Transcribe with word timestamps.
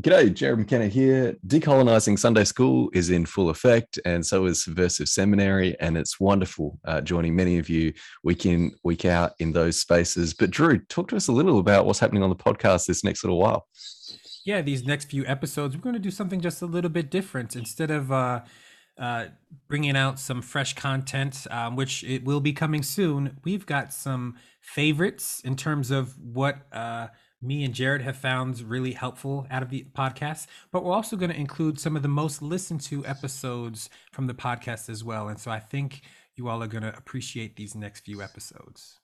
G'day, 0.00 0.32
Jared 0.32 0.58
McKenna 0.58 0.88
here. 0.88 1.36
Decolonizing 1.46 2.18
Sunday 2.18 2.44
School 2.44 2.90
is 2.94 3.10
in 3.10 3.26
full 3.26 3.50
effect, 3.50 3.98
and 4.06 4.24
so 4.24 4.46
is 4.46 4.64
Subversive 4.64 5.08
Seminary. 5.08 5.78
And 5.80 5.98
it's 5.98 6.18
wonderful 6.18 6.78
uh, 6.86 7.02
joining 7.02 7.36
many 7.36 7.58
of 7.58 7.68
you 7.68 7.92
week 8.24 8.46
in, 8.46 8.72
week 8.82 9.04
out 9.04 9.32
in 9.38 9.52
those 9.52 9.78
spaces. 9.78 10.32
But, 10.32 10.50
Drew, 10.50 10.78
talk 10.78 11.08
to 11.08 11.16
us 11.16 11.28
a 11.28 11.32
little 11.32 11.58
about 11.58 11.84
what's 11.84 11.98
happening 11.98 12.22
on 12.22 12.30
the 12.30 12.36
podcast 12.36 12.86
this 12.86 13.04
next 13.04 13.22
little 13.22 13.38
while. 13.38 13.66
Yeah, 14.46 14.62
these 14.62 14.84
next 14.84 15.10
few 15.10 15.26
episodes, 15.26 15.76
we're 15.76 15.82
going 15.82 15.92
to 15.92 16.00
do 16.00 16.10
something 16.10 16.40
just 16.40 16.62
a 16.62 16.66
little 16.66 16.90
bit 16.90 17.10
different. 17.10 17.54
Instead 17.54 17.90
of 17.90 18.10
uh, 18.10 18.40
uh, 18.98 19.26
bringing 19.68 19.94
out 19.94 20.18
some 20.18 20.40
fresh 20.40 20.74
content, 20.74 21.46
um, 21.50 21.76
which 21.76 22.02
it 22.02 22.24
will 22.24 22.40
be 22.40 22.54
coming 22.54 22.82
soon, 22.82 23.36
we've 23.44 23.66
got 23.66 23.92
some 23.92 24.36
favorites 24.62 25.42
in 25.44 25.54
terms 25.54 25.90
of 25.90 26.18
what 26.18 26.66
uh, 26.72 27.08
me 27.42 27.64
and 27.64 27.74
Jared 27.74 28.02
have 28.02 28.16
found 28.16 28.60
really 28.60 28.92
helpful 28.92 29.46
out 29.50 29.62
of 29.62 29.70
the 29.70 29.84
podcast, 29.96 30.46
but 30.70 30.84
we're 30.84 30.94
also 30.94 31.16
going 31.16 31.30
to 31.30 31.36
include 31.36 31.80
some 31.80 31.96
of 31.96 32.02
the 32.02 32.08
most 32.08 32.40
listened 32.40 32.80
to 32.82 33.04
episodes 33.04 33.90
from 34.12 34.28
the 34.28 34.34
podcast 34.34 34.88
as 34.88 35.02
well. 35.02 35.28
And 35.28 35.38
so 35.38 35.50
I 35.50 35.58
think 35.58 36.02
you 36.36 36.48
all 36.48 36.62
are 36.62 36.68
going 36.68 36.84
to 36.84 36.96
appreciate 36.96 37.56
these 37.56 37.74
next 37.74 38.04
few 38.04 38.22
episodes. 38.22 39.00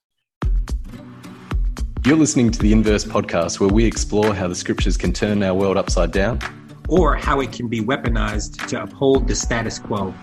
You're 2.05 2.17
listening 2.17 2.49
to 2.51 2.59
the 2.59 2.71
Inverse 2.71 3.03
podcast, 3.03 3.59
where 3.59 3.69
we 3.69 3.83
explore 3.83 4.33
how 4.33 4.47
the 4.47 4.55
scriptures 4.55 4.95
can 4.95 5.11
turn 5.11 5.43
our 5.43 5.53
world 5.53 5.75
upside 5.75 6.11
down 6.11 6.39
or 6.87 7.15
how 7.15 7.41
it 7.41 7.51
can 7.51 7.67
be 7.67 7.81
weaponized 7.81 8.67
to 8.67 8.81
uphold 8.81 9.27
the 9.27 9.35
status 9.35 9.77
quo. 9.77 10.13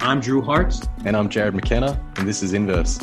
I'm 0.00 0.20
Drew 0.20 0.42
Hart. 0.42 0.74
And 1.04 1.16
I'm 1.16 1.28
Jared 1.28 1.54
McKenna, 1.54 1.98
and 2.16 2.26
this 2.26 2.42
is 2.42 2.54
Inverse. 2.54 2.98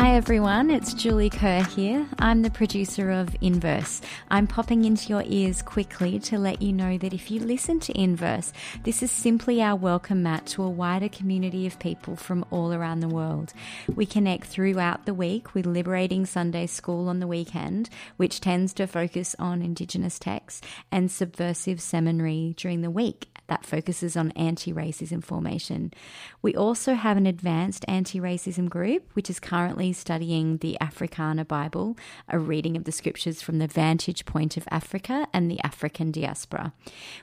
Hi 0.00 0.16
everyone, 0.16 0.70
it's 0.70 0.94
Julie 0.94 1.28
Kerr 1.28 1.62
here. 1.62 2.08
I'm 2.18 2.40
the 2.40 2.50
producer 2.50 3.10
of 3.10 3.36
Inverse. 3.42 4.00
I'm 4.30 4.46
popping 4.46 4.86
into 4.86 5.10
your 5.10 5.22
ears 5.26 5.60
quickly 5.60 6.18
to 6.20 6.38
let 6.38 6.62
you 6.62 6.72
know 6.72 6.96
that 6.96 7.12
if 7.12 7.30
you 7.30 7.38
listen 7.38 7.80
to 7.80 8.00
Inverse, 8.00 8.54
this 8.84 9.02
is 9.02 9.10
simply 9.10 9.60
our 9.60 9.76
welcome 9.76 10.22
mat 10.22 10.46
to 10.46 10.62
a 10.62 10.70
wider 10.70 11.10
community 11.10 11.66
of 11.66 11.78
people 11.78 12.16
from 12.16 12.46
all 12.50 12.72
around 12.72 13.00
the 13.00 13.08
world. 13.08 13.52
We 13.94 14.06
connect 14.06 14.46
throughout 14.46 15.04
the 15.04 15.12
week 15.12 15.52
with 15.54 15.66
Liberating 15.66 16.24
Sunday 16.24 16.66
School 16.66 17.06
on 17.06 17.20
the 17.20 17.26
weekend, 17.26 17.90
which 18.16 18.40
tends 18.40 18.72
to 18.74 18.86
focus 18.86 19.36
on 19.38 19.60
Indigenous 19.60 20.18
texts, 20.18 20.62
and 20.90 21.10
Subversive 21.10 21.78
Seminary 21.78 22.54
during 22.56 22.80
the 22.80 22.90
week 22.90 23.28
that 23.50 23.66
focuses 23.66 24.16
on 24.16 24.30
anti 24.32 24.72
racism 24.72 25.22
formation. 25.22 25.92
We 26.40 26.54
also 26.54 26.94
have 26.94 27.16
an 27.16 27.26
advanced 27.26 27.84
anti 27.88 28.20
racism 28.20 28.70
group, 28.70 29.10
which 29.12 29.28
is 29.28 29.40
currently 29.40 29.92
studying 29.92 30.58
the 30.58 30.80
Africana 30.80 31.44
Bible, 31.44 31.98
a 32.28 32.38
reading 32.38 32.76
of 32.76 32.84
the 32.84 32.92
scriptures 32.92 33.42
from 33.42 33.58
the 33.58 33.66
vantage 33.66 34.24
point 34.24 34.56
of 34.56 34.68
Africa 34.70 35.26
and 35.34 35.50
the 35.50 35.60
African 35.64 36.12
diaspora. 36.12 36.72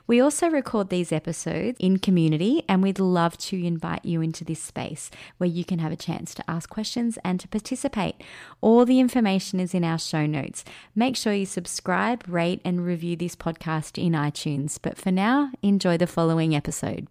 We 0.06 0.20
also 0.20 0.48
record 0.48 0.90
these 0.90 1.12
episodes 1.12 1.78
in 1.80 1.98
community, 1.98 2.62
and 2.68 2.82
we'd 2.82 2.98
love 2.98 3.38
to 3.38 3.66
invite 3.66 4.04
you 4.04 4.20
into 4.20 4.44
this 4.44 4.62
space 4.62 5.10
where 5.38 5.48
you 5.48 5.64
can 5.64 5.78
have 5.78 5.92
a 5.92 5.96
chance 5.96 6.34
to 6.34 6.44
ask 6.48 6.68
questions 6.68 7.18
and 7.24 7.40
to 7.40 7.48
participate. 7.48 8.16
All 8.60 8.84
the 8.84 9.00
information 9.00 9.60
is 9.60 9.74
in 9.74 9.82
our 9.82 9.98
show 9.98 10.26
notes. 10.26 10.62
Make 10.94 11.16
sure 11.16 11.32
you 11.32 11.46
subscribe, 11.46 12.24
rate, 12.28 12.60
and 12.66 12.84
review 12.84 13.16
this 13.16 13.34
podcast 13.34 13.96
in 13.96 14.12
iTunes. 14.12 14.78
But 14.80 14.98
for 14.98 15.10
now, 15.10 15.52
enjoy 15.62 15.96
the 15.96 16.06
following 16.18 16.56
episode. 16.56 17.06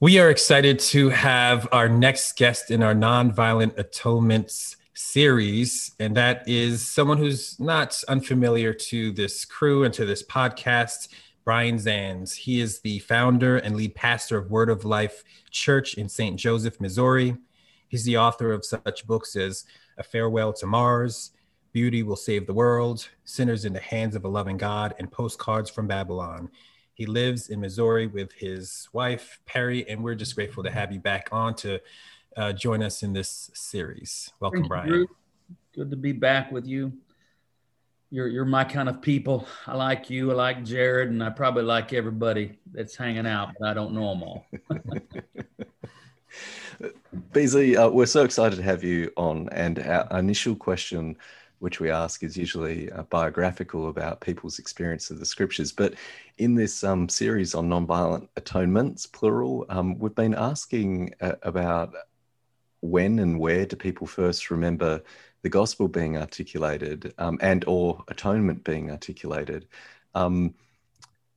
We 0.00 0.18
are 0.18 0.30
excited 0.30 0.78
to 0.78 1.10
have 1.10 1.68
our 1.72 1.90
next 1.90 2.38
guest 2.38 2.70
in 2.70 2.82
our 2.82 2.94
Nonviolent 2.94 3.74
Atonements 3.74 4.76
series, 4.94 5.92
and 6.00 6.16
that 6.16 6.48
is 6.48 6.88
someone 6.88 7.18
who's 7.18 7.60
not 7.60 8.02
unfamiliar 8.08 8.72
to 8.72 9.12
this 9.12 9.44
crew 9.44 9.84
and 9.84 9.92
to 9.92 10.06
this 10.06 10.22
podcast, 10.22 11.08
Brian 11.44 11.76
Zahnd. 11.76 12.34
He 12.34 12.62
is 12.62 12.80
the 12.80 13.00
founder 13.00 13.58
and 13.58 13.76
lead 13.76 13.94
pastor 13.94 14.38
of 14.38 14.50
Word 14.50 14.70
of 14.70 14.86
Life 14.86 15.22
Church 15.50 15.92
in 15.92 16.08
St. 16.08 16.36
Joseph, 16.40 16.80
Missouri. 16.80 17.36
He's 17.88 18.04
the 18.04 18.16
author 18.16 18.54
of 18.54 18.64
such 18.64 19.06
books 19.06 19.36
as 19.36 19.66
A 19.98 20.02
Farewell 20.02 20.54
to 20.54 20.66
Mars, 20.66 21.32
Beauty 21.72 22.02
Will 22.02 22.16
Save 22.16 22.46
the 22.46 22.54
World, 22.54 23.06
Sinners 23.26 23.66
in 23.66 23.74
the 23.74 23.80
Hands 23.80 24.16
of 24.16 24.24
a 24.24 24.28
Loving 24.28 24.56
God, 24.56 24.94
and 24.98 25.12
Postcards 25.12 25.68
from 25.68 25.86
Babylon. 25.86 26.48
He 26.94 27.06
lives 27.06 27.48
in 27.48 27.60
Missouri 27.60 28.06
with 28.06 28.32
his 28.32 28.88
wife, 28.92 29.40
Peri, 29.46 29.88
and 29.88 30.02
we're 30.02 30.14
just 30.14 30.36
grateful 30.36 30.62
to 30.62 30.70
have 30.70 30.92
you 30.92 31.00
back 31.00 31.28
on 31.32 31.56
to 31.56 31.80
uh, 32.36 32.52
join 32.52 32.84
us 32.84 33.02
in 33.02 33.12
this 33.12 33.50
series. 33.52 34.30
Welcome, 34.38 34.60
Thank 34.60 34.68
Brian. 34.68 34.94
You, 34.94 35.08
Good 35.74 35.90
to 35.90 35.96
be 35.96 36.12
back 36.12 36.52
with 36.52 36.66
you. 36.66 36.92
You're, 38.10 38.28
you're 38.28 38.44
my 38.44 38.62
kind 38.62 38.88
of 38.88 39.02
people. 39.02 39.48
I 39.66 39.74
like 39.74 40.08
you. 40.08 40.30
I 40.30 40.34
like 40.34 40.64
Jared, 40.64 41.10
and 41.10 41.22
I 41.22 41.30
probably 41.30 41.64
like 41.64 41.92
everybody 41.92 42.60
that's 42.72 42.94
hanging 42.94 43.26
out, 43.26 43.50
but 43.58 43.68
I 43.68 43.74
don't 43.74 43.92
know 43.92 44.10
them 44.10 44.22
all. 44.22 44.46
BZ, 47.32 47.76
uh, 47.76 47.90
we're 47.90 48.06
so 48.06 48.22
excited 48.22 48.54
to 48.54 48.62
have 48.62 48.84
you 48.84 49.10
on. 49.16 49.48
And 49.50 49.80
our 49.80 50.20
initial 50.20 50.54
question 50.54 51.16
which 51.64 51.80
we 51.80 51.90
ask 51.90 52.22
is 52.22 52.36
usually 52.36 52.92
uh, 52.92 53.04
biographical 53.04 53.88
about 53.88 54.20
people's 54.20 54.58
experience 54.58 55.10
of 55.10 55.18
the 55.18 55.24
scriptures. 55.24 55.72
But 55.72 55.94
in 56.36 56.54
this 56.54 56.84
um, 56.84 57.08
series 57.08 57.54
on 57.54 57.70
nonviolent 57.70 58.28
atonements, 58.36 59.06
plural, 59.06 59.64
um, 59.70 59.98
we've 59.98 60.14
been 60.14 60.34
asking 60.34 61.14
uh, 61.22 61.36
about 61.42 61.94
when 62.82 63.18
and 63.18 63.40
where 63.40 63.64
do 63.64 63.76
people 63.76 64.06
first 64.06 64.50
remember 64.50 65.02
the 65.40 65.48
gospel 65.48 65.88
being 65.88 66.18
articulated 66.18 67.14
um, 67.16 67.38
and 67.40 67.64
or 67.66 68.04
atonement 68.08 68.62
being 68.62 68.90
articulated. 68.90 69.66
Um, 70.14 70.52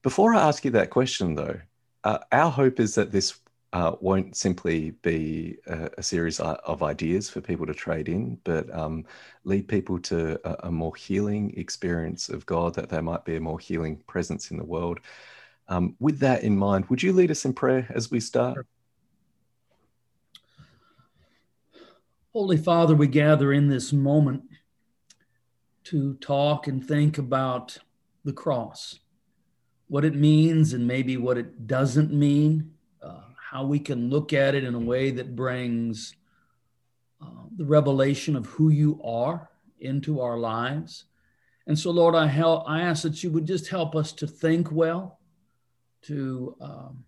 before 0.03 0.35
I 0.35 0.45
ask 0.45 0.66
you 0.66 0.71
that 0.71 0.89
question, 0.89 1.35
though, 1.35 1.57
uh, 2.03 2.19
our 2.33 2.51
hope 2.51 2.81
is 2.81 2.95
that 2.95 3.13
this 3.13 3.39
uh, 3.77 3.95
won't 4.01 4.35
simply 4.35 4.89
be 5.03 5.55
a, 5.67 5.88
a, 5.99 6.03
series 6.03 6.39
of 6.39 6.81
ideas 6.81 7.29
for 7.29 7.41
people 7.41 7.67
to 7.67 7.75
trade 7.75 8.09
in, 8.09 8.39
but 8.43 8.73
um, 8.73 9.05
lead 9.43 9.67
people 9.67 9.99
to 9.99 10.39
a, 10.49 10.67
a, 10.67 10.71
more 10.71 10.95
healing 10.95 11.53
experience 11.55 12.27
of 12.27 12.43
God, 12.47 12.73
that 12.73 12.89
there 12.89 13.03
might 13.03 13.23
be 13.23 13.35
a 13.35 13.39
more 13.39 13.59
healing 13.59 13.97
presence 14.07 14.49
in 14.49 14.57
the 14.57 14.63
world. 14.63 14.99
Um, 15.67 15.95
with 15.99 16.17
that 16.19 16.41
in 16.41 16.57
mind, 16.57 16.85
would 16.89 17.03
you 17.03 17.13
lead 17.13 17.29
us 17.29 17.45
in 17.45 17.53
prayer 17.53 17.87
as 17.93 18.09
we 18.09 18.19
start? 18.19 18.66
Holy 22.33 22.57
Father, 22.57 22.95
we 22.95 23.07
gather 23.07 23.53
in 23.53 23.67
this 23.69 23.93
moment 23.93 24.41
to 25.83 26.16
talk 26.16 26.66
and 26.66 26.83
think 26.83 27.19
about 27.19 27.77
the 28.25 28.33
cross, 28.33 29.01
what 29.87 30.03
it 30.03 30.16
means, 30.16 30.73
and 30.73 30.87
maybe 30.87 31.16
what 31.16 31.37
it 31.37 31.67
doesn't 31.67 32.11
mean 32.11 32.73
how 33.50 33.63
we 33.63 33.80
can 33.80 34.09
look 34.09 34.34
at 34.34 34.56
it 34.56 34.66
in 34.66 34.75
a 34.75 34.80
way 34.80 35.09
that 35.09 35.34
brings 35.34 36.13
uh, 37.22 37.46
the 37.56 37.63
revelation 37.63 38.35
of 38.35 38.46
who 38.46 38.69
you 38.69 39.00
are 39.06 39.50
into 39.80 40.19
our 40.19 40.38
lives. 40.38 41.06
And 41.66 41.80
so, 41.80 41.91
Lord, 41.91 42.13
I, 42.13 42.28
help, 42.28 42.66
I 42.68 42.81
ask 42.81 43.03
that 43.03 43.24
you 43.24 43.31
would 43.31 43.46
just 43.46 43.69
help 43.69 43.96
us 43.96 44.12
to 44.13 44.28
think 44.28 44.69
well, 44.69 45.19
to 46.03 46.58
um, 46.59 47.06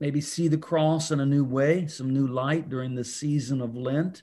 maybe 0.00 0.22
see 0.22 0.48
the 0.48 0.56
cross 0.56 1.10
in 1.10 1.20
a 1.20 1.26
new 1.26 1.44
way, 1.44 1.86
some 1.88 2.08
new 2.08 2.26
light 2.26 2.70
during 2.70 2.94
this 2.94 3.14
season 3.14 3.60
of 3.60 3.76
Lent, 3.76 4.22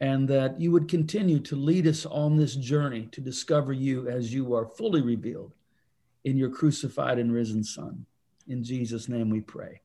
and 0.00 0.26
that 0.28 0.58
you 0.58 0.72
would 0.72 0.88
continue 0.88 1.38
to 1.40 1.54
lead 1.54 1.86
us 1.86 2.06
on 2.06 2.36
this 2.36 2.56
journey 2.56 3.08
to 3.12 3.20
discover 3.20 3.74
you 3.74 4.08
as 4.08 4.32
you 4.32 4.54
are 4.54 4.66
fully 4.66 5.02
revealed 5.02 5.52
in 6.24 6.38
your 6.38 6.50
crucified 6.50 7.18
and 7.18 7.30
risen 7.30 7.62
Son. 7.62 8.06
In 8.48 8.64
Jesus' 8.64 9.06
name 9.06 9.28
we 9.28 9.42
pray. 9.42 9.82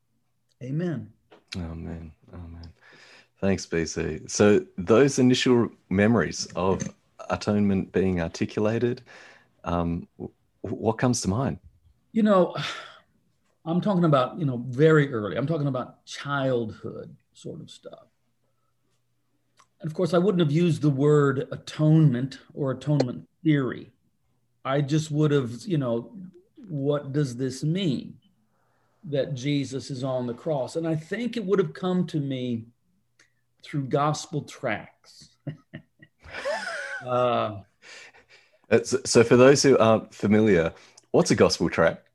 Amen. 0.64 1.12
Amen. 1.56 2.12
Amen. 2.34 2.74
Thanks, 3.40 3.66
BZ. 3.66 4.30
So, 4.30 4.66
those 4.78 5.20
initial 5.20 5.70
memories 5.90 6.48
of 6.56 6.82
atonement 7.30 7.92
being 7.92 8.22
articulated, 8.22 9.02
um, 9.64 10.08
what 10.62 10.98
comes 10.98 11.22
to 11.22 11.30
mind? 11.30 11.60
You 12.12 12.24
know, 12.24 12.56
I'm 13.66 13.82
talking 13.82 14.06
about, 14.06 14.40
you 14.40 14.46
know, 14.46 14.64
very 14.70 15.14
early. 15.14 15.38
I'm 15.38 15.46
talking 15.46 15.68
about 15.68 16.06
childhood 16.06 17.16
sort 17.34 17.62
of 17.62 17.70
stuff. 17.70 18.08
And 19.82 19.90
of 19.90 19.94
course, 19.94 20.14
I 20.14 20.18
wouldn't 20.18 20.40
have 20.40 20.52
used 20.52 20.82
the 20.82 20.90
word 20.90 21.48
atonement 21.52 22.40
or 22.54 22.72
atonement 22.72 23.28
theory. 23.44 23.92
I 24.66 24.82
just 24.82 25.12
would 25.12 25.32
have, 25.32 25.52
you 25.66 25.78
know, 25.78 26.12
what 26.68 27.14
does 27.14 27.36
this 27.38 27.64
mean? 27.64 28.16
That 29.10 29.34
Jesus 29.34 29.90
is 29.90 30.04
on 30.04 30.28
the 30.28 30.34
cross. 30.34 30.76
And 30.76 30.88
I 30.88 30.96
think 30.96 31.38
it 31.38 31.46
would 31.46 31.60
have 31.60 31.74
come 31.74 32.06
to 32.08 32.20
me 32.20 32.66
through 33.64 33.86
gospel 33.86 34.42
tracts. 34.44 35.30
uh, 37.06 37.62
so, 38.84 39.24
for 39.24 39.38
those 39.38 39.64
who 39.64 39.78
aren't 39.78 40.14
familiar, 40.14 40.74
what's 41.12 41.32
a 41.32 41.36
gospel 41.36 41.70
tract? 41.70 42.10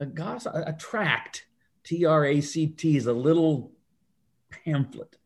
A, 0.00 0.06
gospel, 0.06 0.52
a 0.54 0.72
tract, 0.72 1.46
T 1.84 2.04
R 2.04 2.24
A 2.24 2.40
C 2.40 2.66
T, 2.66 2.96
is 2.96 3.06
a 3.06 3.12
little 3.12 3.70
pamphlet. 4.50 5.16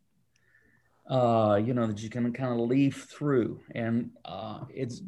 Uh, 1.09 1.59
you 1.63 1.73
know 1.73 1.87
that 1.87 2.01
you 2.03 2.09
can 2.09 2.31
kind 2.31 2.53
of 2.53 2.67
leaf 2.67 3.07
through, 3.09 3.59
and 3.73 4.11
uh, 4.25 4.65
it's 4.69 5.01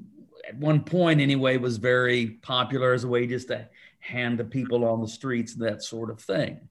at 0.48 0.56
one 0.56 0.84
point 0.84 1.22
anyway, 1.22 1.58
was 1.58 1.78
very 1.78 2.40
popular 2.42 2.94
as 2.94 3.04
a 3.04 3.08
way 3.08 3.28
just 3.28 3.50
to 3.50 3.68
hand 4.00 4.38
to 4.40 4.44
people 4.44 4.86
on 4.86 5.02
the 5.02 5.08
streets, 5.08 5.56
that 5.56 5.84
sort 5.84 6.10
of 6.10 6.20
thing. 6.20 6.70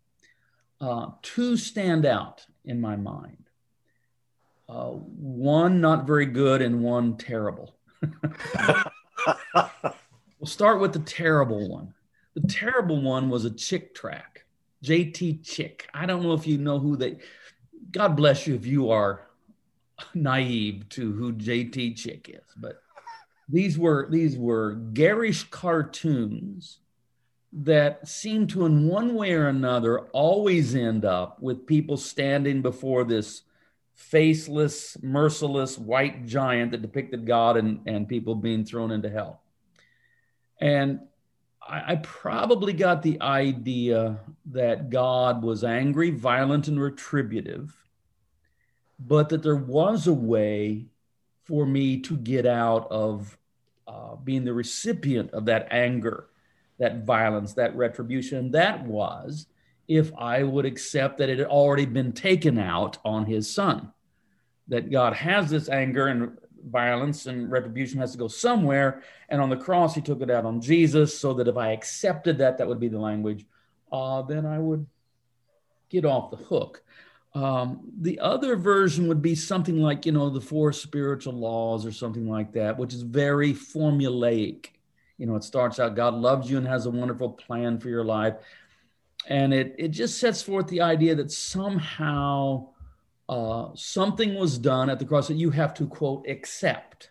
Uh, 0.80 1.10
two 1.22 1.56
stand 1.56 2.06
out 2.06 2.46
in 2.64 2.80
my 2.80 2.96
mind. 2.96 3.44
Uh, 4.68 4.90
one 4.90 5.80
not 5.80 6.06
very 6.06 6.26
good 6.26 6.60
and 6.60 6.82
one 6.82 7.16
terrible. 7.16 7.74
we'll 9.54 10.44
start 10.44 10.80
with 10.80 10.92
the 10.92 10.98
terrible 11.00 11.68
one. 11.68 11.94
The 12.34 12.46
terrible 12.46 13.00
one 13.00 13.30
was 13.30 13.44
a 13.44 13.50
Chick 13.50 13.94
tract, 13.94 14.44
JT 14.84 15.44
Chick. 15.44 15.88
I 15.94 16.06
don't 16.06 16.22
know 16.22 16.34
if 16.34 16.46
you 16.46 16.58
know 16.58 16.78
who 16.78 16.96
they. 16.96 17.18
God 17.90 18.14
bless 18.16 18.46
you 18.46 18.54
if 18.54 18.66
you 18.66 18.90
are 18.90 19.26
naive 20.14 20.88
to 20.90 21.12
who 21.12 21.32
JT 21.32 21.96
Chick 21.96 22.30
is, 22.32 22.44
but 22.56 22.82
these 23.48 23.78
were 23.78 24.08
these 24.10 24.36
were 24.36 24.74
garish 24.74 25.44
cartoons 25.44 26.78
that 27.52 28.06
seem 28.06 28.46
to 28.46 28.66
in 28.66 28.86
one 28.86 29.14
way 29.14 29.32
or 29.32 29.48
another 29.48 30.00
always 30.08 30.74
end 30.74 31.04
up 31.04 31.40
with 31.40 31.66
people 31.66 31.96
standing 31.96 32.60
before 32.62 33.04
this 33.04 33.42
faceless 33.94 34.96
merciless 35.02 35.78
white 35.78 36.26
giant 36.26 36.70
that 36.70 36.82
depicted 36.82 37.26
god 37.26 37.56
and, 37.56 37.80
and 37.86 38.08
people 38.08 38.34
being 38.34 38.64
thrown 38.64 38.90
into 38.90 39.08
hell. 39.08 39.40
And 40.60 41.00
I, 41.66 41.92
I 41.92 41.96
probably 41.96 42.72
got 42.74 43.02
the 43.02 43.20
idea 43.20 44.20
that 44.46 44.90
god 44.90 45.42
was 45.42 45.64
angry 45.64 46.10
violent 46.10 46.68
and 46.68 46.80
retributive 46.80 47.74
but 48.98 49.28
that 49.28 49.42
there 49.42 49.56
was 49.56 50.06
a 50.06 50.12
way 50.14 50.86
for 51.44 51.64
me 51.64 52.00
to 52.00 52.16
get 52.16 52.46
out 52.46 52.90
of 52.90 53.38
uh, 53.86 54.16
being 54.16 54.44
the 54.44 54.52
recipient 54.52 55.30
of 55.30 55.46
that 55.46 55.68
anger, 55.70 56.26
that 56.78 57.04
violence, 57.04 57.54
that 57.54 57.76
retribution. 57.76 58.52
That 58.52 58.86
was 58.86 59.46
if 59.88 60.12
I 60.18 60.42
would 60.42 60.66
accept 60.66 61.18
that 61.18 61.28
it 61.28 61.38
had 61.38 61.48
already 61.48 61.86
been 61.86 62.12
taken 62.12 62.58
out 62.58 62.98
on 63.04 63.24
his 63.26 63.52
son, 63.52 63.92
that 64.68 64.90
God 64.90 65.14
has 65.14 65.48
this 65.50 65.68
anger 65.68 66.08
and 66.08 66.36
violence 66.70 67.26
and 67.26 67.50
retribution 67.50 68.00
has 68.00 68.12
to 68.12 68.18
go 68.18 68.28
somewhere. 68.28 69.02
And 69.28 69.40
on 69.40 69.48
the 69.48 69.56
cross, 69.56 69.94
he 69.94 70.02
took 70.02 70.20
it 70.20 70.30
out 70.30 70.44
on 70.44 70.60
Jesus, 70.60 71.18
so 71.18 71.32
that 71.34 71.48
if 71.48 71.56
I 71.56 71.72
accepted 71.72 72.38
that, 72.38 72.58
that 72.58 72.68
would 72.68 72.80
be 72.80 72.88
the 72.88 72.98
language, 72.98 73.46
uh, 73.90 74.22
then 74.22 74.44
I 74.44 74.58
would 74.58 74.86
get 75.88 76.04
off 76.04 76.30
the 76.30 76.36
hook. 76.36 76.82
Um, 77.34 77.80
the 78.00 78.18
other 78.20 78.56
version 78.56 79.06
would 79.08 79.22
be 79.22 79.34
something 79.34 79.80
like, 79.80 80.04
you 80.04 80.12
know, 80.12 80.28
the 80.28 80.40
four 80.40 80.72
spiritual 80.72 81.34
laws 81.34 81.86
or 81.86 81.92
something 81.92 82.28
like 82.28 82.52
that, 82.52 82.76
which 82.76 82.92
is 82.92 83.02
very 83.02 83.52
formulaic. 83.54 84.66
You 85.18 85.26
know, 85.26 85.36
it 85.36 85.44
starts 85.44 85.78
out, 85.78 85.96
God 85.96 86.14
loves 86.14 86.50
you 86.50 86.56
and 86.56 86.66
has 86.66 86.86
a 86.86 86.90
wonderful 86.90 87.30
plan 87.30 87.78
for 87.78 87.88
your 87.88 88.04
life. 88.04 88.34
And 89.26 89.52
it, 89.52 89.74
it 89.78 89.88
just 89.88 90.18
sets 90.18 90.40
forth 90.40 90.68
the 90.68 90.80
idea 90.80 91.14
that 91.16 91.30
somehow 91.30 92.68
uh, 93.28 93.68
something 93.74 94.36
was 94.36 94.56
done 94.56 94.88
at 94.88 94.98
the 94.98 95.04
cross 95.04 95.28
that 95.28 95.34
you 95.34 95.50
have 95.50 95.74
to, 95.74 95.86
quote, 95.86 96.26
accept, 96.28 97.10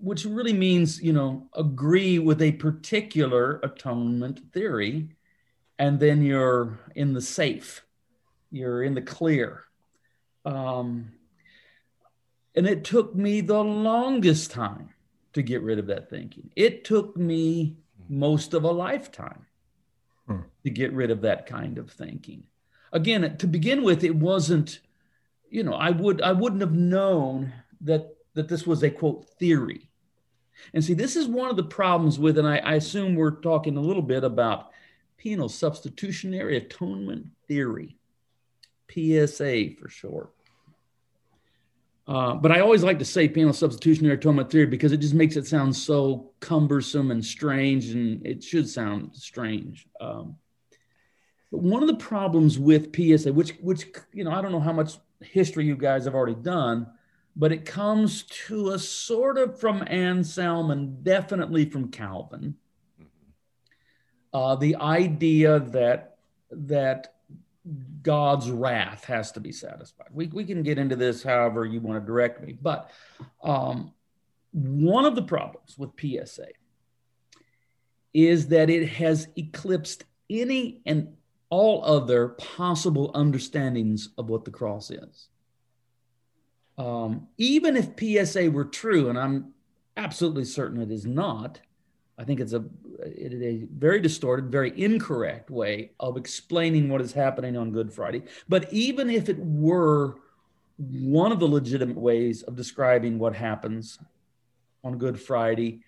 which 0.00 0.24
really 0.24 0.54
means, 0.54 1.00
you 1.00 1.12
know, 1.12 1.46
agree 1.54 2.18
with 2.18 2.42
a 2.42 2.52
particular 2.52 3.60
atonement 3.62 4.40
theory, 4.52 5.10
and 5.78 6.00
then 6.00 6.22
you're 6.22 6.80
in 6.96 7.12
the 7.12 7.20
safe 7.20 7.84
you're 8.50 8.82
in 8.82 8.94
the 8.94 9.02
clear. 9.02 9.64
Um, 10.44 11.12
and 12.54 12.66
it 12.66 12.84
took 12.84 13.14
me 13.14 13.40
the 13.40 13.62
longest 13.62 14.50
time 14.50 14.90
to 15.32 15.42
get 15.42 15.62
rid 15.62 15.78
of 15.78 15.86
that 15.86 16.10
thinking. 16.10 16.50
It 16.56 16.84
took 16.84 17.16
me 17.16 17.76
most 18.08 18.54
of 18.54 18.64
a 18.64 18.70
lifetime 18.70 19.46
hmm. 20.26 20.40
to 20.64 20.70
get 20.70 20.92
rid 20.92 21.10
of 21.10 21.22
that 21.22 21.46
kind 21.46 21.78
of 21.78 21.90
thinking. 21.90 22.44
Again, 22.92 23.36
to 23.36 23.46
begin 23.46 23.82
with, 23.82 24.02
it 24.02 24.16
wasn't, 24.16 24.80
you 25.48 25.62
know, 25.62 25.74
I 25.74 25.90
would 25.90 26.20
I 26.20 26.32
wouldn't 26.32 26.60
have 26.62 26.74
known 26.74 27.52
that 27.82 28.16
that 28.34 28.48
this 28.48 28.66
was 28.66 28.82
a 28.82 28.90
quote 28.90 29.28
theory. 29.38 29.88
And 30.74 30.84
see, 30.84 30.94
this 30.94 31.16
is 31.16 31.26
one 31.26 31.50
of 31.50 31.56
the 31.56 31.62
problems 31.62 32.18
with, 32.18 32.36
and 32.36 32.46
I, 32.46 32.58
I 32.58 32.74
assume 32.74 33.14
we're 33.14 33.40
talking 33.40 33.76
a 33.76 33.80
little 33.82 34.02
bit 34.02 34.24
about 34.24 34.70
penal 35.16 35.48
substitutionary 35.48 36.56
atonement 36.56 37.26
theory. 37.48 37.96
PSA 38.92 39.76
for 39.78 39.88
short. 39.88 40.34
Uh, 42.06 42.34
but 42.34 42.50
I 42.50 42.60
always 42.60 42.82
like 42.82 42.98
to 42.98 43.04
say 43.04 43.28
penal 43.28 43.52
substitutionary 43.52 44.16
atonement 44.16 44.50
theory 44.50 44.66
because 44.66 44.92
it 44.92 44.98
just 44.98 45.14
makes 45.14 45.36
it 45.36 45.46
sound 45.46 45.76
so 45.76 46.32
cumbersome 46.40 47.10
and 47.10 47.24
strange, 47.24 47.90
and 47.90 48.26
it 48.26 48.42
should 48.42 48.68
sound 48.68 49.14
strange. 49.14 49.86
Um, 50.00 50.36
but 51.52 51.62
one 51.62 51.82
of 51.82 51.88
the 51.88 51.96
problems 51.96 52.58
with 52.58 52.94
PSA, 52.94 53.32
which 53.32 53.52
which 53.60 53.86
you 54.12 54.24
know, 54.24 54.32
I 54.32 54.40
don't 54.40 54.52
know 54.52 54.60
how 54.60 54.72
much 54.72 54.94
history 55.20 55.66
you 55.66 55.76
guys 55.76 56.04
have 56.04 56.14
already 56.14 56.34
done, 56.34 56.86
but 57.36 57.52
it 57.52 57.64
comes 57.64 58.22
to 58.46 58.70
us 58.70 58.88
sort 58.88 59.38
of 59.38 59.58
from 59.60 59.84
Anselm 59.86 60.70
and 60.70 61.04
definitely 61.04 61.64
from 61.64 61.90
Calvin. 61.90 62.56
Uh, 64.32 64.54
the 64.56 64.76
idea 64.76 65.58
that 65.58 66.18
that 66.50 67.14
God's 68.02 68.50
wrath 68.50 69.04
has 69.04 69.32
to 69.32 69.40
be 69.40 69.52
satisfied. 69.52 70.08
We, 70.12 70.28
we 70.28 70.44
can 70.44 70.62
get 70.62 70.78
into 70.78 70.96
this 70.96 71.22
however 71.22 71.64
you 71.64 71.80
want 71.80 72.00
to 72.00 72.06
direct 72.06 72.42
me. 72.42 72.56
But 72.60 72.90
um, 73.42 73.92
one 74.52 75.04
of 75.04 75.14
the 75.14 75.22
problems 75.22 75.76
with 75.76 75.90
PSA 76.00 76.48
is 78.14 78.48
that 78.48 78.70
it 78.70 78.88
has 78.88 79.28
eclipsed 79.36 80.04
any 80.28 80.80
and 80.86 81.14
all 81.50 81.84
other 81.84 82.28
possible 82.28 83.10
understandings 83.14 84.08
of 84.16 84.28
what 84.28 84.44
the 84.44 84.50
cross 84.50 84.90
is. 84.90 85.28
Um, 86.78 87.28
even 87.36 87.76
if 87.76 87.90
PSA 87.98 88.50
were 88.50 88.64
true, 88.64 89.10
and 89.10 89.18
I'm 89.18 89.52
absolutely 89.96 90.44
certain 90.44 90.80
it 90.80 90.90
is 90.90 91.04
not, 91.04 91.60
I 92.20 92.24
think 92.24 92.38
it's 92.38 92.52
a 92.52 92.62
it 93.02 93.32
is 93.32 93.42
a 93.42 93.66
very 93.72 93.98
distorted, 93.98 94.52
very 94.52 94.78
incorrect 94.78 95.48
way 95.48 95.92
of 95.98 96.18
explaining 96.18 96.90
what 96.90 97.00
is 97.00 97.14
happening 97.14 97.56
on 97.56 97.72
Good 97.72 97.90
Friday. 97.90 98.24
But 98.46 98.70
even 98.70 99.08
if 99.08 99.30
it 99.30 99.38
were 99.38 100.16
one 100.76 101.32
of 101.32 101.40
the 101.40 101.48
legitimate 101.48 101.96
ways 101.96 102.42
of 102.42 102.56
describing 102.56 103.18
what 103.18 103.34
happens 103.34 103.98
on 104.84 104.98
Good 104.98 105.18
Friday, 105.18 105.80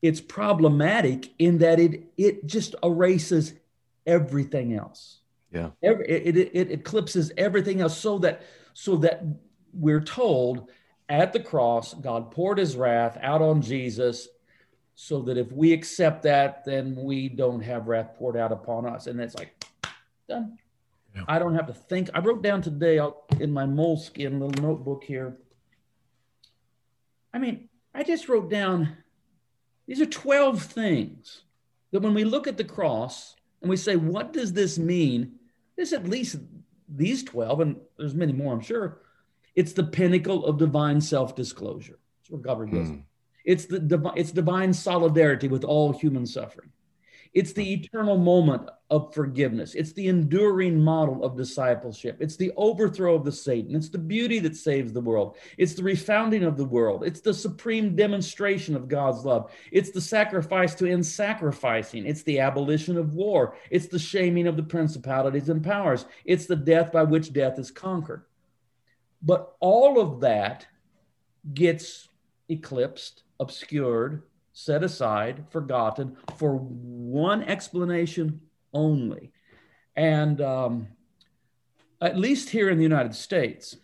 it's 0.00 0.22
problematic 0.22 1.28
in 1.38 1.58
that 1.58 1.78
it 1.80 2.04
it 2.16 2.46
just 2.46 2.74
erases 2.82 3.52
everything 4.06 4.72
else. 4.72 5.20
Yeah, 5.52 5.70
Every, 5.82 6.08
it, 6.08 6.36
it, 6.38 6.50
it 6.54 6.70
eclipses 6.70 7.30
everything 7.36 7.82
else, 7.82 7.98
so 7.98 8.18
that 8.20 8.40
so 8.72 8.96
that 8.96 9.22
we're 9.74 10.00
told 10.00 10.70
at 11.10 11.34
the 11.34 11.40
cross, 11.40 11.92
God 11.92 12.30
poured 12.30 12.56
His 12.56 12.74
wrath 12.74 13.18
out 13.20 13.42
on 13.42 13.60
Jesus 13.60 14.28
so 14.96 15.20
that 15.20 15.36
if 15.36 15.52
we 15.52 15.74
accept 15.74 16.22
that, 16.22 16.64
then 16.64 16.96
we 16.96 17.28
don't 17.28 17.60
have 17.60 17.86
wrath 17.86 18.14
poured 18.16 18.36
out 18.36 18.50
upon 18.50 18.86
us. 18.86 19.06
And 19.06 19.20
it's 19.20 19.34
like, 19.34 19.52
done. 20.26 20.58
Yeah. 21.14 21.22
I 21.28 21.38
don't 21.38 21.54
have 21.54 21.66
to 21.66 21.74
think. 21.74 22.08
I 22.14 22.20
wrote 22.20 22.42
down 22.42 22.62
today 22.62 22.98
in 23.38 23.52
my 23.52 23.64
Moleskine 23.64 24.40
little 24.40 24.62
notebook 24.62 25.04
here. 25.04 25.36
I 27.32 27.38
mean, 27.38 27.68
I 27.94 28.04
just 28.04 28.28
wrote 28.28 28.50
down 28.50 28.96
these 29.86 30.00
are 30.00 30.06
12 30.06 30.62
things 30.62 31.42
that 31.92 32.00
when 32.00 32.14
we 32.14 32.24
look 32.24 32.48
at 32.48 32.56
the 32.56 32.64
cross 32.64 33.36
and 33.60 33.68
we 33.68 33.76
say, 33.76 33.96
what 33.96 34.32
does 34.32 34.54
this 34.54 34.78
mean? 34.78 35.34
There's 35.76 35.92
at 35.92 36.08
least 36.08 36.36
these 36.88 37.22
12, 37.22 37.60
and 37.60 37.76
there's 37.98 38.14
many 38.14 38.32
more, 38.32 38.54
I'm 38.54 38.60
sure. 38.60 39.02
It's 39.54 39.74
the 39.74 39.84
pinnacle 39.84 40.46
of 40.46 40.58
divine 40.58 41.02
self 41.02 41.36
disclosure. 41.36 41.98
That's 42.18 42.30
where 42.30 42.40
God 42.40 42.60
reveals 42.60 42.88
mm. 42.88 43.02
It's 43.46 43.64
the 43.64 44.12
it's 44.16 44.32
divine 44.32 44.74
solidarity 44.74 45.48
with 45.48 45.64
all 45.64 45.92
human 45.92 46.26
suffering. 46.26 46.70
It's 47.32 47.52
the 47.52 47.74
eternal 47.74 48.16
moment 48.16 48.70
of 48.88 49.12
forgiveness. 49.12 49.74
It's 49.74 49.92
the 49.92 50.08
enduring 50.08 50.80
model 50.80 51.22
of 51.22 51.36
discipleship. 51.36 52.16
It's 52.18 52.36
the 52.36 52.50
overthrow 52.56 53.14
of 53.14 53.26
the 53.26 53.32
Satan. 53.32 53.76
It's 53.76 53.90
the 53.90 53.98
beauty 53.98 54.38
that 54.38 54.56
saves 54.56 54.92
the 54.92 55.02
world. 55.02 55.36
It's 55.58 55.74
the 55.74 55.82
refounding 55.82 56.46
of 56.46 56.56
the 56.56 56.64
world. 56.64 57.04
It's 57.04 57.20
the 57.20 57.34
supreme 57.34 57.94
demonstration 57.94 58.74
of 58.74 58.88
God's 58.88 59.24
love. 59.26 59.52
It's 59.70 59.90
the 59.90 60.00
sacrifice 60.00 60.74
to 60.76 60.90
end 60.90 61.04
sacrificing. 61.04 62.06
It's 62.06 62.22
the 62.22 62.40
abolition 62.40 62.96
of 62.96 63.14
war. 63.14 63.56
It's 63.70 63.88
the 63.88 63.98
shaming 63.98 64.46
of 64.46 64.56
the 64.56 64.62
principalities 64.62 65.50
and 65.50 65.62
powers. 65.62 66.06
It's 66.24 66.46
the 66.46 66.56
death 66.56 66.90
by 66.90 67.02
which 67.02 67.34
death 67.34 67.58
is 67.58 67.70
conquered. 67.70 68.24
But 69.20 69.54
all 69.60 70.00
of 70.00 70.20
that 70.20 70.66
gets 71.52 72.08
eclipsed 72.48 73.24
obscured, 73.40 74.22
set 74.52 74.82
aside, 74.82 75.44
forgotten 75.50 76.16
for 76.36 76.56
one 76.56 77.42
explanation 77.42 78.40
only. 78.72 79.32
And 79.94 80.40
um, 80.40 80.88
at 82.00 82.18
least 82.18 82.50
here 82.50 82.68
in 82.68 82.76
the 82.76 82.82
United 82.82 83.14
States, 83.14 83.76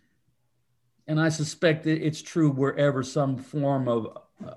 and 1.07 1.21
I 1.21 1.29
suspect 1.31 1.87
it's 1.87 2.23
true 2.23 2.51
wherever 2.51 3.03
some 3.03 3.37
form 3.37 3.89
of 3.89 4.19
uh, 4.47 4.55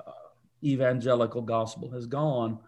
evangelical 0.63 1.41
gospel 1.41 1.89
has 1.91 2.05
gone, 2.05 2.59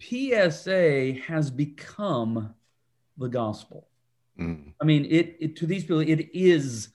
PSA 0.00 1.14
has 1.26 1.50
become 1.50 2.54
the 3.16 3.28
gospel. 3.28 3.88
Mm. 4.38 4.72
I 4.80 4.84
mean, 4.84 5.06
it, 5.06 5.36
it 5.40 5.56
to 5.56 5.66
these 5.66 5.84
people, 5.84 6.00
it 6.00 6.30
is 6.34 6.90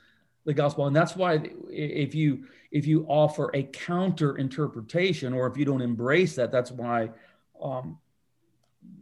the 0.46 0.54
gospel, 0.54 0.88
and 0.88 0.96
that's 0.96 1.16
why 1.16 1.42
if 1.70 2.14
you 2.14 2.46
if 2.72 2.88
you 2.88 3.06
offer 3.08 3.52
a 3.54 3.64
counter 3.64 4.38
interpretation 4.38 5.34
or 5.34 5.48
if 5.48 5.58
you 5.58 5.66
don't 5.66 5.82
embrace 5.82 6.36
that, 6.36 6.52
that's 6.52 6.72
why 6.72 7.10
um, 7.62 7.98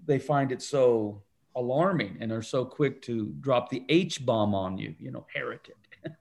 they 0.06 0.20
find 0.20 0.52
it 0.52 0.62
so 0.62 1.22
alarming 1.56 2.18
and 2.20 2.32
are 2.32 2.42
so 2.42 2.66
quick 2.66 3.02
to 3.04 3.34
drop 3.42 3.70
the 3.70 3.84
H 3.90 4.26
bomb 4.26 4.56
on 4.56 4.78
you, 4.78 4.96
you 5.00 5.12
know, 5.12 5.26
heretic. 5.34 5.76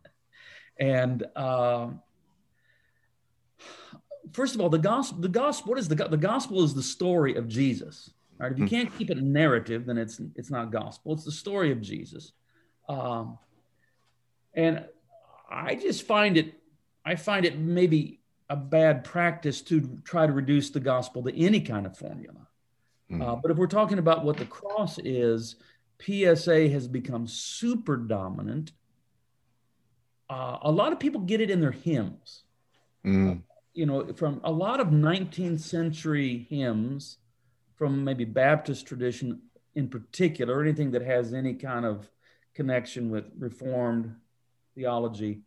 and 0.79 1.25
uh, 1.35 1.89
first 4.33 4.55
of 4.55 4.61
all, 4.61 4.69
the 4.69 4.79
gospel, 4.79 5.21
the 5.21 5.29
gospel, 5.29 5.71
what 5.71 5.79
is 5.79 5.89
the 5.89 5.95
the 5.95 6.17
gospel 6.17 6.63
is 6.63 6.75
the 6.75 6.83
story 6.83 7.35
of 7.37 7.49
Jesus. 7.49 8.11
Right? 8.39 8.53
If 8.53 8.59
you 8.59 8.65
hmm. 8.65 8.71
can't 8.71 8.99
keep 8.99 9.11
it 9.11 9.19
narrative, 9.19 9.87
then 9.87 9.99
it's 9.99 10.21
it's 10.37 10.51
not 10.51 10.71
gospel. 10.71 11.13
It's 11.13 11.25
the 11.25 11.33
story 11.33 11.73
of 11.73 11.81
Jesus. 11.81 12.33
Um, 12.89 13.39
and 14.55 14.85
I 15.51 15.75
just 15.75 16.07
find 16.07 16.37
it, 16.37 16.55
I 17.09 17.17
find 17.17 17.47
it 17.47 17.59
maybe 17.59 18.21
a 18.51 18.57
bad 18.57 19.03
practice 19.03 19.63
to 19.63 19.99
try 20.05 20.27
to 20.27 20.33
reduce 20.33 20.69
the 20.69 20.81
gospel 20.81 21.23
to 21.23 21.35
any 21.35 21.63
kind 21.63 21.87
of 21.87 21.97
formula. 21.97 22.47
Mm. 23.11 23.27
Uh, 23.27 23.37
but 23.37 23.51
if 23.51 23.57
we're 23.57 23.67
talking 23.67 23.99
about 23.99 24.27
what 24.27 24.37
the 24.37 24.45
cross 24.45 24.99
is, 24.99 25.57
PSA 26.03 26.69
has 26.69 26.87
become 26.87 27.27
super 27.27 27.97
dominant. 27.97 28.73
Uh, 30.29 30.59
a 30.61 30.71
lot 30.71 30.93
of 30.93 31.01
people 31.01 31.23
get 31.23 31.41
it 31.41 31.51
in 31.51 31.63
their 31.63 31.73
hymns. 31.73 32.43
Mm. 33.07 33.39
Uh, 33.39 33.41
you 33.73 33.87
know, 33.87 34.13
from 34.13 34.43
a 34.45 34.53
lot 34.53 34.79
of 34.79 34.89
19th 34.89 35.61
century 35.61 36.47
hymns, 36.51 37.17
from 37.77 38.05
maybe 38.05 38.27
Baptist 38.27 38.87
tradition 38.87 39.41
in 39.75 39.89
particular, 39.89 40.59
or 40.59 40.63
anything 40.63 40.91
that 40.91 41.03
has 41.03 41.33
any 41.33 41.55
kind 41.55 41.87
of 41.87 42.11
connection 42.53 43.09
with 43.09 43.25
Reformed 43.39 44.15
theology, 44.75 45.41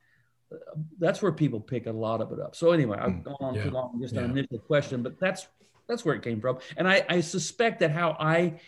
that's 1.00 1.22
where 1.22 1.32
people 1.32 1.60
pick 1.60 1.88
a 1.88 1.92
lot 1.92 2.22
of 2.22 2.32
it 2.32 2.40
up. 2.40 2.56
So 2.56 2.72
anyway, 2.72 2.98
I've 3.00 3.12
mm. 3.12 3.24
gone 3.24 3.38
on 3.40 3.56
yeah. 3.56 3.64
too 3.64 3.72
long, 3.72 4.00
just 4.02 4.16
yeah. 4.16 4.22
an 4.22 4.32
initial 4.32 4.60
question, 4.60 5.02
but 5.02 5.20
that's 5.20 5.48
that's 5.88 6.06
where 6.06 6.16
it 6.16 6.24
came 6.24 6.40
from. 6.40 6.60
And 6.78 6.88
I, 6.88 7.06
I 7.10 7.22
suspect 7.22 7.80
that 7.80 7.92
how 7.92 8.16
I 8.20 8.60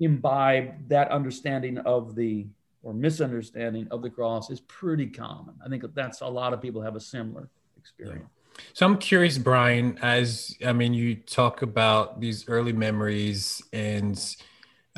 imbibe 0.00 0.88
that 0.88 1.10
understanding 1.10 1.78
of 1.78 2.14
the 2.14 2.46
or 2.82 2.92
misunderstanding 2.92 3.86
of 3.90 4.02
the 4.02 4.10
cross 4.10 4.50
is 4.50 4.60
pretty 4.60 5.06
common. 5.06 5.54
I 5.64 5.68
think 5.68 5.84
that's 5.94 6.20
a 6.20 6.26
lot 6.26 6.52
of 6.52 6.60
people 6.60 6.82
have 6.82 6.96
a 6.96 7.00
similar 7.00 7.48
experience. 7.78 8.22
Yeah. 8.22 8.62
So 8.74 8.86
I'm 8.86 8.98
curious, 8.98 9.38
Brian, 9.38 9.98
as 10.02 10.56
I 10.64 10.72
mean, 10.72 10.92
you 10.92 11.14
talk 11.14 11.62
about 11.62 12.20
these 12.20 12.48
early 12.48 12.72
memories 12.72 13.62
and, 13.72 14.18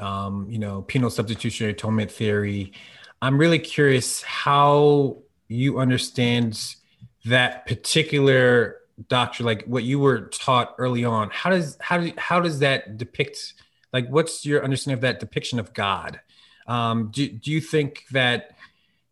um, 0.01 0.47
you 0.49 0.59
know, 0.59 0.83
penal 0.83 1.11
substitutionary 1.11 1.73
atonement 1.73 2.11
theory. 2.11 2.73
I'm 3.21 3.39
really 3.39 3.59
curious 3.59 4.23
how 4.23 5.19
you 5.55 5.79
understand 5.79 6.75
that 7.25 7.67
particular 7.67 8.77
doctor 9.09 9.43
like 9.43 9.65
what 9.65 9.83
you 9.83 9.99
were 9.99 10.23
taught 10.29 10.75
early 10.79 11.05
on 11.05 11.29
how 11.31 11.51
does 11.51 11.77
how 11.81 11.99
do 11.99 12.13
how 12.17 12.39
does 12.39 12.61
that 12.61 12.97
depict 12.97 13.55
like 13.95 14.09
what's 14.09 14.45
your 14.45 14.63
understanding 14.65 14.99
of 14.99 15.01
that 15.03 15.21
depiction 15.21 15.59
of 15.59 15.73
god? 15.73 16.21
Um, 16.67 17.11
do, 17.13 17.29
do 17.29 17.53
you 17.53 17.61
think 17.61 18.05
that 18.11 18.57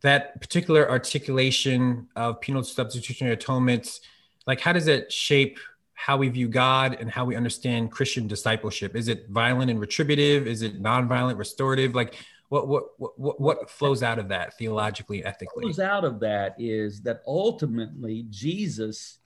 that 0.02 0.40
particular 0.40 0.90
articulation 0.90 2.08
of 2.16 2.40
penal 2.40 2.64
substitutionary 2.64 3.34
atonement 3.34 4.00
like 4.46 4.60
how 4.60 4.72
does 4.72 4.88
it 4.88 5.12
shape 5.12 5.58
how 5.94 6.16
we 6.16 6.28
view 6.28 6.48
god 6.48 6.96
and 6.98 7.08
how 7.08 7.24
we 7.24 7.36
understand 7.36 7.92
christian 7.92 8.26
discipleship? 8.26 8.96
Is 8.96 9.06
it 9.06 9.28
violent 9.28 9.70
and 9.70 9.80
retributive? 9.80 10.48
Is 10.48 10.62
it 10.62 10.82
nonviolent 10.82 11.38
restorative? 11.38 11.94
Like 11.94 12.16
what 12.52 12.68
what 12.68 13.18
what 13.18 13.40
what 13.40 13.70
flows 13.70 14.02
out 14.02 14.18
of 14.18 14.28
that 14.28 14.56
theologically 14.58 15.24
ethically 15.24 15.64
what 15.64 15.74
flows 15.74 15.80
out 15.80 16.04
of 16.04 16.20
that 16.20 16.54
is 16.58 17.00
that 17.00 17.22
ultimately 17.26 18.26
jesus 18.28 19.18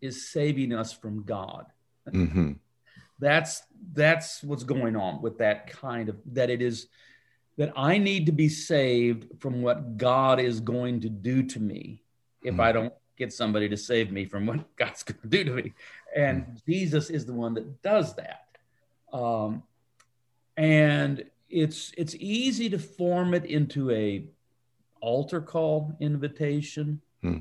is 0.00 0.28
saving 0.28 0.72
us 0.72 0.92
from 0.92 1.22
God. 1.24 1.66
Mm-hmm. 2.08 2.52
That's 3.18 3.62
that's 3.92 4.42
what's 4.42 4.64
going 4.64 4.96
on 4.96 5.22
with 5.22 5.38
that 5.38 5.68
kind 5.68 6.08
of 6.08 6.16
that 6.32 6.50
it 6.50 6.60
is 6.60 6.88
that 7.56 7.72
I 7.74 7.96
need 7.98 8.26
to 8.26 8.32
be 8.32 8.48
saved 8.48 9.40
from 9.40 9.62
what 9.62 9.96
God 9.96 10.38
is 10.38 10.60
going 10.60 11.00
to 11.00 11.08
do 11.08 11.42
to 11.42 11.60
me 11.60 12.02
if 12.42 12.52
mm-hmm. 12.52 12.60
I 12.60 12.72
don't 12.72 12.92
get 13.16 13.32
somebody 13.32 13.68
to 13.70 13.76
save 13.76 14.12
me 14.12 14.26
from 14.26 14.46
what 14.46 14.64
God's 14.76 15.02
going 15.02 15.20
to 15.22 15.28
do 15.28 15.44
to 15.44 15.50
me. 15.50 15.72
And 16.14 16.42
mm-hmm. 16.42 16.70
Jesus 16.70 17.10
is 17.10 17.24
the 17.24 17.32
one 17.32 17.54
that 17.54 17.82
does 17.82 18.14
that. 18.16 18.44
Um, 19.12 19.62
and 20.58 21.24
it's 21.48 21.92
it's 21.96 22.14
easy 22.18 22.68
to 22.70 22.78
form 22.78 23.34
it 23.34 23.44
into 23.44 23.90
a 23.90 24.24
altar 25.00 25.40
call 25.40 25.96
invitation. 26.00 27.00
Hmm. 27.22 27.38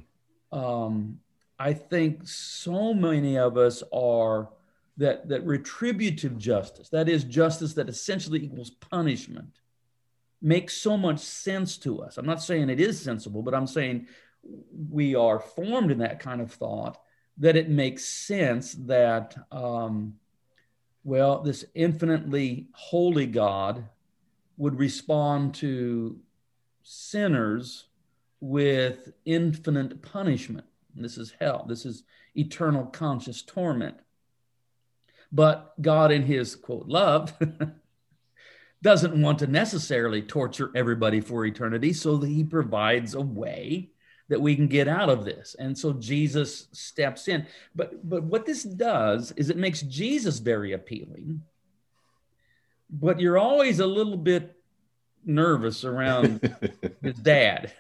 Um, 0.52 1.20
I 1.58 1.74
think 1.74 2.28
so 2.28 2.94
many 2.94 3.38
of 3.38 3.58
us 3.58 3.84
are 3.94 4.50
that 4.98 5.28
that 5.30 5.46
retributive 5.46 6.38
justice, 6.38 6.90
that 6.90 7.10
is 7.10 7.24
justice 7.24 7.74
that 7.74 7.90
essentially 7.90 8.44
equals 8.44 8.70
punishment, 8.70 9.60
makes 10.42 10.76
so 10.76 10.98
much 10.98 11.20
sense 11.20 11.78
to 11.80 12.02
us. 12.02 12.18
I'm 12.18 12.26
not 12.26 12.44
saying 12.44 12.70
it 12.70 12.80
is 12.80 13.02
sensible, 13.02 13.42
but 13.42 13.54
I'm 13.54 13.68
saying 13.68 14.08
we 14.90 15.16
are 15.16 15.40
formed 15.40 15.92
in 15.92 15.98
that 16.00 16.20
kind 16.20 16.40
of 16.40 16.52
thought 16.52 17.00
that 17.38 17.56
it 17.56 17.70
makes 17.70 18.06
sense 18.06 18.74
that 18.74 19.36
um, 19.52 20.16
well, 21.04 21.42
this 21.42 21.66
infinitely 21.76 22.68
holy 22.74 23.28
God 23.28 23.88
would 24.58 24.80
respond 24.80 25.56
to 25.56 26.20
sinners 26.84 27.86
with 28.40 29.12
infinite 29.26 30.02
punishment 30.02 30.66
this 30.96 31.18
is 31.18 31.34
hell. 31.40 31.66
This 31.68 31.86
is 31.86 32.04
eternal 32.36 32.86
conscious 32.86 33.42
torment. 33.42 33.98
But 35.32 35.74
God, 35.82 36.12
in 36.12 36.24
his 36.24 36.56
quote, 36.56 36.88
love, 36.88 37.34
doesn't 38.82 39.22
want 39.22 39.40
to 39.40 39.48
necessarily 39.48 40.22
torture 40.22 40.72
everybody 40.76 41.20
for 41.20 41.46
eternity. 41.46 41.92
So 41.94 42.20
he 42.20 42.44
provides 42.44 43.14
a 43.14 43.22
way 43.22 43.90
that 44.30 44.42
we 44.42 44.56
can 44.56 44.68
get 44.68 44.88
out 44.88 45.10
of 45.10 45.26
this. 45.26 45.56
And 45.60 45.78
so 45.78 45.94
Jesus 45.94 46.68
steps 46.72 47.28
in. 47.28 47.46
But 47.76 48.08
but 48.08 48.24
what 48.24 48.46
this 48.46 48.64
does 48.64 49.32
is 49.34 49.50
it 49.50 49.58
makes 49.58 49.82
Jesus 49.82 50.40
very 50.40 50.74
appealing. 50.74 51.42
But 53.02 53.20
you're 53.20 53.38
always 53.38 53.80
a 53.80 53.88
little 53.88 54.18
bit 54.18 54.56
nervous 55.26 55.84
around 55.84 56.40
his 57.02 57.16
dad. 57.16 57.74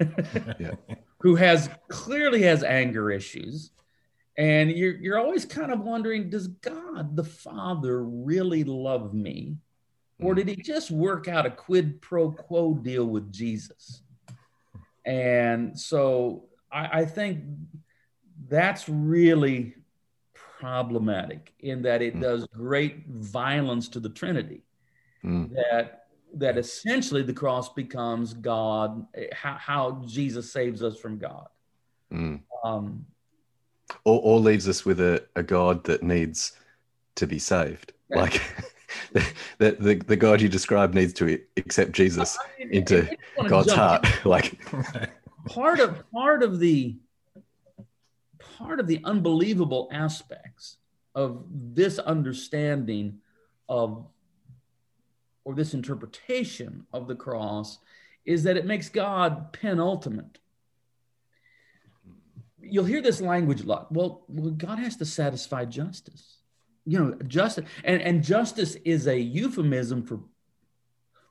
yeah 0.59 0.71
who 1.25 1.33
has 1.33 1.71
clearly 1.87 2.43
has 2.43 2.63
anger 2.63 3.09
issues 3.09 3.71
and 4.37 4.69
you're 4.69 4.95
you're 4.97 5.17
always 5.17 5.43
kind 5.43 5.71
of 5.71 5.79
wondering 5.79 6.29
does 6.29 6.47
god 6.47 7.15
the 7.15 7.23
father 7.23 8.03
really 8.03 8.63
love 8.63 9.11
me 9.13 9.57
or 10.19 10.33
hmm. 10.33 10.37
did 10.37 10.47
he 10.47 10.55
just 10.55 10.91
work 10.91 11.27
out 11.27 11.47
a 11.47 11.49
quid 11.49 11.99
pro 11.99 12.31
quo 12.31 12.75
deal 12.75 13.05
with 13.05 13.31
jesus 13.31 14.03
and 15.05 15.79
so 15.79 16.43
i, 16.71 16.99
I 16.99 17.05
think 17.05 17.43
that's 18.47 18.87
really 18.87 19.73
problematic 20.59 21.53
in 21.59 21.81
that 21.81 22.03
it 22.03 22.13
hmm. 22.13 22.21
does 22.21 22.45
great 22.53 23.07
violence 23.07 23.89
to 23.89 23.99
the 23.99 24.09
trinity 24.09 24.64
mm. 25.25 25.53
that 25.53 26.05
that 26.35 26.57
essentially 26.57 27.23
the 27.23 27.33
cross 27.33 27.73
becomes 27.73 28.33
God, 28.33 29.07
how, 29.33 29.53
how 29.53 30.03
Jesus 30.05 30.51
saves 30.51 30.83
us 30.83 30.97
from 30.97 31.17
God. 31.17 31.47
Mm. 32.13 32.41
Um, 32.63 33.05
or, 34.03 34.19
or 34.21 34.39
leaves 34.39 34.67
us 34.67 34.85
with 34.85 34.99
a, 34.99 35.23
a 35.35 35.43
God 35.43 35.83
that 35.85 36.03
needs 36.03 36.53
to 37.15 37.25
be 37.25 37.39
saved. 37.39 37.93
Yeah. 38.09 38.17
Like 38.17 38.41
the, 39.13 39.77
the, 39.79 39.95
the 40.05 40.15
God 40.15 40.41
you 40.41 40.49
describe 40.49 40.93
needs 40.93 41.13
to 41.13 41.39
accept 41.57 41.93
Jesus 41.93 42.37
I 42.37 42.65
mean, 42.65 42.73
into 42.73 43.17
God's 43.47 43.71
heart. 43.71 44.05
like 44.25 44.59
part 45.47 45.79
of 45.79 46.09
part 46.11 46.43
of 46.43 46.59
the 46.59 46.97
part 48.57 48.79
of 48.79 48.87
the 48.87 49.01
unbelievable 49.03 49.89
aspects 49.91 50.77
of 51.13 51.45
this 51.49 51.97
understanding 51.99 53.19
of 53.69 54.05
or 55.45 55.53
this 55.53 55.73
interpretation 55.73 56.85
of 56.91 57.07
the 57.07 57.15
cross 57.15 57.79
is 58.25 58.43
that 58.43 58.57
it 58.57 58.65
makes 58.65 58.89
God 58.89 59.53
penultimate. 59.53 60.39
You'll 62.59 62.85
hear 62.85 63.01
this 63.01 63.21
language 63.21 63.61
a 63.61 63.65
lot. 63.65 63.91
Well, 63.91 64.23
God 64.57 64.79
has 64.79 64.97
to 64.97 65.05
satisfy 65.05 65.65
justice. 65.65 66.39
You 66.87 66.99
know, 66.99 67.13
justice 67.27 67.65
and, 67.83 68.01
and 68.01 68.23
justice 68.23 68.75
is 68.83 69.07
a 69.07 69.17
euphemism 69.17 70.03
for 70.03 70.15
well, 70.15 70.25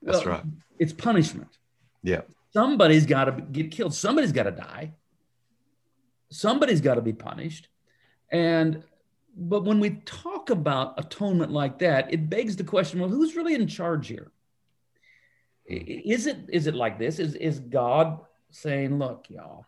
That's 0.02 0.26
right. 0.26 0.42
It's 0.78 0.92
punishment. 0.92 1.58
Yeah. 2.02 2.22
Somebody's 2.52 3.06
got 3.06 3.24
to 3.24 3.32
get 3.42 3.70
killed. 3.70 3.94
Somebody's 3.94 4.32
got 4.32 4.44
to 4.44 4.52
die. 4.52 4.92
Somebody's 6.30 6.80
got 6.80 6.94
to 6.94 7.02
be 7.02 7.12
punished. 7.12 7.68
And 8.30 8.84
but 9.36 9.64
when 9.64 9.80
we 9.80 9.90
talk 10.04 10.50
about 10.50 10.94
atonement 10.98 11.50
like 11.50 11.78
that, 11.80 12.12
it 12.12 12.30
begs 12.30 12.56
the 12.56 12.64
question: 12.64 13.00
Well, 13.00 13.08
who's 13.08 13.36
really 13.36 13.54
in 13.54 13.66
charge 13.66 14.08
here? 14.08 14.30
Hmm. 15.68 15.76
Is 15.76 16.26
it 16.26 16.38
is 16.48 16.66
it 16.66 16.74
like 16.74 16.98
this? 16.98 17.18
Is 17.18 17.34
is 17.34 17.58
God 17.58 18.20
saying, 18.50 18.98
"Look, 18.98 19.26
y'all, 19.28 19.66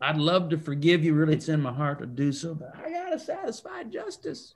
I'd 0.00 0.16
love 0.16 0.50
to 0.50 0.58
forgive 0.58 1.04
you. 1.04 1.14
Really, 1.14 1.34
it's 1.34 1.48
in 1.48 1.60
my 1.60 1.72
heart 1.72 2.00
to 2.00 2.06
do 2.06 2.32
so, 2.32 2.54
but 2.54 2.72
I 2.76 2.90
gotta 2.90 3.18
satisfy 3.18 3.84
justice." 3.84 4.54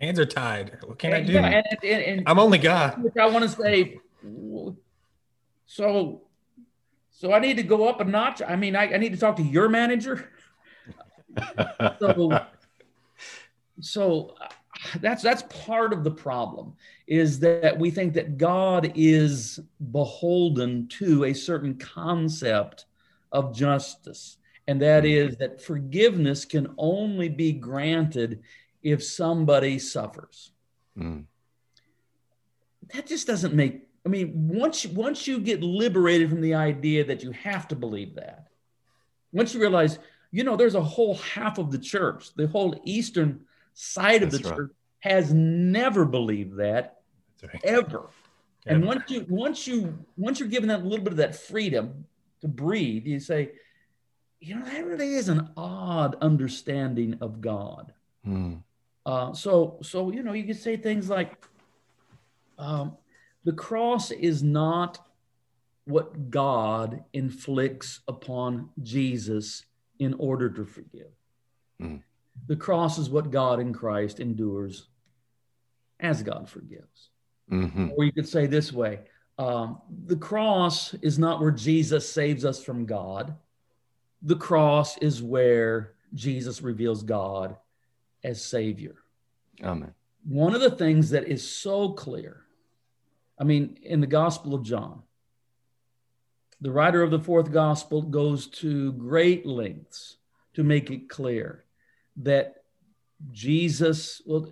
Hands 0.00 0.18
are 0.18 0.26
tied. 0.26 0.78
What 0.84 0.98
can 0.98 1.14
and, 1.14 1.24
I 1.24 1.26
do? 1.26 1.32
Yeah, 1.32 1.46
and, 1.46 1.66
and, 1.82 2.02
and, 2.02 2.22
I'm 2.26 2.38
only 2.38 2.58
God. 2.58 3.02
Which 3.02 3.16
I 3.18 3.26
want 3.26 3.44
to 3.44 3.48
say, 3.48 3.98
so, 5.64 6.22
so 7.10 7.32
I 7.32 7.38
need 7.38 7.56
to 7.56 7.62
go 7.62 7.88
up 7.88 8.00
a 8.00 8.04
notch. 8.04 8.42
I 8.46 8.56
mean, 8.56 8.76
I, 8.76 8.92
I 8.92 8.98
need 8.98 9.12
to 9.12 9.18
talk 9.18 9.36
to 9.36 9.42
your 9.42 9.70
manager. 9.70 10.30
so, 11.98 12.46
so 13.80 14.34
that's 15.00 15.22
that's 15.22 15.42
part 15.64 15.92
of 15.92 16.04
the 16.04 16.10
problem 16.10 16.74
is 17.06 17.38
that 17.40 17.78
we 17.78 17.90
think 17.90 18.14
that 18.14 18.36
God 18.36 18.92
is 18.94 19.60
beholden 19.92 20.88
to 20.88 21.24
a 21.24 21.32
certain 21.32 21.76
concept 21.76 22.86
of 23.32 23.54
justice, 23.54 24.38
and 24.66 24.80
that 24.82 25.04
mm-hmm. 25.04 25.34
that 25.38 25.62
forgiveness 25.62 26.44
can 26.44 26.74
only 26.78 27.28
be 27.28 27.52
granted 27.52 28.42
if 28.82 29.02
somebody 29.02 29.78
suffers. 29.78 30.52
Mm. 30.98 31.24
That 32.94 33.06
just 33.06 33.26
doesn't 33.26 33.54
make. 33.54 33.82
I 34.04 34.08
mean, 34.08 34.32
once 34.48 34.86
once 34.86 35.26
you 35.26 35.40
get 35.40 35.62
liberated 35.62 36.30
from 36.30 36.40
the 36.40 36.54
idea 36.54 37.04
that 37.04 37.22
you 37.22 37.32
have 37.32 37.66
to 37.68 37.76
believe 37.76 38.14
that, 38.14 38.48
once 39.32 39.54
you 39.54 39.60
realize, 39.60 39.98
you 40.30 40.44
know, 40.44 40.56
there's 40.56 40.76
a 40.76 40.82
whole 40.82 41.16
half 41.16 41.58
of 41.58 41.72
the 41.72 41.78
church, 41.78 42.34
the 42.34 42.46
whole 42.46 42.80
eastern 42.84 43.40
side 43.76 44.22
That's 44.22 44.36
of 44.36 44.42
the 44.42 44.48
right. 44.48 44.56
church 44.56 44.72
has 45.00 45.32
never 45.32 46.04
believed 46.04 46.56
that 46.56 47.00
right. 47.42 47.60
ever. 47.64 48.08
And 48.66 48.84
once 48.84 49.08
you 49.08 49.24
once 49.28 49.66
you 49.68 49.96
once 50.16 50.40
you're 50.40 50.48
given 50.48 50.68
that 50.70 50.84
little 50.84 51.04
bit 51.04 51.12
of 51.12 51.18
that 51.18 51.36
freedom 51.36 52.04
to 52.40 52.48
breathe, 52.48 53.06
you 53.06 53.20
say, 53.20 53.52
you 54.40 54.56
know, 54.56 54.64
that 54.64 54.84
really 54.84 55.14
is 55.14 55.28
an 55.28 55.50
odd 55.56 56.16
understanding 56.20 57.16
of 57.20 57.40
God. 57.40 57.92
Hmm. 58.24 58.54
Uh, 59.04 59.32
so, 59.32 59.78
so 59.82 60.10
you 60.10 60.24
know, 60.24 60.32
you 60.32 60.42
could 60.44 60.60
say 60.60 60.76
things 60.76 61.08
like, 61.08 61.46
um, 62.58 62.96
the 63.44 63.52
cross 63.52 64.10
is 64.10 64.42
not 64.42 64.98
what 65.84 66.30
God 66.30 67.04
inflicts 67.12 68.00
upon 68.08 68.70
Jesus 68.82 69.64
in 70.00 70.14
order 70.14 70.50
to 70.50 70.64
forgive. 70.64 71.12
Mm. 71.80 72.02
The 72.46 72.56
cross 72.56 72.98
is 72.98 73.10
what 73.10 73.30
God 73.30 73.60
in 73.60 73.72
Christ 73.72 74.20
endures 74.20 74.86
as 76.00 76.22
God 76.22 76.48
forgives. 76.48 77.10
Mm-hmm. 77.50 77.90
Or 77.96 78.04
you 78.04 78.12
could 78.12 78.28
say 78.28 78.46
this 78.46 78.72
way 78.72 79.00
um, 79.38 79.80
the 80.06 80.16
cross 80.16 80.94
is 80.94 81.18
not 81.18 81.40
where 81.40 81.50
Jesus 81.50 82.10
saves 82.10 82.44
us 82.44 82.62
from 82.62 82.86
God, 82.86 83.34
the 84.22 84.36
cross 84.36 84.96
is 84.98 85.22
where 85.22 85.92
Jesus 86.14 86.62
reveals 86.62 87.02
God 87.02 87.56
as 88.24 88.42
Savior. 88.42 88.96
Amen. 89.62 89.92
One 90.24 90.54
of 90.54 90.60
the 90.60 90.70
things 90.70 91.10
that 91.10 91.28
is 91.28 91.48
so 91.48 91.90
clear, 91.90 92.42
I 93.38 93.44
mean, 93.44 93.78
in 93.82 94.00
the 94.00 94.06
Gospel 94.06 94.54
of 94.54 94.62
John, 94.62 95.02
the 96.60 96.72
writer 96.72 97.02
of 97.02 97.10
the 97.10 97.20
fourth 97.20 97.52
Gospel 97.52 98.02
goes 98.02 98.46
to 98.48 98.92
great 98.92 99.46
lengths 99.46 100.16
to 100.54 100.64
make 100.64 100.90
it 100.90 101.08
clear 101.08 101.65
that 102.18 102.64
Jesus, 103.32 104.22
well, 104.26 104.50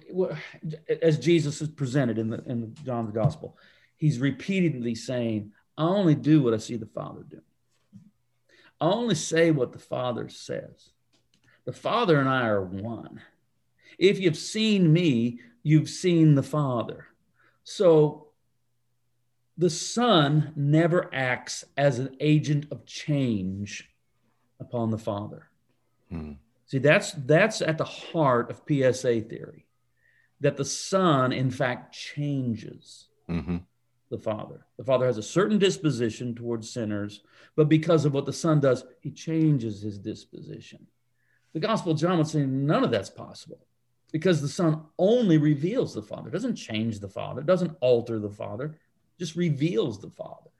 as 1.03 1.19
Jesus 1.19 1.61
is 1.61 1.69
presented 1.69 2.19
in 2.19 2.31
the 2.31 2.43
in 2.45 2.75
John's 2.85 3.13
Gospel, 3.13 3.59
he's 3.97 4.19
repeatedly 4.19 4.95
saying, 4.95 5.53
"I 5.77 5.85
only 5.85 6.15
do 6.15 6.43
what 6.43 6.55
I 6.55 6.59
see 6.59 6.77
the 6.77 6.87
Father 6.87 7.23
do. 7.23 7.41
I 8.81 8.87
only 8.87 9.15
say 9.15 9.51
what 9.51 9.73
the 9.73 9.79
Father 9.79 10.29
says. 10.29 10.91
The 11.65 11.73
Father 11.73 12.19
and 12.19 12.29
I 12.29 12.47
are 12.49 12.65
one." 12.65 13.21
If 13.99 14.19
you've 14.19 14.37
seen 14.37 14.93
me, 14.93 15.41
you've 15.63 15.89
seen 15.89 16.35
the 16.35 16.43
Father. 16.43 17.07
So 17.63 18.29
the 19.57 19.71
Son 19.71 20.53
never 20.57 21.15
acts 21.15 21.65
as 21.77 21.99
an 21.99 22.17
agent 22.21 22.67
of 22.71 22.87
change 22.87 23.91
upon 24.59 24.91
the 24.91 24.99
Father. 24.99 25.49
Hmm. 26.09 26.33
See, 26.67 26.79
that's 26.79 27.13
that's 27.13 27.61
at 27.61 27.79
the 27.79 27.85
heart 27.85 28.51
of 28.51 28.63
PSA 28.67 29.23
theory, 29.23 29.67
that 30.41 30.57
the 30.57 30.65
Son, 30.65 31.33
in 31.33 31.51
fact, 31.51 31.95
changes 31.95 33.09
mm-hmm. 33.29 33.59
the 34.11 34.19
Father. 34.19 34.67
The 34.79 34.85
Father 34.85 35.07
has 35.07 35.19
a 35.19 35.23
certain 35.23 35.59
disposition 35.59 36.35
towards 36.35 36.71
sinners, 36.71 37.21
but 37.55 37.69
because 37.69 38.05
of 38.05 38.15
what 38.15 38.27
the 38.27 38.33
Son 38.33 38.61
does, 38.61 38.85
he 39.01 39.11
changes 39.11 39.83
his 39.83 39.99
disposition. 39.99 40.87
The 41.53 41.61
Gospel 41.61 41.93
of 41.93 41.99
John 41.99 42.19
would 42.19 42.27
say 42.27 42.45
none 42.45 42.83
of 42.83 42.91
that's 42.91 43.11
possible 43.11 43.67
because 44.11 44.41
the 44.41 44.49
Son 44.49 44.83
only 44.99 45.39
reveals 45.39 45.95
the 45.95 46.03
Father, 46.03 46.29
it 46.29 46.33
doesn't 46.33 46.57
change 46.57 47.01
the 47.01 47.09
Father, 47.09 47.41
it 47.41 47.47
doesn't 47.47 47.77
alter 47.81 48.19
the 48.19 48.31
Father, 48.31 48.79
just 49.19 49.37
reveals 49.37 50.01
the 50.01 50.11
Father. 50.11 50.51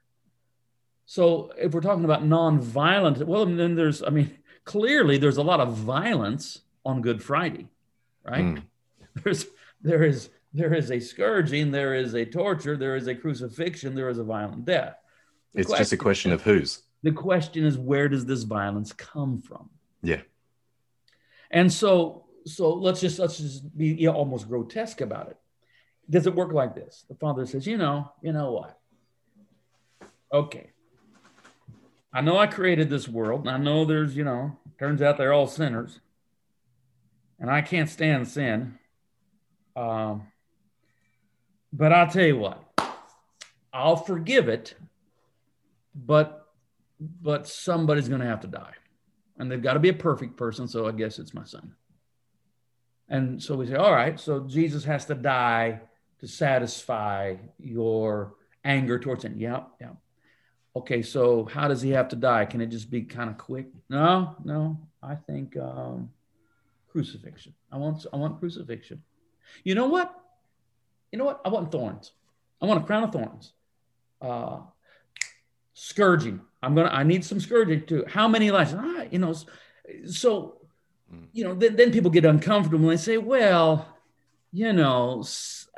So 1.05 1.51
if 1.57 1.73
we're 1.73 1.81
talking 1.81 2.05
about 2.05 2.25
non-violent, 2.25 3.25
well, 3.27 3.45
then 3.45 3.75
there's, 3.75 4.01
I 4.03 4.09
mean, 4.09 4.35
clearly 4.65 5.17
there's 5.17 5.37
a 5.37 5.43
lot 5.43 5.59
of 5.61 5.73
violence 5.75 6.59
on 6.85 7.01
Good 7.01 7.23
Friday, 7.23 7.67
right? 8.23 8.43
Mm. 8.43 8.63
There's 9.23 9.45
there 9.81 10.03
is 10.03 10.29
there 10.53 10.73
is 10.73 10.91
a 10.91 10.99
scourging, 10.99 11.71
there 11.71 11.95
is 11.95 12.15
a 12.15 12.25
torture, 12.25 12.75
there 12.75 12.97
is 12.97 13.07
a 13.07 13.15
crucifixion, 13.15 13.95
there 13.95 14.09
is 14.09 14.17
a 14.17 14.23
violent 14.23 14.65
death. 14.65 14.97
The 15.53 15.61
it's 15.61 15.71
just 15.71 15.93
a 15.93 15.97
question 15.97 16.33
of 16.33 16.41
whose. 16.41 16.81
The 17.03 17.13
question 17.13 17.63
is 17.63 17.77
where 17.77 18.09
does 18.09 18.25
this 18.25 18.43
violence 18.43 18.91
come 18.91 19.41
from? 19.41 19.69
Yeah. 20.01 20.21
And 21.49 21.71
so 21.71 22.25
so 22.45 22.73
let's 22.73 22.99
just 22.99 23.19
let's 23.19 23.37
just 23.37 23.77
be 23.77 23.87
you 23.87 24.07
know, 24.07 24.13
almost 24.13 24.49
grotesque 24.49 25.01
about 25.01 25.29
it. 25.29 25.37
Does 26.09 26.27
it 26.27 26.35
work 26.35 26.51
like 26.51 26.75
this? 26.75 27.05
The 27.07 27.15
father 27.15 27.45
says, 27.45 27.65
you 27.65 27.77
know, 27.77 28.11
you 28.21 28.33
know 28.33 28.51
what? 28.51 28.79
Okay. 30.33 30.71
I 32.15 32.21
know 32.21 32.37
I 32.37 32.47
created 32.47 32.89
this 32.89 33.09
world, 33.09 33.41
and 33.41 33.49
I 33.49 33.57
know 33.57 33.83
there's, 33.83 34.15
you 34.15 34.23
know, 34.23 34.55
turns 34.79 35.01
out 35.01 35.17
they're 35.17 35.33
all 35.33 35.47
sinners, 35.47 35.99
and 37.41 37.51
I 37.51 37.61
can't 37.61 37.89
stand 37.89 38.29
sin. 38.29 38.79
Um, 39.75 40.27
but 41.73 41.91
I'll 41.91 42.07
tell 42.07 42.25
you 42.25 42.37
what, 42.37 42.63
I'll 43.73 43.97
forgive 43.97 44.47
it, 44.47 44.75
but 45.93 46.47
but 47.21 47.49
somebody's 47.49 48.07
going 48.07 48.21
to 48.21 48.27
have 48.27 48.39
to 48.39 48.47
die, 48.47 48.75
and 49.37 49.51
they've 49.51 49.61
got 49.61 49.73
to 49.73 49.81
be 49.81 49.89
a 49.89 49.93
perfect 49.93 50.37
person. 50.37 50.69
So 50.69 50.87
I 50.87 50.93
guess 50.93 51.19
it's 51.19 51.33
my 51.33 51.43
son. 51.43 51.75
And 53.09 53.43
so 53.43 53.57
we 53.57 53.67
say, 53.67 53.75
all 53.75 53.91
right, 53.91 54.17
so 54.17 54.39
Jesus 54.39 54.85
has 54.85 55.03
to 55.07 55.15
die 55.15 55.81
to 56.21 56.27
satisfy 56.29 57.35
your 57.59 58.35
anger 58.63 58.99
towards 58.99 59.25
him. 59.25 59.35
Yeah, 59.37 59.63
yeah. 59.81 59.89
Okay, 60.75 61.01
so 61.01 61.45
how 61.45 61.67
does 61.67 61.81
he 61.81 61.91
have 61.91 62.09
to 62.09 62.15
die? 62.15 62.45
Can 62.45 62.61
it 62.61 62.67
just 62.67 62.89
be 62.89 63.03
kind 63.03 63.29
of 63.29 63.37
quick? 63.37 63.67
No, 63.89 64.35
no. 64.43 64.77
I 65.01 65.15
think 65.15 65.55
um, 65.57 66.09
crucifixion. 66.91 67.53
I 67.71 67.77
want, 67.77 68.05
I 68.11 68.17
want 68.17 68.39
crucifixion. 68.39 69.01
You 69.63 69.75
know 69.75 69.87
what? 69.87 70.13
You 71.11 71.19
know 71.19 71.25
what? 71.25 71.41
I 71.45 71.49
want 71.49 71.71
thorns. 71.71 72.11
I 72.61 72.65
want 72.65 72.81
a 72.81 72.85
crown 72.85 73.03
of 73.03 73.11
thorns. 73.11 73.53
Uh, 74.21 74.59
scourging. 75.73 76.41
I'm 76.61 76.75
gonna. 76.75 76.89
I 76.89 77.03
need 77.03 77.23
some 77.23 77.39
scourging 77.39 77.85
too. 77.85 78.05
How 78.07 78.27
many 78.27 78.51
lives? 78.51 78.73
Ah, 78.75 79.03
you 79.11 79.19
know. 79.19 79.33
So 80.07 80.65
you 81.33 81.43
know, 81.43 81.53
then, 81.53 81.75
then 81.75 81.91
people 81.91 82.11
get 82.11 82.25
uncomfortable 82.25 82.89
and 82.89 82.97
they 82.97 83.01
say, 83.01 83.17
well, 83.17 83.87
you 84.51 84.73
know, 84.73 85.23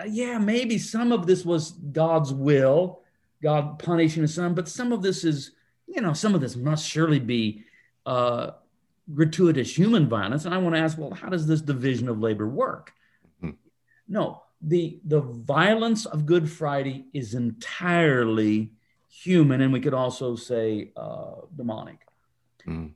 yeah, 0.08 0.38
maybe 0.38 0.78
some 0.78 1.12
of 1.12 1.26
this 1.26 1.44
was 1.44 1.72
God's 1.72 2.34
will, 2.34 3.02
God 3.42 3.80
punishing 3.80 4.24
his 4.24 4.34
son, 4.34 4.54
but 4.54 4.68
some 4.68 4.92
of 4.92 5.02
this 5.02 5.24
is, 5.24 5.52
you 5.88 6.02
know, 6.02 6.14
some 6.14 6.36
of 6.36 6.42
this 6.42 6.56
must 6.56 6.88
surely 6.88 7.20
be 7.20 7.64
uh, 8.06 8.52
gratuitous 9.14 9.78
human 9.78 10.08
violence. 10.08 10.46
And 10.46 10.54
I 10.54 10.58
want 10.58 10.76
to 10.76 10.82
ask, 10.82 10.98
well, 10.98 11.12
how 11.12 11.30
does 11.30 11.48
this 11.48 11.62
division 11.62 12.10
of 12.10 12.20
labor 12.20 12.48
work? 12.48 12.94
Mm-hmm. 13.44 13.56
No, 14.08 14.44
the 14.62 15.00
the 15.06 15.22
violence 15.22 16.06
of 16.06 16.26
Good 16.26 16.50
Friday 16.50 17.06
is 17.14 17.36
entirely 17.36 18.72
human, 19.08 19.62
and 19.62 19.72
we 19.72 19.80
could 19.80 19.94
also 19.94 20.36
say 20.36 20.92
uh, 20.96 21.42
demonic. 21.56 22.00
Mm. 22.66 22.94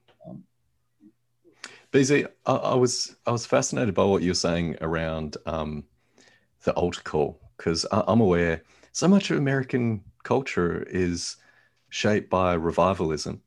BZ, 1.91 2.25
I, 2.45 2.53
I, 2.53 2.75
was 2.75 3.15
I 3.25 3.31
was 3.31 3.45
fascinated 3.45 3.93
by 3.93 4.05
what 4.05 4.21
you're 4.21 4.33
saying 4.33 4.77
around 4.79 5.35
um, 5.45 5.83
the 6.63 6.71
altar 6.73 7.01
call 7.03 7.41
because 7.57 7.85
I'm 7.91 8.21
aware 8.21 8.63
so 8.93 9.07
much 9.07 9.29
of 9.29 9.37
American 9.37 10.01
culture 10.23 10.83
is 10.89 11.37
shaped 11.89 12.29
by 12.29 12.53
revivalism. 12.53 13.41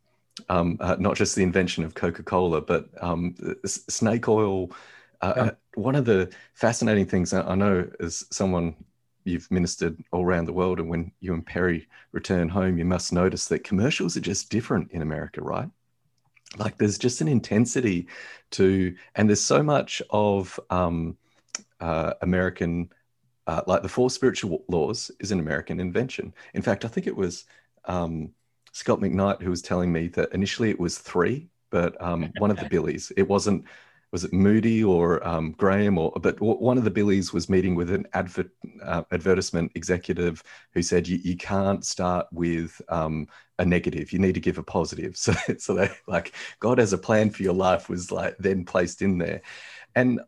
Um, 0.48 0.78
uh, 0.80 0.96
not 0.98 1.16
just 1.16 1.36
the 1.36 1.42
invention 1.42 1.84
of 1.84 1.94
Coca-Cola, 1.94 2.60
but 2.60 2.88
um, 3.00 3.36
snake 3.66 4.28
oil 4.28 4.70
Uh, 5.20 5.32
yeah. 5.36 5.50
One 5.74 5.94
of 5.94 6.04
the 6.04 6.30
fascinating 6.54 7.06
things 7.06 7.32
I 7.32 7.54
know 7.54 7.88
as 8.00 8.26
someone 8.30 8.74
you've 9.24 9.50
ministered 9.50 9.96
all 10.12 10.24
around 10.24 10.46
the 10.46 10.52
world, 10.52 10.80
and 10.80 10.90
when 10.90 11.12
you 11.20 11.32
and 11.32 11.46
Peri 11.46 11.88
return 12.12 12.48
home, 12.48 12.76
you 12.78 12.84
must 12.84 13.12
notice 13.12 13.46
that 13.48 13.64
commercials 13.64 14.16
are 14.16 14.20
just 14.20 14.50
different 14.50 14.90
in 14.92 15.02
America, 15.02 15.40
right? 15.40 15.70
Like 16.58 16.76
there's 16.76 16.98
just 16.98 17.20
an 17.20 17.28
intensity 17.28 18.06
to, 18.50 18.94
and 19.14 19.28
there's 19.28 19.40
so 19.40 19.62
much 19.62 20.02
of 20.10 20.60
um, 20.70 21.16
uh, 21.80 22.12
American, 22.20 22.90
uh, 23.46 23.62
like 23.66 23.82
the 23.82 23.88
four 23.88 24.10
spiritual 24.10 24.64
laws 24.68 25.10
is 25.20 25.32
an 25.32 25.40
American 25.40 25.80
invention. 25.80 26.32
In 26.54 26.62
fact, 26.62 26.84
I 26.84 26.88
think 26.88 27.06
it 27.06 27.16
was 27.16 27.44
um, 27.84 28.30
Scot 28.72 29.00
McKnight 29.00 29.42
who 29.42 29.50
was 29.50 29.62
telling 29.62 29.92
me 29.92 30.08
that 30.08 30.32
initially 30.32 30.70
it 30.70 30.80
was 30.80 30.98
three, 30.98 31.48
but 31.70 32.00
um, 32.02 32.32
one 32.38 32.50
of 32.50 32.58
the 32.58 32.68
Billies, 32.68 33.12
it 33.16 33.28
wasn't 33.28 33.64
was 34.14 34.22
it 34.22 34.32
Moody 34.32 34.84
or 34.84 35.26
um, 35.26 35.50
Graham 35.58 35.98
or 35.98 36.12
but 36.12 36.40
one 36.40 36.78
of 36.78 36.84
the 36.84 36.90
Billies 36.90 37.32
was 37.32 37.48
meeting 37.48 37.74
with 37.74 37.90
an 37.90 38.06
advert, 38.12 38.48
uh, 38.80 39.02
advertisement 39.10 39.72
executive 39.74 40.40
who 40.72 40.82
said 40.82 41.08
you, 41.08 41.18
you 41.24 41.36
can't 41.36 41.84
start 41.84 42.28
with 42.30 42.80
um, 42.88 43.26
a 43.58 43.64
negative. 43.64 44.12
You 44.12 44.20
need 44.20 44.34
to 44.34 44.40
give 44.40 44.56
a 44.56 44.62
positive. 44.62 45.16
So 45.24 45.34
so 45.58 45.74
they 45.74 45.90
like 46.06 46.32
God 46.60 46.78
has 46.78 46.92
a 46.92 46.98
plan 46.98 47.30
for 47.30 47.42
your 47.42 47.54
life 47.54 47.88
was 47.88 48.12
like 48.12 48.36
then 48.38 48.64
placed 48.64 49.02
in 49.02 49.18
there. 49.18 49.42
And 49.96 50.20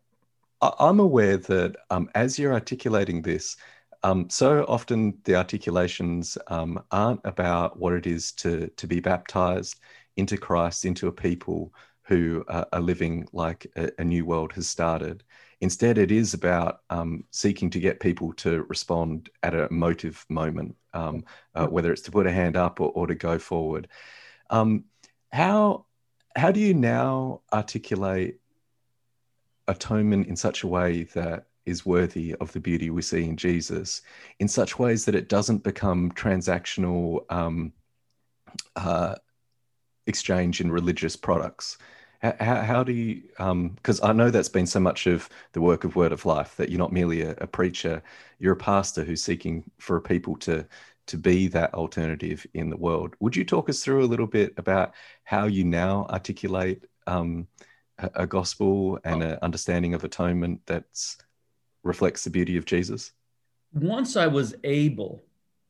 I, 0.61 0.89
am 0.89 0.99
aware 0.99 1.37
that 1.37 1.75
um, 1.89 2.09
as 2.15 2.37
you're 2.39 2.53
articulating 2.53 3.21
this 3.21 3.57
um, 4.03 4.29
so 4.29 4.63
often 4.67 5.17
the 5.23 5.35
articulations 5.35 6.37
um, 6.47 6.81
aren't 6.91 7.21
about 7.23 7.79
what 7.79 7.93
it 7.93 8.05
is 8.07 8.31
to 8.33 8.67
to 8.77 8.87
be 8.87 8.99
baptized 8.99 9.79
into 10.17 10.37
Christ 10.37 10.85
into 10.85 11.07
a 11.07 11.11
people 11.11 11.73
who 12.03 12.43
uh, 12.47 12.65
are 12.71 12.81
living 12.81 13.27
like 13.33 13.67
a, 13.75 13.89
a, 13.99 14.03
new 14.03 14.25
world 14.25 14.53
has 14.53 14.69
started. 14.69 15.23
Instead, 15.59 15.97
it 15.97 16.09
is 16.09 16.33
about 16.33 16.79
um, 16.89 17.25
seeking 17.31 17.69
to 17.69 17.81
get 17.81 17.99
people 17.99 18.31
to 18.31 18.63
respond 18.69 19.29
at 19.43 19.53
a 19.53 19.67
motive 19.69 20.25
moment, 20.29 20.73
um, 20.93 21.25
uh, 21.53 21.67
whether 21.67 21.91
it's 21.91 22.03
to 22.03 22.11
put 22.11 22.25
a 22.25 22.31
hand 22.31 22.55
up 22.55 22.79
or, 22.79 22.91
or 22.91 23.07
to 23.07 23.15
go 23.15 23.37
forward. 23.37 23.89
Um, 24.49 24.85
how 25.31 25.85
how 26.35 26.51
do 26.51 26.59
you 26.59 26.73
now 26.73 27.41
articulate 27.51 28.39
atonement 29.67 30.27
in 30.27 30.35
such 30.35 30.63
a 30.63 30.67
way 30.67 31.03
that 31.03 31.47
is 31.65 31.85
worthy 31.85 32.33
of 32.35 32.51
the 32.53 32.59
beauty 32.59 32.89
we 32.89 33.01
see 33.01 33.25
in 33.25 33.35
Jesus, 33.35 34.01
in 34.39 34.47
such 34.47 34.79
ways 34.79 35.05
that 35.05 35.15
it 35.15 35.29
doesn't 35.29 35.63
become 35.63 36.11
transactional 36.11 37.29
um, 37.29 37.73
uh, 38.75 39.15
exchange 40.05 40.61
in 40.61 40.71
religious 40.71 41.15
products? 41.15 41.77
How, 42.21 42.63
how 42.63 42.83
do 42.83 42.93
you, 42.93 43.21
because 43.75 44.01
um, 44.01 44.09
I 44.09 44.13
know 44.13 44.31
that's 44.31 44.49
been 44.49 44.65
so 44.65 44.79
much 44.79 45.05
of 45.05 45.29
the 45.51 45.61
work 45.61 45.83
of 45.83 45.95
Word 45.95 46.11
of 46.11 46.25
Life 46.25 46.55
that 46.55 46.69
you're 46.69 46.79
not 46.79 46.91
merely 46.91 47.21
a, 47.21 47.31
a 47.39 47.47
preacher, 47.47 48.01
you're 48.39 48.53
a 48.53 48.57
pastor 48.57 49.03
who's 49.03 49.23
seeking 49.23 49.69
for 49.77 50.01
people 50.01 50.35
to 50.37 50.65
to 51.07 51.17
be 51.17 51.47
that 51.47 51.73
alternative 51.73 52.45
in 52.53 52.69
the 52.69 52.75
world. 52.75 53.15
Would 53.21 53.35
you 53.35 53.45
talk 53.45 53.69
us 53.69 53.81
through 53.81 54.03
a 54.03 54.05
little 54.11 54.27
bit 54.27 54.53
about 54.57 54.93
how 55.23 55.45
you 55.45 55.63
now 55.63 56.05
articulate 56.09 56.83
um, 57.07 57.47
a, 57.99 58.27
gospel 58.27 58.99
and 59.03 59.23
an 59.23 59.39
understanding 59.41 59.93
of 59.93 60.03
atonement 60.03 60.61
that 60.67 60.85
reflects 61.83 62.23
the 62.23 62.29
beauty 62.29 62.57
of 62.57 62.65
Jesus? 62.65 63.11
Once 63.73 64.15
I 64.15 64.27
was 64.27 64.55
able 64.63 65.23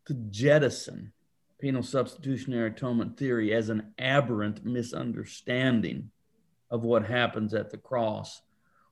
to 0.05 0.13
jettison 0.29 1.13
penal 1.59 1.83
substitutionary 1.83 2.69
atonement 2.69 3.17
theory 3.17 3.53
as 3.53 3.69
an 3.69 3.93
aberrant 3.97 4.63
misunderstanding 4.63 6.11
of 6.69 6.83
what 6.83 7.05
happens 7.05 7.53
at 7.53 7.71
the 7.71 7.77
cross, 7.77 8.41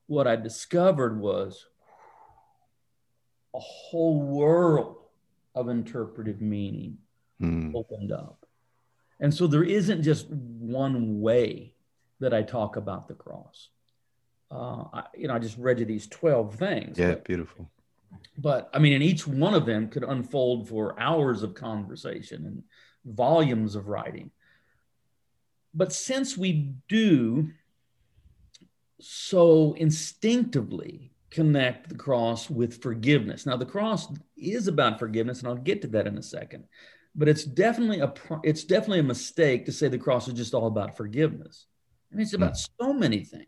what 0.07 0.27
I 0.27 0.35
discovered 0.35 1.19
was 1.19 1.67
a 3.55 3.59
whole 3.59 4.21
world 4.21 4.97
of 5.53 5.69
interpretive 5.69 6.41
meaning 6.41 6.97
mm. 7.41 7.73
opened 7.75 8.11
up. 8.11 8.45
And 9.19 9.33
so 9.33 9.47
there 9.47 9.63
isn't 9.63 10.03
just 10.03 10.27
one 10.29 11.21
way 11.21 11.74
that 12.19 12.33
I 12.33 12.43
talk 12.43 12.75
about 12.75 13.07
the 13.07 13.13
cross. 13.13 13.69
Uh, 14.51 14.85
I, 14.93 15.03
you 15.15 15.27
know, 15.27 15.33
I 15.33 15.39
just 15.39 15.57
read 15.57 15.79
you 15.79 15.85
these 15.85 16.07
12 16.07 16.55
things. 16.55 16.97
Yeah, 16.97 17.09
but, 17.09 17.23
beautiful. 17.25 17.69
But 18.37 18.69
I 18.73 18.79
mean, 18.79 18.93
and 18.93 19.03
each 19.03 19.27
one 19.27 19.53
of 19.53 19.65
them 19.65 19.89
could 19.89 20.03
unfold 20.03 20.69
for 20.69 20.99
hours 20.99 21.43
of 21.43 21.55
conversation 21.55 22.45
and 22.45 22.63
volumes 23.05 23.75
of 23.75 23.87
writing. 23.87 24.31
But 25.73 25.91
since 25.91 26.37
we 26.37 26.73
do 26.87 27.51
so 28.99 29.73
instinctively 29.73 31.11
connect 31.35 31.89
the 31.89 31.95
cross 31.95 32.49
with 32.49 32.81
forgiveness. 32.81 33.45
Now, 33.45 33.57
the 33.57 33.65
cross 33.65 34.07
is 34.37 34.69
about 34.69 34.99
forgiveness, 34.99 35.39
and 35.39 35.49
I'll 35.49 35.55
get 35.55 35.81
to 35.81 35.87
that 35.89 36.07
in 36.07 36.17
a 36.17 36.23
second. 36.23 36.63
But 37.13 37.27
it's 37.27 37.43
definitely 37.43 37.99
a 37.99 38.13
it's 38.43 38.63
definitely 38.63 38.99
a 38.99 39.03
mistake 39.03 39.65
to 39.65 39.73
say 39.73 39.89
the 39.89 39.97
cross 39.97 40.29
is 40.29 40.33
just 40.33 40.53
all 40.53 40.67
about 40.67 40.95
forgiveness. 40.95 41.65
I 42.15 42.17
mean, 42.17 42.23
it's 42.23 42.33
about 42.33 42.53
mm. 42.53 42.69
so 42.79 42.93
many 42.93 43.25
things. 43.25 43.47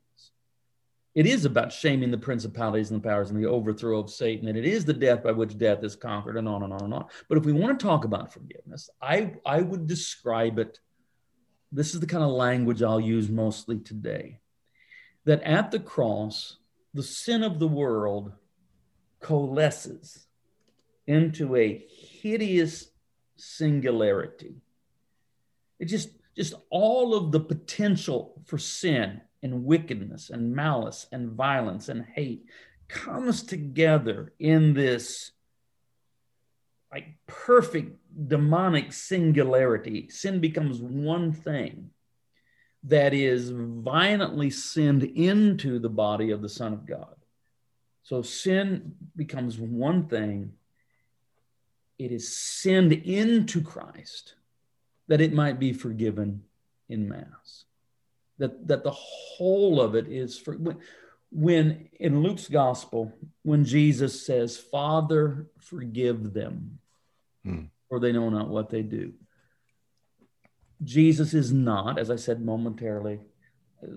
It 1.15 1.25
is 1.25 1.45
about 1.45 1.71
shaming 1.71 2.11
the 2.11 2.17
principalities 2.17 2.91
and 2.91 3.01
the 3.01 3.07
powers 3.07 3.29
and 3.29 3.41
the 3.41 3.49
overthrow 3.49 3.97
of 3.97 4.09
Satan, 4.09 4.49
and 4.49 4.57
it 4.57 4.65
is 4.65 4.83
the 4.83 4.93
death 4.93 5.23
by 5.23 5.31
which 5.31 5.57
death 5.57 5.81
is 5.85 5.95
conquered, 5.95 6.35
and 6.35 6.49
on 6.49 6.63
and 6.63 6.73
on 6.73 6.83
and 6.83 6.93
on. 6.93 7.05
But 7.29 7.37
if 7.37 7.45
we 7.45 7.53
want 7.53 7.79
to 7.79 7.85
talk 7.85 8.03
about 8.03 8.33
forgiveness, 8.33 8.89
I 9.01 9.35
I 9.45 9.61
would 9.61 9.87
describe 9.87 10.59
it. 10.59 10.81
This 11.71 11.93
is 11.93 12.01
the 12.01 12.07
kind 12.07 12.25
of 12.25 12.31
language 12.31 12.83
I'll 12.83 12.99
use 12.99 13.29
mostly 13.29 13.79
today 13.79 14.41
that 15.23 15.41
at 15.43 15.71
the 15.71 15.79
cross, 15.79 16.57
the 16.93 17.03
sin 17.03 17.43
of 17.43 17.59
the 17.59 17.67
world 17.69 18.33
coalesces 19.21 20.27
into 21.07 21.55
a 21.55 21.85
hideous 22.21 22.89
singularity. 23.37 24.55
It 25.79 25.85
just, 25.85 26.09
just 26.37 26.53
all 26.69 27.15
of 27.15 27.31
the 27.31 27.39
potential 27.39 28.39
for 28.45 28.59
sin 28.59 29.21
and 29.41 29.65
wickedness 29.65 30.29
and 30.29 30.55
malice 30.55 31.07
and 31.11 31.31
violence 31.31 31.89
and 31.89 32.05
hate 32.05 32.45
comes 32.87 33.43
together 33.43 34.33
in 34.39 34.73
this 34.73 35.31
like 36.91 37.17
perfect 37.25 37.97
demonic 38.27 38.93
singularity. 38.93 40.07
Sin 40.09 40.39
becomes 40.39 40.79
one 40.79 41.33
thing 41.33 41.89
that 42.83 43.13
is 43.13 43.51
violently 43.53 44.49
sinned 44.49 45.03
into 45.03 45.79
the 45.79 45.89
body 45.89 46.31
of 46.31 46.41
the 46.41 46.47
Son 46.47 46.71
of 46.71 46.85
God. 46.85 47.15
So 48.03 48.21
sin 48.21 48.93
becomes 49.17 49.59
one 49.59 50.07
thing, 50.07 50.53
it 51.99 52.13
is 52.13 52.37
sinned 52.37 52.93
into 52.93 53.61
Christ 53.61 54.35
that 55.07 55.21
it 55.21 55.33
might 55.33 55.59
be 55.59 55.73
forgiven 55.73 56.43
in 56.89 57.07
Mass. 57.07 57.65
That, 58.39 58.67
that 58.67 58.83
the 58.83 58.91
whole 58.91 59.81
of 59.81 59.95
it 59.95 60.07
is 60.07 60.37
for 60.37 60.53
when, 60.53 60.77
when 61.31 61.89
in 61.99 62.21
Luke's 62.21 62.47
gospel, 62.47 63.11
when 63.43 63.65
Jesus 63.65 64.25
says, 64.25 64.57
Father, 64.57 65.47
forgive 65.59 66.33
them, 66.33 66.79
hmm. 67.43 67.63
for 67.89 67.99
they 67.99 68.11
know 68.11 68.29
not 68.29 68.49
what 68.49 68.69
they 68.69 68.83
do. 68.83 69.13
Jesus 70.83 71.33
is 71.33 71.51
not, 71.51 71.97
as 71.97 72.11
I 72.11 72.15
said 72.15 72.45
momentarily 72.45 73.19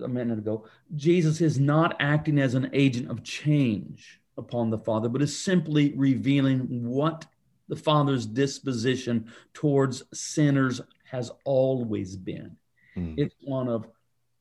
a 0.03 0.07
minute 0.07 0.39
ago, 0.39 0.65
Jesus 0.95 1.41
is 1.41 1.59
not 1.59 1.95
acting 1.99 2.39
as 2.39 2.55
an 2.55 2.69
agent 2.73 3.09
of 3.09 3.23
change 3.23 4.19
upon 4.37 4.69
the 4.69 4.77
Father, 4.77 5.09
but 5.09 5.21
is 5.21 5.37
simply 5.37 5.93
revealing 5.95 6.85
what 6.85 7.25
the 7.67 7.75
Father's 7.75 8.25
disposition 8.25 9.31
towards 9.53 10.03
sinners 10.13 10.81
has 11.11 11.29
always 11.43 12.15
been. 12.15 12.55
Mm. 12.95 13.15
It's 13.17 13.35
one 13.41 13.67
of, 13.67 13.85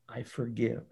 I 0.09 0.23
forgive. 0.23 0.85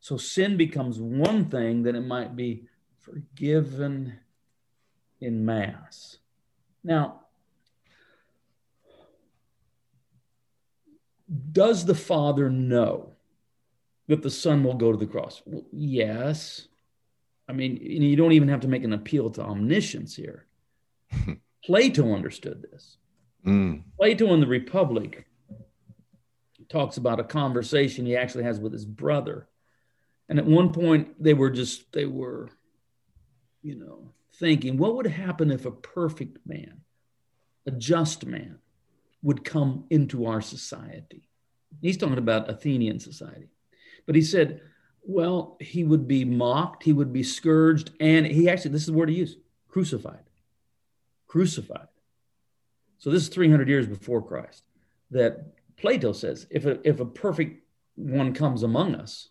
So 0.00 0.18
sin 0.18 0.58
becomes 0.58 1.00
one 1.00 1.46
thing 1.46 1.84
that 1.84 1.94
it 1.94 2.06
might 2.06 2.36
be 2.36 2.68
forgiven 3.00 4.18
in 5.22 5.46
Mass. 5.46 6.18
Now, 6.84 7.22
does 11.52 11.86
the 11.86 11.94
Father 11.94 12.50
know 12.50 13.14
that 14.08 14.20
the 14.20 14.30
Son 14.30 14.62
will 14.62 14.74
go 14.74 14.92
to 14.92 14.98
the 14.98 15.06
cross? 15.06 15.40
Well, 15.46 15.64
yes. 15.72 16.68
I 17.48 17.54
mean, 17.54 17.78
you 17.80 18.16
don't 18.16 18.32
even 18.32 18.48
have 18.48 18.60
to 18.60 18.68
make 18.68 18.84
an 18.84 18.92
appeal 18.92 19.30
to 19.30 19.42
omniscience 19.42 20.14
here. 20.14 20.44
Plato 21.64 22.14
understood 22.14 22.66
this. 22.70 22.98
Mm. 23.46 23.82
Plato 23.96 24.32
in 24.32 24.40
the 24.40 24.46
Republic 24.46 25.26
talks 26.68 26.96
about 26.96 27.20
a 27.20 27.24
conversation 27.24 28.06
he 28.06 28.16
actually 28.16 28.44
has 28.44 28.58
with 28.58 28.72
his 28.72 28.84
brother. 28.84 29.48
And 30.28 30.38
at 30.38 30.46
one 30.46 30.72
point, 30.72 31.22
they 31.22 31.34
were 31.34 31.50
just, 31.50 31.92
they 31.92 32.06
were, 32.06 32.50
you 33.62 33.76
know, 33.76 34.10
thinking, 34.34 34.78
what 34.78 34.96
would 34.96 35.06
happen 35.06 35.50
if 35.50 35.66
a 35.66 35.70
perfect 35.70 36.38
man, 36.46 36.80
a 37.66 37.70
just 37.70 38.24
man, 38.24 38.58
would 39.22 39.44
come 39.44 39.84
into 39.90 40.26
our 40.26 40.40
society. 40.40 41.28
He's 41.80 41.96
talking 41.96 42.18
about 42.18 42.50
Athenian 42.50 43.00
society. 43.00 43.48
But 44.06 44.14
he 44.14 44.22
said, 44.22 44.60
Well, 45.02 45.56
he 45.60 45.84
would 45.84 46.06
be 46.06 46.24
mocked, 46.24 46.82
he 46.84 46.92
would 46.92 47.12
be 47.12 47.22
scourged, 47.22 47.90
and 48.00 48.26
he 48.26 48.48
actually, 48.48 48.72
this 48.72 48.82
is 48.82 48.88
the 48.88 48.92
word 48.92 49.08
he 49.08 49.16
used 49.16 49.38
crucified. 49.68 50.22
Crucified. 51.26 51.88
So 53.04 53.10
this 53.10 53.24
is 53.24 53.28
300 53.28 53.68
years 53.68 53.86
before 53.86 54.22
Christ 54.22 54.62
that 55.10 55.52
Plato 55.76 56.14
says 56.14 56.46
if 56.48 56.64
a, 56.64 56.78
if 56.88 57.00
a 57.00 57.04
perfect 57.04 57.62
one 57.96 58.32
comes 58.32 58.62
among 58.62 58.94
us, 58.94 59.28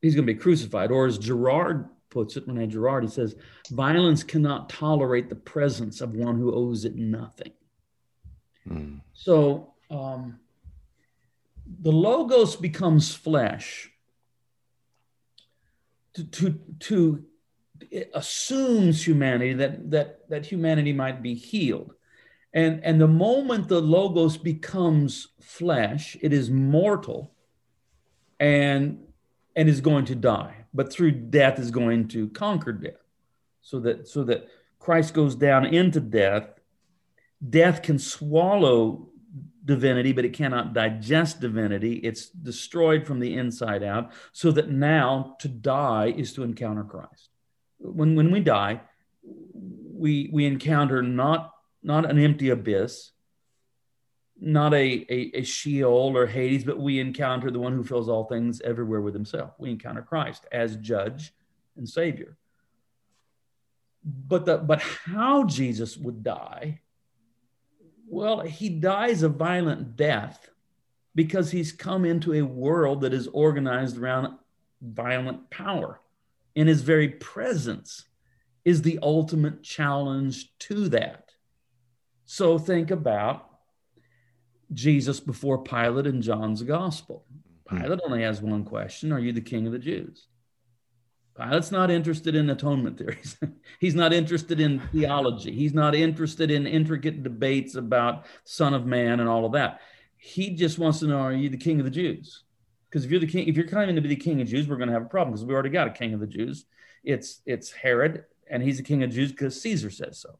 he's 0.00 0.14
going 0.14 0.26
to 0.26 0.32
be 0.32 0.38
crucified. 0.38 0.90
Or 0.90 1.04
as 1.04 1.18
Girard 1.18 1.90
puts 2.08 2.38
it, 2.38 2.48
Rene 2.48 2.68
Girard, 2.68 3.04
he 3.04 3.10
says, 3.10 3.36
violence 3.70 4.22
cannot 4.22 4.70
tolerate 4.70 5.28
the 5.28 5.34
presence 5.34 6.00
of 6.00 6.14
one 6.14 6.38
who 6.38 6.54
owes 6.54 6.86
it 6.86 6.96
nothing. 6.96 7.52
Mm. 8.66 9.02
So 9.12 9.74
um, 9.90 10.38
the 11.82 11.92
logos 11.92 12.56
becomes 12.56 13.14
flesh 13.14 13.90
to, 16.14 16.24
to, 16.24 16.58
to 16.78 17.24
assumes 18.14 19.06
humanity 19.06 19.52
that, 19.52 19.90
that, 19.90 20.30
that 20.30 20.46
humanity 20.46 20.94
might 20.94 21.22
be 21.22 21.34
healed. 21.34 21.92
And, 22.52 22.84
and 22.84 23.00
the 23.00 23.08
moment 23.08 23.68
the 23.68 23.80
logos 23.80 24.36
becomes 24.36 25.28
flesh, 25.40 26.16
it 26.20 26.32
is 26.32 26.50
mortal 26.50 27.32
and, 28.40 28.98
and 29.54 29.68
is 29.68 29.80
going 29.80 30.06
to 30.06 30.14
die, 30.14 30.64
but 30.74 30.92
through 30.92 31.12
death 31.12 31.58
is 31.58 31.70
going 31.70 32.08
to 32.08 32.28
conquer 32.28 32.72
death. 32.72 32.94
So 33.62 33.78
that, 33.80 34.08
so 34.08 34.24
that 34.24 34.48
Christ 34.78 35.14
goes 35.14 35.36
down 35.36 35.66
into 35.66 36.00
death. 36.00 36.48
Death 37.48 37.82
can 37.82 37.98
swallow 37.98 39.08
divinity, 39.64 40.12
but 40.12 40.24
it 40.24 40.32
cannot 40.32 40.72
digest 40.72 41.40
divinity. 41.40 41.96
It's 41.96 42.28
destroyed 42.30 43.06
from 43.06 43.20
the 43.20 43.36
inside 43.36 43.82
out, 43.82 44.10
so 44.32 44.50
that 44.52 44.70
now 44.70 45.36
to 45.40 45.48
die 45.48 46.12
is 46.16 46.32
to 46.32 46.42
encounter 46.42 46.82
Christ. 46.82 47.28
When, 47.78 48.16
when 48.16 48.30
we 48.30 48.40
die, 48.40 48.80
we, 49.22 50.30
we 50.32 50.46
encounter 50.46 51.02
not, 51.02 51.54
not 51.82 52.08
an 52.08 52.18
empty 52.18 52.50
abyss, 52.50 53.12
not 54.38 54.72
a, 54.72 55.06
a, 55.08 55.30
a 55.34 55.42
Sheol 55.42 56.16
or 56.16 56.26
Hades, 56.26 56.64
but 56.64 56.78
we 56.78 56.98
encounter 56.98 57.50
the 57.50 57.58
one 57.58 57.74
who 57.74 57.84
fills 57.84 58.08
all 58.08 58.24
things 58.24 58.60
everywhere 58.62 59.00
with 59.00 59.14
himself. 59.14 59.52
We 59.58 59.70
encounter 59.70 60.02
Christ 60.02 60.46
as 60.50 60.76
judge 60.76 61.32
and 61.76 61.88
savior. 61.88 62.36
But 64.02 64.46
the 64.46 64.56
but 64.58 64.80
how 64.80 65.44
Jesus 65.44 65.96
would 65.96 66.22
die 66.22 66.80
well, 68.10 68.40
he 68.40 68.68
dies 68.68 69.22
a 69.22 69.28
violent 69.28 69.94
death 69.94 70.50
because 71.14 71.52
he's 71.52 71.70
come 71.70 72.04
into 72.04 72.34
a 72.34 72.42
world 72.42 73.02
that 73.02 73.14
is 73.14 73.28
organized 73.28 73.96
around 73.96 74.36
violent 74.82 75.48
power. 75.48 76.00
And 76.56 76.68
his 76.68 76.82
very 76.82 77.08
presence 77.08 78.06
is 78.64 78.82
the 78.82 78.98
ultimate 79.00 79.62
challenge 79.62 80.58
to 80.58 80.88
that. 80.88 81.29
So 82.32 82.58
think 82.58 82.92
about 82.92 83.44
Jesus 84.72 85.18
before 85.18 85.64
Pilate 85.64 86.06
in 86.06 86.22
John's 86.22 86.62
gospel. 86.62 87.24
Hmm. 87.68 87.80
Pilate 87.80 88.00
only 88.06 88.22
has 88.22 88.40
one 88.40 88.64
question 88.64 89.10
Are 89.10 89.18
you 89.18 89.32
the 89.32 89.40
king 89.40 89.66
of 89.66 89.72
the 89.72 89.80
Jews? 89.80 90.28
Pilate's 91.36 91.72
not 91.72 91.90
interested 91.90 92.36
in 92.36 92.48
atonement 92.48 92.98
theories. 92.98 93.36
He's 93.80 93.96
not 93.96 94.12
interested 94.12 94.60
in 94.60 94.78
theology. 94.92 95.50
He's 95.50 95.74
not 95.74 95.96
interested 95.96 96.52
in 96.52 96.68
intricate 96.68 97.24
debates 97.24 97.74
about 97.74 98.26
Son 98.44 98.74
of 98.74 98.86
Man 98.86 99.18
and 99.18 99.28
all 99.28 99.44
of 99.44 99.50
that. 99.54 99.80
He 100.16 100.50
just 100.50 100.78
wants 100.78 101.00
to 101.00 101.08
know, 101.08 101.18
are 101.18 101.32
you 101.32 101.48
the 101.48 101.56
king 101.56 101.80
of 101.80 101.84
the 101.84 101.90
Jews? 101.90 102.44
Because 102.88 103.04
if 103.04 103.10
you're 103.10 103.18
the 103.18 103.26
king, 103.26 103.48
if 103.48 103.56
you're 103.56 103.66
claiming 103.66 103.96
to 103.96 104.00
be 104.00 104.08
the 104.08 104.14
king 104.14 104.40
of 104.40 104.46
Jews, 104.46 104.68
we're 104.68 104.76
going 104.76 104.88
to 104.88 104.94
have 104.94 105.06
a 105.06 105.08
problem 105.08 105.32
because 105.32 105.44
we 105.44 105.52
already 105.52 105.70
got 105.70 105.88
a 105.88 105.90
king 105.90 106.14
of 106.14 106.20
the 106.20 106.28
Jews. 106.28 106.64
It's 107.02 107.40
it's 107.44 107.72
Herod, 107.72 108.24
and 108.48 108.62
he's 108.62 108.76
the 108.76 108.84
king 108.84 109.02
of 109.02 109.10
Jews 109.10 109.32
because 109.32 109.60
Caesar 109.60 109.90
says 109.90 110.20
so. 110.20 110.38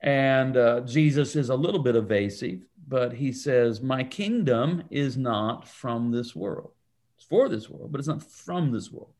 And 0.00 0.56
uh, 0.56 0.80
Jesus 0.80 1.34
is 1.36 1.50
a 1.50 1.56
little 1.56 1.82
bit 1.82 1.96
evasive, 1.96 2.60
but 2.86 3.12
he 3.12 3.32
says, 3.32 3.82
"My 3.82 4.04
kingdom 4.04 4.84
is 4.90 5.16
not 5.16 5.66
from 5.66 6.10
this 6.12 6.36
world. 6.36 6.72
It's 7.16 7.26
for 7.26 7.48
this 7.48 7.68
world, 7.68 7.90
but 7.90 7.98
it's 7.98 8.08
not 8.08 8.22
from 8.22 8.70
this 8.72 8.92
world." 8.92 9.12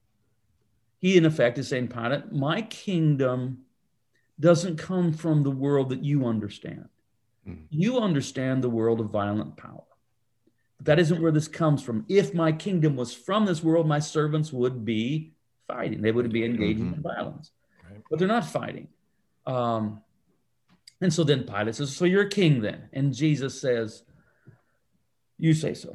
he 0.98 1.16
in 1.16 1.24
effect 1.24 1.58
is 1.58 1.68
saying, 1.68 1.88
Pilate, 1.88 2.32
my 2.32 2.62
kingdom 2.62 3.58
doesn't 4.40 4.76
come 4.76 5.12
from 5.12 5.42
the 5.42 5.50
world 5.50 5.90
that 5.90 6.02
you 6.02 6.26
understand. 6.26 6.88
Mm. 7.46 7.62
You 7.70 7.98
understand 7.98 8.62
the 8.62 8.70
world 8.70 9.00
of 9.00 9.10
violent 9.10 9.56
power. 9.56 9.84
But 10.76 10.86
that 10.86 10.98
isn't 10.98 11.22
where 11.22 11.32
this 11.32 11.48
comes 11.48 11.82
from. 11.82 12.04
If 12.08 12.34
my 12.34 12.52
kingdom 12.52 12.96
was 12.96 13.14
from 13.14 13.46
this 13.46 13.62
world, 13.62 13.86
my 13.86 13.98
servants 14.00 14.52
would 14.52 14.84
be 14.84 15.32
fighting. 15.66 16.02
They 16.02 16.12
would 16.12 16.32
be 16.32 16.44
engaging 16.44 16.86
mm-hmm. 16.86 16.94
in 16.94 17.02
violence. 17.02 17.52
Right. 17.88 18.02
But 18.10 18.18
they're 18.18 18.28
not 18.28 18.44
fighting. 18.44 18.88
Um, 19.46 20.02
and 21.00 21.12
so 21.12 21.24
then 21.24 21.44
Pilate 21.44 21.76
says, 21.76 21.96
So 21.96 22.04
you're 22.04 22.26
king 22.26 22.60
then. 22.60 22.88
And 22.92 23.14
Jesus 23.14 23.60
says, 23.60 24.02
You 25.38 25.54
say 25.54 25.74
so. 25.74 25.94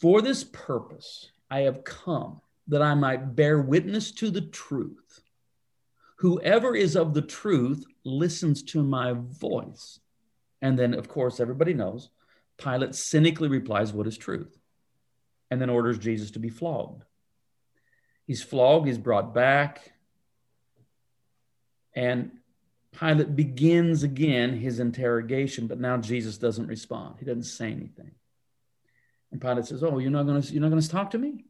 For 0.00 0.20
this 0.20 0.44
purpose 0.44 1.30
I 1.50 1.60
have 1.60 1.84
come 1.84 2.40
that 2.68 2.82
I 2.82 2.94
might 2.94 3.36
bear 3.36 3.60
witness 3.60 4.10
to 4.12 4.30
the 4.30 4.40
truth. 4.40 5.20
Whoever 6.18 6.74
is 6.74 6.96
of 6.96 7.14
the 7.14 7.22
truth 7.22 7.84
listens 8.04 8.62
to 8.64 8.82
my 8.82 9.14
voice. 9.14 10.00
And 10.62 10.78
then, 10.78 10.94
of 10.94 11.08
course, 11.08 11.38
everybody 11.38 11.74
knows 11.74 12.10
Pilate 12.58 12.94
cynically 12.94 13.48
replies, 13.48 13.92
What 13.92 14.06
is 14.06 14.18
truth? 14.18 14.58
And 15.50 15.60
then 15.60 15.70
orders 15.70 15.98
Jesus 15.98 16.32
to 16.32 16.38
be 16.40 16.48
flogged. 16.48 17.04
He's 18.26 18.42
flogged, 18.42 18.88
he's 18.88 18.98
brought 18.98 19.32
back. 19.32 19.92
And 21.94 22.32
Pilate 22.98 23.36
begins 23.36 24.02
again 24.02 24.56
his 24.56 24.80
interrogation, 24.80 25.66
but 25.66 25.78
now 25.78 25.98
Jesus 25.98 26.38
doesn't 26.38 26.66
respond. 26.66 27.16
He 27.18 27.26
doesn't 27.26 27.44
say 27.44 27.66
anything. 27.66 28.12
And 29.30 29.40
Pilate 29.40 29.66
says, 29.66 29.82
Oh, 29.82 29.98
you're 29.98 30.10
not 30.10 30.24
going 30.24 30.40
to 30.40 30.52
you're 30.52 30.62
not 30.62 30.70
going 30.70 30.80
to 30.80 30.88
talk 30.88 31.10
to 31.10 31.18
me? 31.18 31.44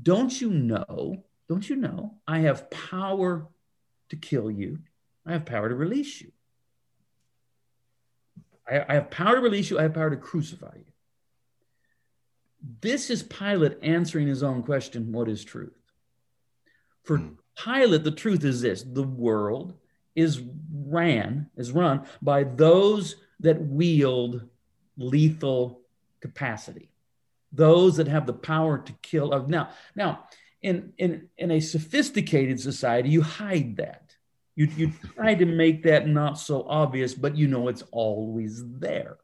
Don't 0.00 0.40
you 0.40 0.50
know? 0.50 1.24
Don't 1.48 1.68
you 1.68 1.76
know? 1.76 2.14
I 2.28 2.40
have 2.40 2.70
power 2.70 3.48
to 4.10 4.16
kill 4.16 4.50
you. 4.50 4.78
I 5.26 5.32
have 5.32 5.46
power 5.46 5.68
to 5.68 5.74
release 5.74 6.20
you. 6.20 6.30
I, 8.68 8.84
I 8.88 8.94
have 8.94 9.10
power 9.10 9.34
to 9.34 9.40
release 9.40 9.70
you. 9.70 9.78
I 9.78 9.82
have 9.82 9.94
power 9.94 10.10
to 10.10 10.16
crucify 10.16 10.76
you. 10.76 10.92
This 12.80 13.10
is 13.10 13.22
Pilate 13.22 13.78
answering 13.82 14.28
his 14.28 14.42
own 14.42 14.62
question 14.62 15.12
what 15.12 15.28
is 15.28 15.44
truth? 15.44 15.76
For 17.02 17.18
hmm. 17.18 17.28
Pilate, 17.62 18.04
the 18.04 18.10
truth 18.10 18.44
is 18.44 18.60
this 18.60 18.82
the 18.82 19.02
world 19.02 19.74
is 20.14 20.40
ran, 20.72 21.50
is 21.56 21.72
run 21.72 22.06
by 22.22 22.44
those 22.44 23.16
that 23.40 23.60
wield 23.60 24.48
lethal 24.96 25.80
capacity 26.20 26.90
those 27.54 27.96
that 27.96 28.08
have 28.08 28.26
the 28.26 28.32
power 28.32 28.78
to 28.78 28.92
kill. 29.00 29.32
Of 29.32 29.48
now, 29.48 29.70
now, 29.94 30.24
in 30.60 30.92
in 30.98 31.28
in 31.38 31.50
a 31.50 31.60
sophisticated 31.60 32.60
society, 32.60 33.08
you 33.08 33.22
hide 33.22 33.76
that. 33.76 34.14
You 34.56 34.68
you 34.76 34.92
try 35.14 35.34
to 35.34 35.46
make 35.46 35.84
that 35.84 36.06
not 36.08 36.38
so 36.38 36.64
obvious, 36.68 37.14
but 37.14 37.36
you 37.36 37.46
know 37.46 37.68
it's 37.68 37.84
always 37.92 38.62
there. 38.78 39.18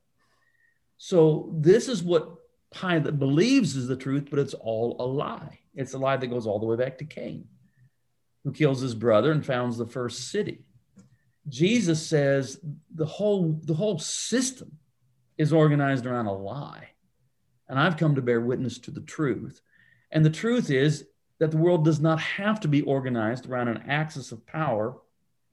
So 0.97 1.53
this 1.57 1.89
is 1.89 2.03
what 2.03 2.37
Pilate 2.73 3.19
believes 3.19 3.75
is 3.75 3.89
the 3.89 3.97
truth, 3.97 4.29
but 4.31 4.39
it's 4.39 4.55
all 4.55 4.97
a 5.01 5.07
lie. 5.07 5.59
It's 5.75 5.95
a 5.95 5.99
lie 5.99 6.17
that 6.17 6.27
goes 6.27 6.47
all 6.47 6.59
the 6.59 6.67
way 6.67 6.77
back 6.77 6.99
to 6.99 7.05
Cain, 7.05 7.49
who 8.45 8.53
kills 8.53 8.81
his 8.81 8.95
brother 8.95 9.33
and 9.33 9.45
founds 9.45 9.77
the 9.77 9.87
first 9.87 10.31
city. 10.31 10.65
Jesus 11.51 12.07
says 12.07 12.61
the 12.95 13.07
whole 13.07 13.61
the 13.65 13.75
whole 13.75 13.99
system 13.99 14.79
is 15.37 15.53
organized 15.53 16.07
around 16.07 16.27
a 16.27 16.33
lie 16.33 16.91
and 17.71 17.79
I've 17.79 17.97
come 17.97 18.17
to 18.17 18.23
bear 18.23 18.41
witness 18.41 18.79
to 18.81 18.91
the 18.91 19.01
truth. 19.01 19.63
And 20.11 20.25
the 20.25 20.31
truth 20.31 20.71
is 20.71 21.07
that 21.39 21.53
the 21.53 21.57
world 21.57 21.85
does 21.85 22.01
not 22.01 22.21
have 22.21 22.59
to 22.61 22.69
be 22.69 22.83
organized 22.83 23.47
around 23.47 23.69
an 23.69 23.85
axis 23.89 24.33
of 24.33 24.45
power 24.45 24.97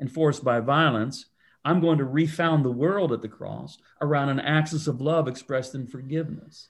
enforced 0.01 0.43
by 0.43 0.59
violence. 0.59 1.27
I'm 1.63 1.79
going 1.79 1.99
to 1.99 2.05
refound 2.05 2.65
the 2.65 2.71
world 2.71 3.13
at 3.13 3.21
the 3.21 3.27
cross 3.27 3.77
around 4.01 4.29
an 4.29 4.39
axis 4.39 4.87
of 4.87 4.99
love 4.99 5.27
expressed 5.27 5.75
in 5.75 5.85
forgiveness. 5.85 6.69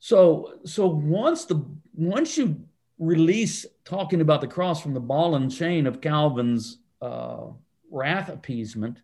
So, 0.00 0.54
so 0.64 0.88
once 0.88 1.44
the 1.44 1.64
once 1.94 2.36
you 2.36 2.64
release 2.98 3.64
talking 3.84 4.20
about 4.20 4.40
the 4.40 4.48
cross 4.48 4.82
from 4.82 4.92
the 4.92 5.00
ball 5.00 5.36
and 5.36 5.54
chain 5.54 5.86
of 5.86 6.00
Calvin's 6.00 6.78
uh, 7.00 7.46
wrath 7.90 8.28
appeasement, 8.28 9.00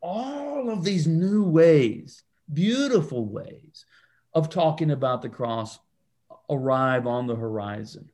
all 0.00 0.70
of 0.70 0.84
these 0.84 1.06
new 1.06 1.42
ways, 1.42 2.22
beautiful 2.52 3.24
ways 3.26 3.86
of 4.34 4.50
talking 4.50 4.90
about 4.90 5.22
the 5.22 5.28
cross 5.28 5.78
arrive 6.50 7.06
on 7.06 7.26
the 7.26 7.36
horizon. 7.36 8.10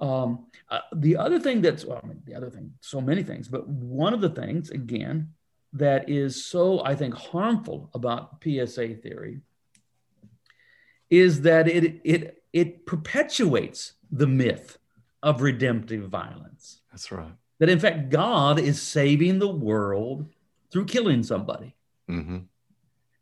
Um, 0.00 0.46
uh, 0.70 0.80
the 0.94 1.16
other 1.16 1.38
thing 1.38 1.62
that's, 1.62 1.84
well, 1.84 2.00
I 2.02 2.06
mean, 2.06 2.22
the 2.24 2.34
other 2.34 2.50
thing, 2.50 2.72
so 2.80 3.00
many 3.00 3.22
things, 3.22 3.48
but 3.48 3.66
one 3.68 4.14
of 4.14 4.20
the 4.20 4.30
things, 4.30 4.70
again, 4.70 5.32
that 5.72 6.08
is 6.08 6.44
so, 6.44 6.82
I 6.84 6.94
think, 6.94 7.14
harmful 7.14 7.90
about 7.94 8.42
PSA 8.42 8.96
theory 8.96 9.40
is 11.10 11.42
that 11.42 11.68
it, 11.68 12.00
it, 12.04 12.42
it 12.52 12.86
perpetuates 12.86 13.92
the 14.10 14.26
myth 14.26 14.78
of 15.22 15.42
redemptive 15.42 16.08
violence. 16.08 16.80
That's 16.90 17.10
right. 17.12 17.32
That 17.58 17.68
in 17.68 17.78
fact, 17.78 18.10
God 18.10 18.58
is 18.58 18.80
saving 18.80 19.38
the 19.38 19.48
world 19.48 20.26
through 20.70 20.86
killing 20.86 21.22
somebody. 21.22 21.74
hmm 22.08 22.38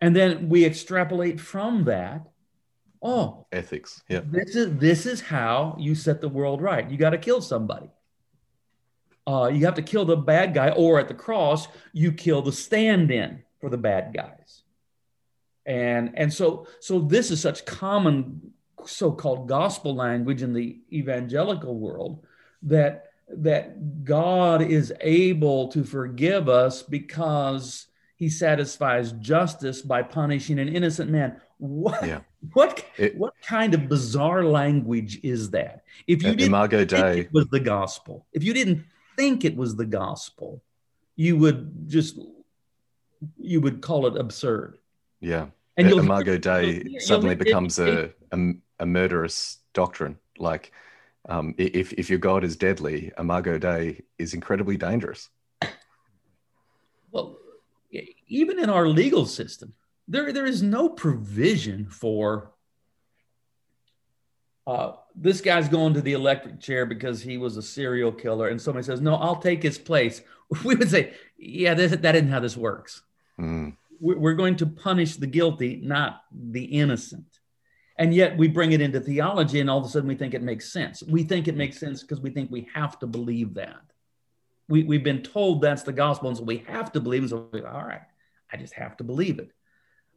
And 0.01 0.15
then 0.15 0.49
we 0.49 0.65
extrapolate 0.65 1.41
from 1.41 1.85
that. 1.85 2.29
Oh, 3.03 3.47
Ethics. 3.53 4.03
Yeah. 4.09 4.23
this 4.25 4.57
is 4.57 4.77
this 4.79 5.07
is 5.07 5.21
how 5.21 5.77
you 5.79 5.95
set 5.95 6.21
the 6.21 6.29
world 6.29 6.63
right. 6.63 6.91
You 6.91 6.97
got 6.97 7.11
to 7.11 7.19
kill 7.19 7.43
somebody. 7.43 7.91
Uh, 9.27 9.51
you 9.53 9.65
have 9.65 9.75
to 9.75 9.83
kill 9.83 10.05
the 10.05 10.17
bad 10.17 10.53
guy, 10.53 10.71
or 10.71 10.99
at 11.01 11.09
the 11.09 11.15
cross, 11.15 11.69
you 11.93 12.13
kill 12.13 12.43
the 12.43 12.53
stand-in 12.53 13.43
for 13.61 13.71
the 13.71 13.79
bad 13.79 14.13
guys. 14.15 14.63
And 15.67 16.13
and 16.19 16.33
so 16.33 16.67
so 16.81 16.99
this 16.99 17.31
is 17.31 17.41
such 17.41 17.65
common 17.65 18.53
so-called 18.87 19.49
gospel 19.49 19.95
language 19.95 20.43
in 20.43 20.53
the 20.53 20.79
evangelical 20.93 21.79
world 21.79 22.27
that 22.63 23.07
that 23.29 24.05
God 24.05 24.63
is 24.63 24.93
able 25.01 25.69
to 25.69 25.85
forgive 25.85 26.49
us 26.49 26.83
because 26.83 27.87
he 28.17 28.29
satisfies 28.29 29.13
justice 29.13 29.83
by 29.83 30.03
punishing 30.03 30.59
an 30.59 30.69
innocent 30.69 31.11
man. 31.11 31.41
What 31.59 32.07
Yeah. 32.07 32.21
what 32.53 32.85
It- 32.99 33.17
what 33.17 33.33
kind 33.43 33.75
of 33.75 33.89
bizarre 33.89 34.45
language 34.45 35.21
is 35.23 35.51
that? 35.51 35.85
If 36.07 36.23
you 36.23 36.31
didn't 36.31 36.49
Imago 36.49 36.79
think 36.79 36.91
Dei. 36.91 37.21
it 37.21 37.33
was 37.33 37.47
the 37.49 37.61
gospel, 37.61 38.27
if 38.33 38.43
you 38.45 38.53
didn't 38.53 38.85
think 39.17 39.45
it 39.45 39.57
was 39.57 39.77
the 39.77 39.87
gospel, 39.87 40.63
you 41.17 41.37
would 41.39 41.89
just 41.89 42.19
you 43.39 43.61
would 43.61 43.81
call 43.81 44.07
it 44.07 44.17
absurd. 44.21 44.77
Yeah. 45.21 45.47
And 45.79 45.91
Imago 45.91 46.33
you'll- 46.33 47.01
suddenly 47.01 47.35
becomes 47.35 47.79
a, 47.79 48.13
a, 48.33 48.39
a 48.81 48.87
murderous 48.87 49.59
doctrine. 49.73 50.19
Like, 50.39 50.73
um, 51.29 51.55
if, 51.57 51.93
if 51.95 52.11
your 52.11 52.19
God 52.19 52.45
is 52.45 52.57
deadly, 52.57 53.13
Imago 53.19 53.59
Dei 53.59 54.03
is 54.19 54.35
incredibly 54.35 54.77
dangerous. 54.77 55.31
well, 57.11 57.39
even 58.29 58.59
in 58.59 58.69
our 58.69 58.87
legal 58.87 59.27
system, 59.27 59.73
there 60.07 60.33
there 60.33 60.47
is 60.47 60.63
no 60.63 60.89
provision 60.89 61.87
for 61.87 62.51
uh, 64.67 64.93
this 65.15 65.41
guy's 65.41 65.69
going 65.69 65.95
to 65.95 66.01
the 66.01 66.15
electric 66.15 66.61
chair 66.61 66.87
because 66.87 67.23
he 67.23 67.37
was 67.37 67.57
a 67.57 67.63
serial 67.63 68.13
killer, 68.13 68.49
and 68.49 68.61
somebody 68.61 68.85
says, 68.85 69.01
"No, 69.01 69.15
I'll 69.15 69.41
take 69.41 69.63
his 69.63 69.79
place." 69.79 70.23
We 70.65 70.75
would 70.75 70.91
say, 70.91 71.15
"Yeah, 71.39 71.73
this, 71.73 71.93
that 71.93 72.15
isn't 72.15 72.29
how 72.29 72.41
this 72.41 72.57
works. 72.57 73.03
Mm, 73.41 73.77
We're 73.99 74.35
going 74.35 74.57
to 74.57 74.67
punish 74.67 75.17
the 75.17 75.27
guilty, 75.27 75.81
not 75.83 76.23
the 76.31 76.65
innocent." 76.65 77.34
And 77.97 78.13
yet 78.13 78.37
we 78.37 78.49
bring 78.49 78.73
it 78.73 78.81
into 78.81 79.01
theology, 79.01 79.61
and 79.61 79.71
all 79.71 79.79
of 79.79 79.85
a 79.85 79.89
sudden 79.89 80.09
we 80.09 80.17
think 80.17 80.35
it 80.35 80.43
makes 80.43 80.73
sense. 80.73 81.03
We 81.03 81.23
think 81.23 81.47
it 81.47 81.57
makes 81.57 81.79
sense 81.79 82.03
because 82.03 82.21
we 82.21 82.31
think 82.31 82.51
we 82.51 82.69
have 82.75 82.99
to 83.01 83.07
believe 83.07 83.55
that. 83.55 83.81
We, 84.69 84.83
we've 84.83 85.05
been 85.05 85.23
told 85.23 85.61
that's 85.61 85.83
the 85.85 85.93
gospel, 85.93 86.29
and 86.29 86.37
so 86.37 86.43
we 86.43 86.65
have 86.67 86.91
to 86.93 87.01
believe. 87.01 87.25
it. 87.25 87.31
So, 87.31 87.49
we, 87.53 87.63
all 87.63 87.85
right, 87.85 88.03
I 88.53 88.57
just 88.57 88.75
have 88.75 88.97
to 88.97 89.05
believe 89.05 89.39
it. 89.39 89.51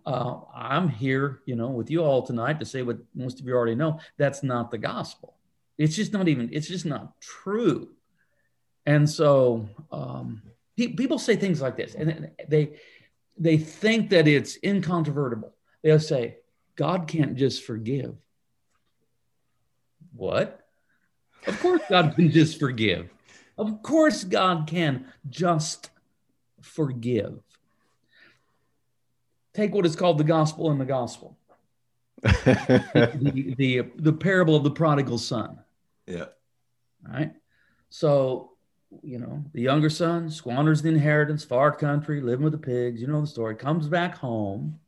Uh, 0.05 0.39
I'm 0.55 0.87
here, 0.87 1.41
you 1.45 1.55
know, 1.55 1.67
with 1.67 1.91
you 1.91 2.01
all 2.01 2.21
tonight 2.23 2.59
to 2.59 2.65
say 2.65 2.81
what 2.81 2.97
most 3.13 3.39
of 3.39 3.45
you 3.45 3.53
already 3.53 3.75
know. 3.75 3.99
That's 4.17 4.41
not 4.41 4.71
the 4.71 4.77
gospel. 4.77 5.35
It's 5.77 5.95
just 5.95 6.13
not 6.13 6.27
even. 6.27 6.49
It's 6.51 6.67
just 6.67 6.85
not 6.85 7.19
true. 7.21 7.89
And 8.85 9.07
so 9.07 9.67
um, 9.91 10.41
pe- 10.77 10.93
people 10.93 11.19
say 11.19 11.35
things 11.35 11.61
like 11.61 11.75
this, 11.75 11.93
and 11.93 12.31
they 12.47 12.79
they 13.37 13.57
think 13.57 14.09
that 14.11 14.27
it's 14.27 14.57
incontrovertible. 14.63 15.53
They'll 15.83 15.99
say, 15.99 16.37
God 16.77 17.07
can't 17.07 17.35
just 17.35 17.63
forgive. 17.63 18.15
What? 20.15 20.65
Of 21.45 21.59
course, 21.59 21.81
God 21.89 22.13
can 22.15 22.31
just 22.31 22.59
forgive. 22.59 23.09
Of 23.57 23.81
course, 23.81 24.23
God 24.23 24.67
can 24.67 25.11
just 25.29 25.89
forgive. 26.61 27.39
Take 29.53 29.73
what 29.73 29.85
is 29.85 29.95
called 29.95 30.19
the 30.19 30.23
gospel 30.23 30.71
in 30.71 30.77
the 30.77 30.85
gospel, 30.85 31.35
the, 32.21 33.55
the, 33.57 33.81
the 33.95 34.13
parable 34.13 34.55
of 34.55 34.63
the 34.63 34.71
prodigal 34.71 35.17
son. 35.17 35.59
yeah. 36.05 36.25
Right. 37.07 37.31
So, 37.89 38.51
you 39.01 39.17
know, 39.17 39.43
the 39.53 39.61
younger 39.61 39.89
son 39.89 40.29
squanders 40.29 40.81
the 40.81 40.89
inheritance, 40.89 41.43
far 41.43 41.71
country, 41.75 42.21
living 42.21 42.43
with 42.43 42.53
the 42.53 42.59
pigs. 42.59 43.01
You 43.01 43.07
know 43.07 43.21
the 43.21 43.27
story. 43.27 43.55
Comes 43.55 43.87
back 43.87 44.17
home. 44.17 44.79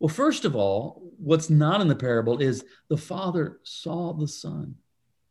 Well, 0.00 0.08
first 0.08 0.44
of 0.44 0.54
all, 0.54 1.02
what's 1.18 1.50
not 1.50 1.80
in 1.80 1.88
the 1.88 1.96
parable 1.96 2.38
is 2.38 2.64
the 2.88 2.96
father 2.96 3.58
saw 3.64 4.12
the 4.12 4.28
son 4.28 4.76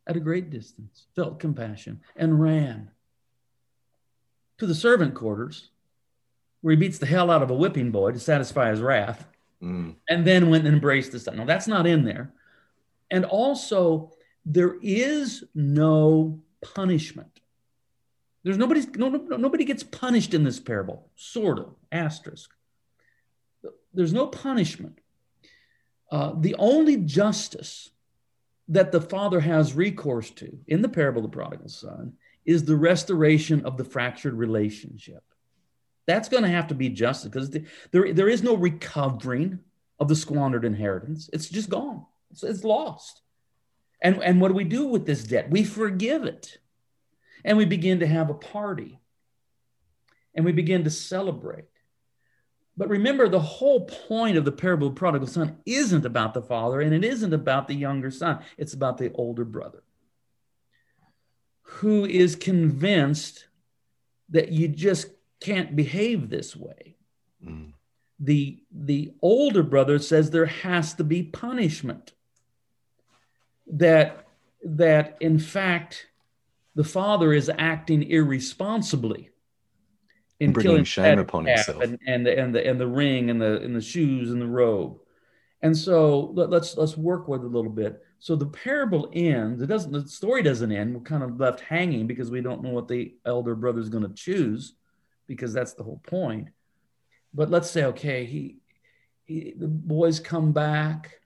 at 0.05 0.17
a 0.17 0.21
great 0.21 0.49
distance, 0.49 1.07
felt 1.15 1.39
compassion, 1.39 2.01
and 2.15 2.41
ran 2.41 2.91
to 4.57 4.65
the 4.65 4.75
servant 4.75 5.15
quarters 5.15 5.69
where 6.61 6.71
he 6.71 6.77
beats 6.77 6.97
the 6.97 7.05
hell 7.05 7.31
out 7.31 7.43
of 7.43 7.49
a 7.49 7.55
whipping 7.55 7.91
boy 7.91 8.11
to 8.11 8.19
satisfy 8.19 8.69
his 8.69 8.81
wrath 8.81 9.25
Mm, 9.61 9.95
and 10.07 10.25
then 10.25 10.49
went 10.49 10.65
and 10.65 10.75
embraced 10.75 11.11
the 11.11 11.19
son. 11.19 11.37
No, 11.37 11.45
that's 11.45 11.67
not 11.67 11.87
in 11.87 12.05
there. 12.05 12.31
And 13.09 13.25
also, 13.25 14.11
there 14.45 14.75
is 14.81 15.43
no 15.55 16.39
punishment. 16.61 17.39
There's 18.43 18.57
nobody's 18.57 18.87
no, 18.95 19.09
no 19.09 19.37
nobody 19.37 19.65
gets 19.65 19.83
punished 19.83 20.33
in 20.33 20.43
this 20.43 20.59
parable. 20.59 21.09
Sort 21.15 21.59
of 21.59 21.75
asterisk. 21.91 22.51
There's 23.97 24.13
no 24.13 24.27
punishment. 24.27 24.99
Uh, 26.11 26.33
the 26.37 26.55
only 26.59 26.97
justice 26.97 27.89
that 28.67 28.91
the 28.91 29.01
father 29.01 29.39
has 29.39 29.73
recourse 29.73 30.29
to 30.29 30.59
in 30.67 30.83
the 30.83 30.89
parable 30.89 31.25
of 31.25 31.31
the 31.31 31.35
prodigal 31.35 31.67
son 31.67 32.13
is 32.45 32.63
the 32.63 32.75
restoration 32.75 33.65
of 33.65 33.75
the 33.75 33.83
fractured 33.83 34.35
relationship. 34.35 35.23
That's 36.05 36.29
going 36.29 36.43
to 36.43 36.49
have 36.49 36.67
to 36.67 36.75
be 36.75 36.89
justice 36.89 37.29
because 37.29 37.49
the, 37.49 37.65
there, 37.91 38.13
there 38.13 38.29
is 38.29 38.43
no 38.43 38.55
recovering 38.55 39.59
of 39.99 40.07
the 40.07 40.15
squandered 40.15 40.63
inheritance. 40.63 41.27
It's 41.33 41.49
just 41.49 41.69
gone. 41.69 42.05
It's, 42.29 42.43
it's 42.43 42.63
lost. 42.63 43.21
And, 43.99 44.23
and 44.23 44.39
what 44.39 44.49
do 44.49 44.53
we 44.53 44.63
do 44.63 44.85
with 44.85 45.07
this 45.07 45.23
debt? 45.23 45.49
We 45.49 45.63
forgive 45.63 46.23
it. 46.23 46.59
And 47.43 47.57
we 47.57 47.65
begin 47.65 48.01
to 48.01 48.07
have 48.07 48.29
a 48.29 48.35
party. 48.35 48.99
And 50.35 50.45
we 50.45 50.51
begin 50.51 50.83
to 50.83 50.91
celebrate. 50.91 51.65
But 52.77 52.89
remember, 52.89 53.27
the 53.27 53.39
whole 53.39 53.87
point 53.87 54.37
of 54.37 54.45
the 54.45 54.51
parable 54.51 54.87
of 54.87 54.93
the 54.93 54.99
prodigal 54.99 55.27
son 55.27 55.57
isn't 55.65 56.05
about 56.05 56.35
the 56.35 56.43
father 56.43 56.79
and 56.79 56.93
it 56.93 57.03
isn't 57.03 57.33
about 57.33 57.67
the 57.67 57.73
younger 57.73 58.11
son. 58.11 58.39
It's 58.57 58.73
about 58.73 58.99
the 58.99 59.11
older 59.13 59.45
brother 59.45 59.83
who 61.63 62.05
is 62.05 62.35
convinced 62.35 63.47
that 64.29 64.51
you 64.51 64.67
just 64.67 65.07
can't 65.39 65.75
behave 65.75 66.29
this 66.29 66.55
way. 66.55 66.95
mm, 67.43 67.73
The, 68.19 68.63
the 68.71 69.13
older 69.21 69.63
brother 69.63 69.99
says 69.99 70.29
there 70.29 70.45
has 70.45 70.93
to 70.95 71.03
be 71.03 71.23
punishment. 71.23 72.13
That, 73.67 74.27
that 74.63 75.17
in 75.19 75.39
fact, 75.39 76.07
the 76.75 76.83
father 76.83 77.33
is 77.33 77.49
acting 77.57 78.03
irresponsibly 78.03 79.31
in 80.39 80.53
Bringing 80.53 80.71
killing 80.71 80.83
shame 80.83 81.19
upon 81.19 81.45
himself. 81.45 81.81
and, 81.81 81.97
and 82.05 82.25
the 82.25 82.37
and 82.37 82.53
the 82.53 82.65
and 82.65 82.79
the 82.79 82.87
ring 82.87 83.29
and 83.29 83.41
the 83.41 83.61
and 83.61 83.75
the 83.75 83.81
shoes 83.81 84.31
and 84.31 84.41
the 84.41 84.47
robe. 84.47 84.99
And 85.61 85.75
so 85.75 86.31
let, 86.35 86.49
let's 86.49 86.77
let's 86.77 86.95
work 86.95 87.27
with 87.27 87.41
it 87.41 87.45
a 87.45 87.49
little 87.49 87.71
bit. 87.71 88.03
So 88.19 88.35
the 88.35 88.45
parable 88.47 89.09
ends. 89.13 89.61
It 89.61 89.67
doesn't. 89.67 89.91
The 89.91 90.07
story 90.07 90.43
doesn't 90.43 90.71
end. 90.71 90.95
We're 90.95 91.01
kind 91.01 91.23
of 91.23 91.39
left 91.39 91.61
hanging 91.61 92.07
because 92.07 92.29
we 92.29 92.41
don't 92.41 92.63
know 92.63 92.69
what 92.69 92.87
the 92.87 93.15
elder 93.25 93.55
brother 93.55 93.79
is 93.79 93.89
going 93.89 94.07
to 94.07 94.13
choose, 94.13 94.73
because 95.27 95.53
that's 95.53 95.73
the 95.73 95.83
whole 95.83 96.01
point. 96.05 96.49
But 97.33 97.49
let's 97.49 97.69
say, 97.69 97.85
okay, 97.85 98.25
he, 98.25 98.57
he 99.25 99.53
the 99.57 99.67
boys 99.67 100.19
come 100.19 100.51
back, 100.51 101.19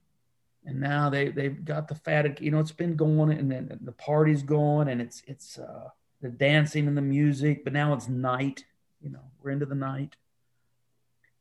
and 0.66 0.80
now 0.80 1.10
they 1.10 1.30
they've 1.30 1.64
got 1.64 1.88
the 1.88 1.96
fatted. 1.96 2.40
You 2.42 2.52
know, 2.52 2.60
it's 2.60 2.72
been 2.72 2.96
going, 2.96 3.32
and 3.38 3.52
then 3.52 3.78
the 3.82 3.92
party's 3.94 4.44
going, 4.44 4.88
and 4.88 5.02
it's 5.02 5.24
it's 5.28 5.60
uh, 5.60 5.90
the 6.22 6.30
dancing 6.30 6.88
and 6.88 6.98
the 6.98 7.02
music. 7.02 7.64
But 7.64 7.74
now 7.74 7.94
it's 7.94 8.08
night. 8.08 8.66
You 9.02 9.10
know, 9.12 9.24
we're 9.42 9.52
into 9.52 9.66
the 9.66 9.76
night. 9.76 10.16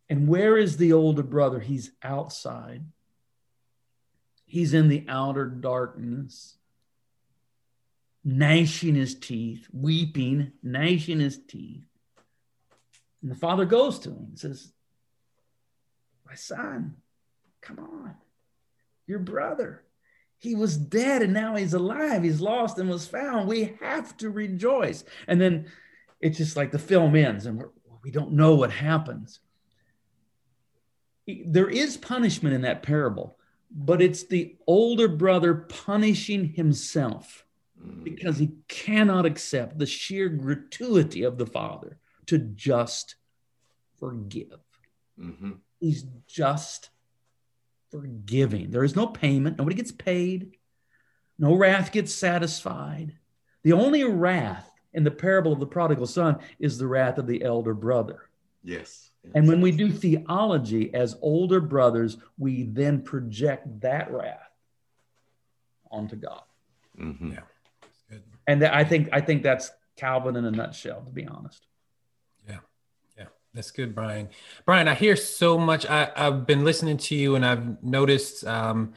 And 0.08 0.26
where 0.26 0.56
is 0.56 0.76
the 0.76 0.92
older 0.92 1.22
brother? 1.22 1.60
He's 1.60 1.92
outside. 2.02 2.82
He's 4.44 4.74
in 4.74 4.88
the 4.88 5.04
outer 5.08 5.46
darkness, 5.46 6.56
gnashing 8.24 8.96
his 8.96 9.14
teeth, 9.14 9.68
weeping, 9.72 10.50
gnashing 10.62 11.20
his 11.20 11.38
teeth. 11.38 11.84
And 13.22 13.30
the 13.30 13.36
father 13.36 13.64
goes 13.64 14.00
to 14.00 14.08
him 14.08 14.26
and 14.30 14.38
says, 14.38 14.72
My 16.26 16.34
son, 16.34 16.96
come 17.60 17.78
on, 17.78 18.16
your 19.06 19.20
brother. 19.20 19.84
He 20.38 20.56
was 20.56 20.76
dead 20.76 21.22
and 21.22 21.34
now 21.34 21.54
he's 21.54 21.74
alive. 21.74 22.22
He's 22.22 22.40
lost 22.40 22.78
and 22.78 22.88
was 22.88 23.06
found. 23.06 23.46
We 23.46 23.76
have 23.80 24.16
to 24.16 24.30
rejoice. 24.30 25.04
And 25.28 25.38
then 25.38 25.66
it's 26.20 26.38
just 26.38 26.56
like 26.56 26.70
the 26.70 26.78
film 26.78 27.16
ends 27.16 27.46
and 27.46 27.58
we're, 27.58 27.70
we 28.02 28.10
don't 28.10 28.32
know 28.32 28.54
what 28.54 28.70
happens. 28.70 29.40
There 31.26 31.68
is 31.68 31.96
punishment 31.96 32.54
in 32.54 32.62
that 32.62 32.82
parable, 32.82 33.38
but 33.70 34.02
it's 34.02 34.24
the 34.24 34.56
older 34.66 35.08
brother 35.08 35.54
punishing 35.54 36.44
himself 36.54 37.44
Mm. 37.82 38.04
because 38.04 38.36
he 38.36 38.50
cannot 38.68 39.24
accept 39.24 39.78
the 39.78 39.86
sheer 39.86 40.28
gratuity 40.28 41.22
of 41.22 41.38
the 41.38 41.46
father 41.46 41.98
to 42.26 42.36
just 42.36 43.14
forgive. 43.98 44.60
Mhm. 45.18 45.60
He's 45.78 46.02
just 46.26 46.90
forgiving. 47.90 48.70
There 48.70 48.84
is 48.84 48.94
no 48.94 49.06
payment, 49.06 49.56
nobody 49.56 49.76
gets 49.76 49.92
paid, 49.92 50.58
no 51.38 51.54
wrath 51.54 51.90
gets 51.90 52.12
satisfied. 52.14 53.16
The 53.62 53.72
only 53.72 54.04
wrath 54.04 54.69
in 54.92 55.04
the 55.04 55.10
parable 55.10 55.52
of 55.52 55.60
the 55.60 55.66
prodigal 55.66 56.06
son 56.06 56.38
is 56.58 56.78
the 56.78 56.86
wrath 56.86 57.18
of 57.18 57.26
the 57.26 57.42
elder 57.42 57.74
brother. 57.74 58.28
Yes. 58.62 59.10
yes. 59.24 59.32
And 59.34 59.48
when 59.48 59.60
we 59.60 59.70
do 59.72 59.90
theology 59.90 60.92
as 60.94 61.16
older 61.22 61.60
brothers, 61.60 62.18
we 62.38 62.64
then 62.64 63.02
project 63.02 63.80
that 63.80 64.10
wrath 64.12 64.50
onto 65.90 66.16
God. 66.16 66.42
Mhm. 66.98 67.32
Yeah. 67.32 67.40
Good. 68.08 68.22
And 68.46 68.64
I 68.64 68.84
think 68.84 69.08
I 69.12 69.20
think 69.20 69.42
that's 69.42 69.70
Calvin 69.96 70.36
in 70.36 70.44
a 70.44 70.50
nutshell, 70.50 71.02
to 71.02 71.10
be 71.10 71.26
honest. 71.26 71.66
Yeah. 72.48 72.58
Yeah. 73.16 73.26
That's 73.54 73.70
good, 73.70 73.94
Brian. 73.94 74.28
Brian, 74.64 74.88
I 74.88 74.94
hear 74.94 75.16
so 75.16 75.58
much. 75.58 75.86
I, 75.86 76.10
I've 76.16 76.46
been 76.46 76.64
listening 76.64 76.98
to 76.98 77.14
you, 77.14 77.34
and 77.34 77.44
I've 77.44 77.82
noticed 77.82 78.46
um, 78.46 78.94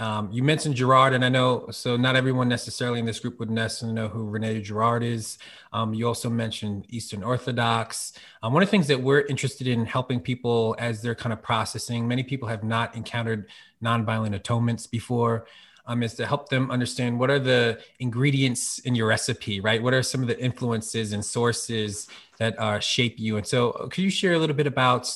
um, 0.00 0.30
you 0.32 0.42
mentioned 0.42 0.76
Girard, 0.76 1.12
and 1.12 1.22
I 1.22 1.28
know 1.28 1.66
so 1.70 1.94
not 1.94 2.16
everyone 2.16 2.48
necessarily 2.48 2.98
in 2.98 3.04
this 3.04 3.20
group 3.20 3.38
would 3.38 3.50
necessarily 3.50 3.94
know 3.94 4.08
who 4.08 4.24
Rene 4.24 4.62
Girard 4.62 5.02
is. 5.02 5.36
Um, 5.74 5.92
you 5.92 6.08
also 6.08 6.30
mentioned 6.30 6.86
Eastern 6.88 7.22
Orthodox. 7.22 8.14
Um, 8.42 8.54
one 8.54 8.62
of 8.62 8.68
the 8.68 8.70
things 8.70 8.86
that 8.86 9.00
we're 9.00 9.20
interested 9.20 9.66
in 9.66 9.84
helping 9.84 10.18
people 10.18 10.74
as 10.78 11.02
they're 11.02 11.14
kind 11.14 11.34
of 11.34 11.42
processing. 11.42 12.08
Many 12.08 12.22
people 12.22 12.48
have 12.48 12.64
not 12.64 12.96
encountered 12.96 13.48
nonviolent 13.84 14.34
atonements 14.34 14.86
before. 14.86 15.46
Um, 15.86 16.02
is 16.04 16.14
to 16.14 16.26
help 16.26 16.50
them 16.50 16.70
understand 16.70 17.18
what 17.18 17.30
are 17.30 17.38
the 17.38 17.80
ingredients 17.98 18.78
in 18.80 18.94
your 18.94 19.08
recipe, 19.08 19.60
right? 19.60 19.82
What 19.82 19.92
are 19.92 20.04
some 20.04 20.22
of 20.22 20.28
the 20.28 20.38
influences 20.38 21.12
and 21.12 21.24
sources 21.24 22.06
that 22.38 22.56
uh, 22.60 22.78
shape 22.78 23.18
you? 23.18 23.38
And 23.38 23.46
so, 23.46 23.72
uh, 23.72 23.88
could 23.88 24.04
you 24.04 24.10
share 24.10 24.34
a 24.34 24.38
little 24.38 24.54
bit 24.54 24.68
about 24.68 25.10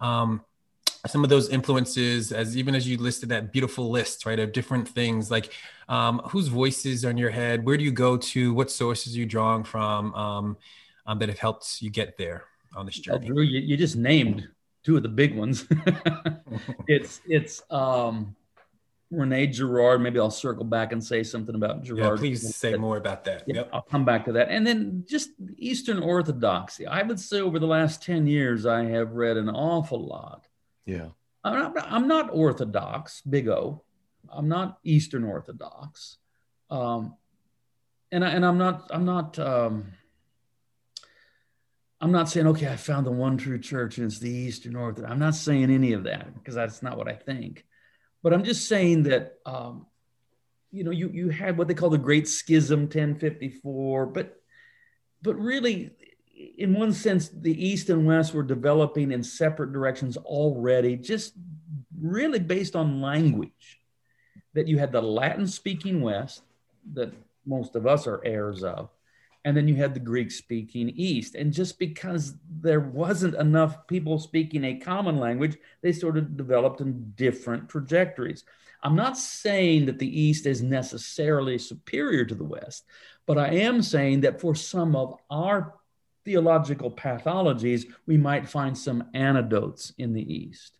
um, 0.00 0.42
some 1.06 1.24
of 1.24 1.30
those 1.30 1.48
influences, 1.48 2.32
as 2.32 2.56
even 2.56 2.74
as 2.74 2.88
you 2.88 2.96
listed 2.98 3.28
that 3.30 3.52
beautiful 3.52 3.90
list, 3.90 4.26
right, 4.26 4.38
of 4.38 4.52
different 4.52 4.88
things, 4.88 5.30
like 5.30 5.52
um, 5.88 6.20
whose 6.30 6.48
voices 6.48 7.04
are 7.04 7.10
in 7.10 7.18
your 7.18 7.30
head? 7.30 7.64
Where 7.64 7.76
do 7.76 7.84
you 7.84 7.92
go 7.92 8.16
to? 8.16 8.54
What 8.54 8.70
sources 8.70 9.14
are 9.14 9.18
you 9.18 9.26
drawing 9.26 9.64
from 9.64 10.14
um, 10.14 10.56
um, 11.06 11.18
that 11.18 11.28
have 11.28 11.38
helped 11.38 11.80
you 11.82 11.90
get 11.90 12.16
there 12.18 12.44
on 12.74 12.86
this 12.86 13.00
Well, 13.06 13.18
journey? 13.18 13.28
Drew, 13.28 13.42
you, 13.42 13.60
you 13.60 13.76
just 13.76 13.96
named 13.96 14.48
two 14.84 14.96
of 14.96 15.02
the 15.02 15.08
big 15.08 15.36
ones. 15.36 15.66
it's 16.88 17.20
it's 17.26 17.62
um, 17.70 18.34
Rene 19.10 19.46
Girard. 19.48 20.00
Maybe 20.00 20.18
I'll 20.18 20.30
circle 20.30 20.64
back 20.64 20.92
and 20.92 21.02
say 21.02 21.22
something 21.22 21.54
about 21.54 21.76
yeah, 21.78 21.94
Girard. 21.94 22.18
please 22.18 22.54
say 22.56 22.76
more 22.76 22.96
about 22.96 23.24
that. 23.24 23.44
Yeah, 23.46 23.56
Yep. 23.56 23.70
I'll 23.72 23.82
come 23.82 24.04
back 24.04 24.24
to 24.26 24.32
that. 24.32 24.48
And 24.50 24.66
then 24.66 25.04
just 25.08 25.30
Eastern 25.56 26.02
Orthodoxy. 26.02 26.86
I 26.86 27.02
would 27.02 27.20
say 27.20 27.40
over 27.40 27.58
the 27.58 27.66
last 27.66 28.02
10 28.02 28.26
years, 28.26 28.66
I 28.66 28.84
have 28.84 29.12
read 29.12 29.36
an 29.36 29.48
awful 29.48 30.04
lot. 30.04 30.45
Yeah. 30.86 31.08
I'm 31.44 31.74
not, 31.74 31.92
I'm 31.92 32.08
not 32.08 32.30
Orthodox, 32.32 33.20
big 33.20 33.48
O. 33.48 33.82
I'm 34.28 34.48
not 34.48 34.78
Eastern 34.82 35.24
Orthodox. 35.24 36.18
Um, 36.70 37.14
and, 38.10 38.24
I, 38.24 38.30
and 38.30 38.44
I'm 38.44 38.58
not, 38.58 38.88
I'm 38.90 39.04
not, 39.04 39.38
um, 39.38 39.92
I'm 42.00 42.12
not 42.12 42.28
saying, 42.28 42.46
okay, 42.48 42.68
I 42.68 42.76
found 42.76 43.06
the 43.06 43.12
one 43.12 43.36
true 43.36 43.58
church 43.58 43.98
and 43.98 44.06
it's 44.06 44.18
the 44.18 44.30
Eastern 44.30 44.76
Orthodox. 44.76 45.10
I'm 45.10 45.18
not 45.18 45.34
saying 45.34 45.70
any 45.70 45.92
of 45.92 46.04
that 46.04 46.34
because 46.34 46.54
that's 46.54 46.82
not 46.82 46.98
what 46.98 47.08
I 47.08 47.14
think. 47.14 47.64
But 48.22 48.32
I'm 48.32 48.44
just 48.44 48.68
saying 48.68 49.04
that, 49.04 49.34
um, 49.46 49.86
you 50.72 50.84
know, 50.84 50.90
you, 50.90 51.10
you 51.12 51.28
had 51.30 51.56
what 51.56 51.68
they 51.68 51.74
call 51.74 51.90
the 51.90 51.98
Great 51.98 52.28
Schism 52.28 52.80
1054, 52.82 54.06
but, 54.06 54.36
but 55.22 55.36
really, 55.36 55.90
in 56.58 56.74
one 56.74 56.92
sense, 56.92 57.28
the 57.28 57.64
East 57.64 57.90
and 57.90 58.06
West 58.06 58.34
were 58.34 58.42
developing 58.42 59.12
in 59.12 59.22
separate 59.22 59.72
directions 59.72 60.16
already, 60.16 60.96
just 60.96 61.34
really 62.00 62.38
based 62.38 62.76
on 62.76 63.00
language. 63.00 63.80
That 64.54 64.68
you 64.68 64.78
had 64.78 64.92
the 64.92 65.02
Latin 65.02 65.46
speaking 65.46 66.00
West, 66.00 66.42
that 66.94 67.12
most 67.44 67.76
of 67.76 67.86
us 67.86 68.06
are 68.06 68.24
heirs 68.24 68.64
of, 68.64 68.88
and 69.44 69.56
then 69.56 69.68
you 69.68 69.76
had 69.76 69.94
the 69.94 70.00
Greek 70.00 70.30
speaking 70.30 70.88
East. 70.88 71.34
And 71.34 71.52
just 71.52 71.78
because 71.78 72.34
there 72.60 72.80
wasn't 72.80 73.34
enough 73.36 73.86
people 73.86 74.18
speaking 74.18 74.64
a 74.64 74.76
common 74.76 75.18
language, 75.18 75.56
they 75.82 75.92
sort 75.92 76.16
of 76.16 76.36
developed 76.36 76.80
in 76.80 77.12
different 77.16 77.68
trajectories. 77.68 78.44
I'm 78.82 78.96
not 78.96 79.18
saying 79.18 79.86
that 79.86 79.98
the 79.98 80.20
East 80.20 80.46
is 80.46 80.62
necessarily 80.62 81.58
superior 81.58 82.24
to 82.24 82.34
the 82.34 82.44
West, 82.44 82.86
but 83.26 83.38
I 83.38 83.48
am 83.48 83.82
saying 83.82 84.22
that 84.22 84.40
for 84.40 84.54
some 84.54 84.96
of 84.96 85.16
our 85.30 85.74
theological 86.26 86.90
pathologies, 86.90 87.86
we 88.06 88.18
might 88.18 88.46
find 88.46 88.76
some 88.76 89.04
antidotes 89.14 89.94
in 89.96 90.12
the 90.12 90.34
East. 90.34 90.76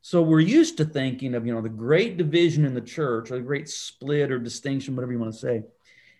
So 0.00 0.22
we're 0.22 0.40
used 0.40 0.76
to 0.76 0.84
thinking 0.84 1.34
of, 1.34 1.44
you 1.44 1.52
know, 1.52 1.60
the 1.60 1.68
great 1.68 2.16
division 2.16 2.64
in 2.64 2.72
the 2.72 2.80
church, 2.80 3.30
or 3.30 3.34
the 3.36 3.42
great 3.42 3.68
split 3.68 4.30
or 4.30 4.38
distinction, 4.38 4.94
whatever 4.94 5.12
you 5.12 5.18
want 5.18 5.32
to 5.32 5.38
say, 5.38 5.64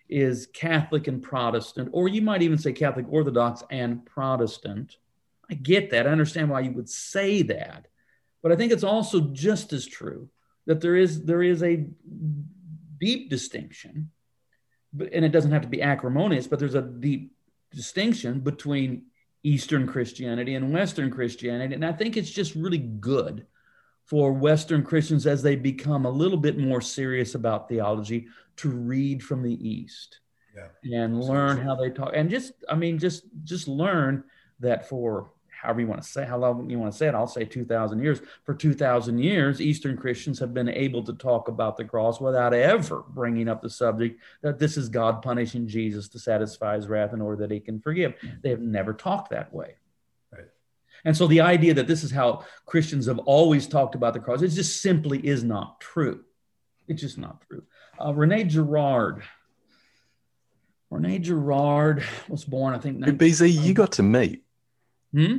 is 0.09 0.47
Catholic 0.47 1.07
and 1.07 1.23
Protestant, 1.23 1.89
or 1.93 2.09
you 2.09 2.21
might 2.21 2.41
even 2.41 2.57
say 2.57 2.73
Catholic 2.73 3.05
Orthodox 3.09 3.63
and 3.71 4.05
Protestant. 4.05 4.97
I 5.49 5.53
get 5.53 5.89
that. 5.91 6.05
I 6.05 6.11
understand 6.11 6.49
why 6.49 6.59
you 6.59 6.71
would 6.71 6.89
say 6.89 7.41
that. 7.43 7.87
But 8.43 8.51
I 8.51 8.57
think 8.57 8.73
it's 8.73 8.83
also 8.83 9.21
just 9.21 9.71
as 9.71 9.85
true 9.85 10.29
that 10.65 10.81
there 10.81 10.97
is 10.97 11.23
there 11.23 11.41
is 11.41 11.63
a 11.63 11.85
deep 12.97 13.29
distinction, 13.29 14.11
but 14.91 15.13
and 15.13 15.23
it 15.23 15.31
doesn't 15.31 15.51
have 15.51 15.61
to 15.61 15.67
be 15.69 15.81
acrimonious, 15.81 16.47
but 16.47 16.59
there's 16.59 16.75
a 16.75 16.81
deep 16.81 17.36
distinction 17.71 18.39
between 18.39 19.03
Eastern 19.43 19.87
Christianity 19.87 20.55
and 20.55 20.73
Western 20.73 21.11
Christianity. 21.11 21.73
And 21.75 21.85
I 21.85 21.93
think 21.93 22.17
it's 22.17 22.29
just 22.31 22.55
really 22.55 22.77
good 22.79 23.45
for 24.05 24.31
Western 24.33 24.83
Christians 24.83 25.27
as 25.27 25.43
they 25.43 25.55
become 25.55 26.05
a 26.05 26.09
little 26.09 26.37
bit 26.37 26.57
more 26.57 26.81
serious 26.81 27.35
about 27.35 27.67
theology 27.69 28.27
to 28.57 28.69
read 28.69 29.21
from 29.21 29.43
the 29.43 29.69
East 29.69 30.19
Yeah. 30.55 30.69
and 31.05 31.21
learn 31.21 31.57
how 31.57 31.75
they 31.75 31.89
talk. 31.89 32.11
And 32.15 32.29
just, 32.29 32.53
I 32.69 32.75
mean, 32.75 32.97
just 32.99 33.23
just 33.43 33.67
learn 33.67 34.23
that 34.59 34.87
for 34.89 35.31
however 35.61 35.81
you 35.81 35.87
want 35.87 36.01
to 36.01 36.07
say, 36.07 36.25
how 36.25 36.37
long 36.37 36.69
you 36.69 36.77
want 36.77 36.91
to 36.91 36.97
say 36.97 37.07
it, 37.07 37.15
I'll 37.15 37.27
say 37.27 37.43
2,000 37.43 37.99
years. 37.99 38.19
For 38.43 38.53
2,000 38.53 39.17
years, 39.17 39.59
Eastern 39.59 39.97
Christians 39.97 40.39
have 40.39 40.53
been 40.53 40.69
able 40.69 41.03
to 41.03 41.13
talk 41.13 41.47
about 41.47 41.77
the 41.77 41.85
cross 41.85 42.21
without 42.21 42.53
ever 42.53 43.03
bringing 43.09 43.47
up 43.47 43.61
the 43.61 43.69
subject 43.69 44.21
that 44.41 44.59
this 44.59 44.77
is 44.77 44.89
God 44.89 45.21
punishing 45.21 45.67
Jesus 45.67 46.07
to 46.09 46.19
satisfy 46.19 46.75
his 46.75 46.87
wrath 46.87 47.13
in 47.13 47.21
order 47.21 47.37
that 47.47 47.51
he 47.51 47.59
can 47.59 47.79
forgive. 47.79 48.13
They 48.41 48.49
have 48.49 48.61
never 48.61 48.93
talked 48.93 49.31
that 49.31 49.53
way. 49.53 49.75
Right. 50.31 50.45
And 51.05 51.17
so 51.17 51.27
the 51.27 51.41
idea 51.41 51.73
that 51.73 51.87
this 51.87 52.03
is 52.03 52.11
how 52.11 52.45
Christians 52.65 53.07
have 53.07 53.19
always 53.19 53.67
talked 53.67 53.95
about 53.95 54.13
the 54.13 54.19
cross, 54.19 54.41
it 54.41 54.49
just 54.49 54.81
simply 54.81 55.25
is 55.25 55.43
not 55.43 55.81
true. 55.81 56.23
It's 56.87 57.01
just 57.01 57.17
not 57.17 57.41
true. 57.49 57.63
Uh, 57.99 58.13
Rene 58.13 58.43
Girard. 58.45 59.23
Rene 60.89 61.19
Girard 61.19 62.03
was 62.29 62.45
born, 62.45 62.73
I 62.73 62.79
think. 62.79 62.99
19- 62.99 63.17
BZ, 63.17 63.65
you 63.65 63.73
got 63.73 63.93
to 63.93 64.03
meet. 64.03 64.43
Hmm? 65.13 65.35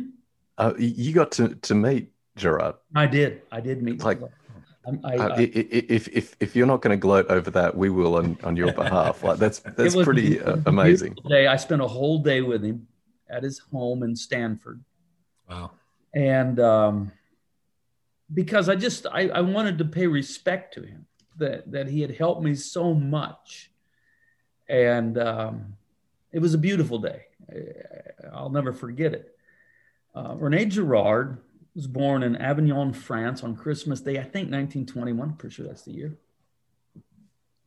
Uh, 0.57 0.73
you 0.79 1.13
got 1.13 1.33
to, 1.33 1.55
to 1.55 1.75
meet 1.75 2.11
Girard. 2.37 2.75
I 2.95 3.07
did. 3.07 3.43
I 3.53 3.61
did 3.61 3.83
meet. 3.83 4.03
Like, 4.03 4.21
I'm- 4.21 5.01
I, 5.05 5.17
Uh, 5.17 5.29
I- 5.29 5.35
i- 5.37 5.43
i- 5.43 5.87
if, 5.91 6.09
if, 6.09 6.35
if 6.41 6.57
you're 6.57 6.67
not 6.67 6.81
going 6.81 6.93
to 6.93 7.01
gloat 7.01 7.27
over 7.29 7.51
that, 7.51 7.77
we 7.77 7.91
will 7.91 8.17
on, 8.17 8.39
on 8.43 8.57
your 8.57 8.73
behalf. 8.73 9.23
Like 9.29 9.39
that's 9.39 9.59
that's 9.61 9.95
was- 9.95 10.05
pretty 10.05 10.41
uh, 10.41 10.57
amazing. 10.67 11.17
Day. 11.29 11.47
I 11.47 11.57
spent 11.57 11.83
a 11.83 11.87
whole 11.87 12.21
day 12.23 12.41
with 12.41 12.65
him 12.65 12.87
at 13.29 13.43
his 13.43 13.59
home 13.59 14.03
in 14.03 14.17
Stanford. 14.17 14.83
Wow. 15.49 15.73
and 16.15 16.59
um, 16.61 17.13
because 18.33 18.69
I 18.69 18.77
just 18.77 19.07
I, 19.13 19.29
I 19.29 19.41
wanted 19.43 19.79
to 19.79 19.85
pay 19.85 20.07
respect 20.07 20.75
to 20.75 20.83
him 20.83 21.07
that 21.39 21.71
that 21.73 21.89
he 21.89 22.01
had 22.01 22.15
helped 22.17 22.43
me 22.43 22.55
so 22.55 22.95
much, 22.95 23.71
and 24.69 25.19
um, 25.19 25.77
it 26.33 26.39
was 26.41 26.55
a 26.55 26.59
beautiful 26.59 26.99
day. 26.99 27.25
I'll 28.33 28.51
never 28.51 28.73
forget 28.73 29.13
it. 29.13 29.37
Uh, 30.19 30.35
Rene 30.35 30.65
Girard 30.65 31.39
was 31.77 31.87
born 31.87 32.25
in 32.25 32.35
Avignon, 32.35 32.93
France, 32.93 33.45
on 33.45 33.55
Christmas 33.55 34.01
Day, 34.01 34.19
I 34.19 34.23
think 34.23 34.51
1921. 34.51 35.35
Pretty 35.35 35.55
sure 35.55 35.67
that's 35.67 35.83
the 35.83 35.93
year. 35.93 36.19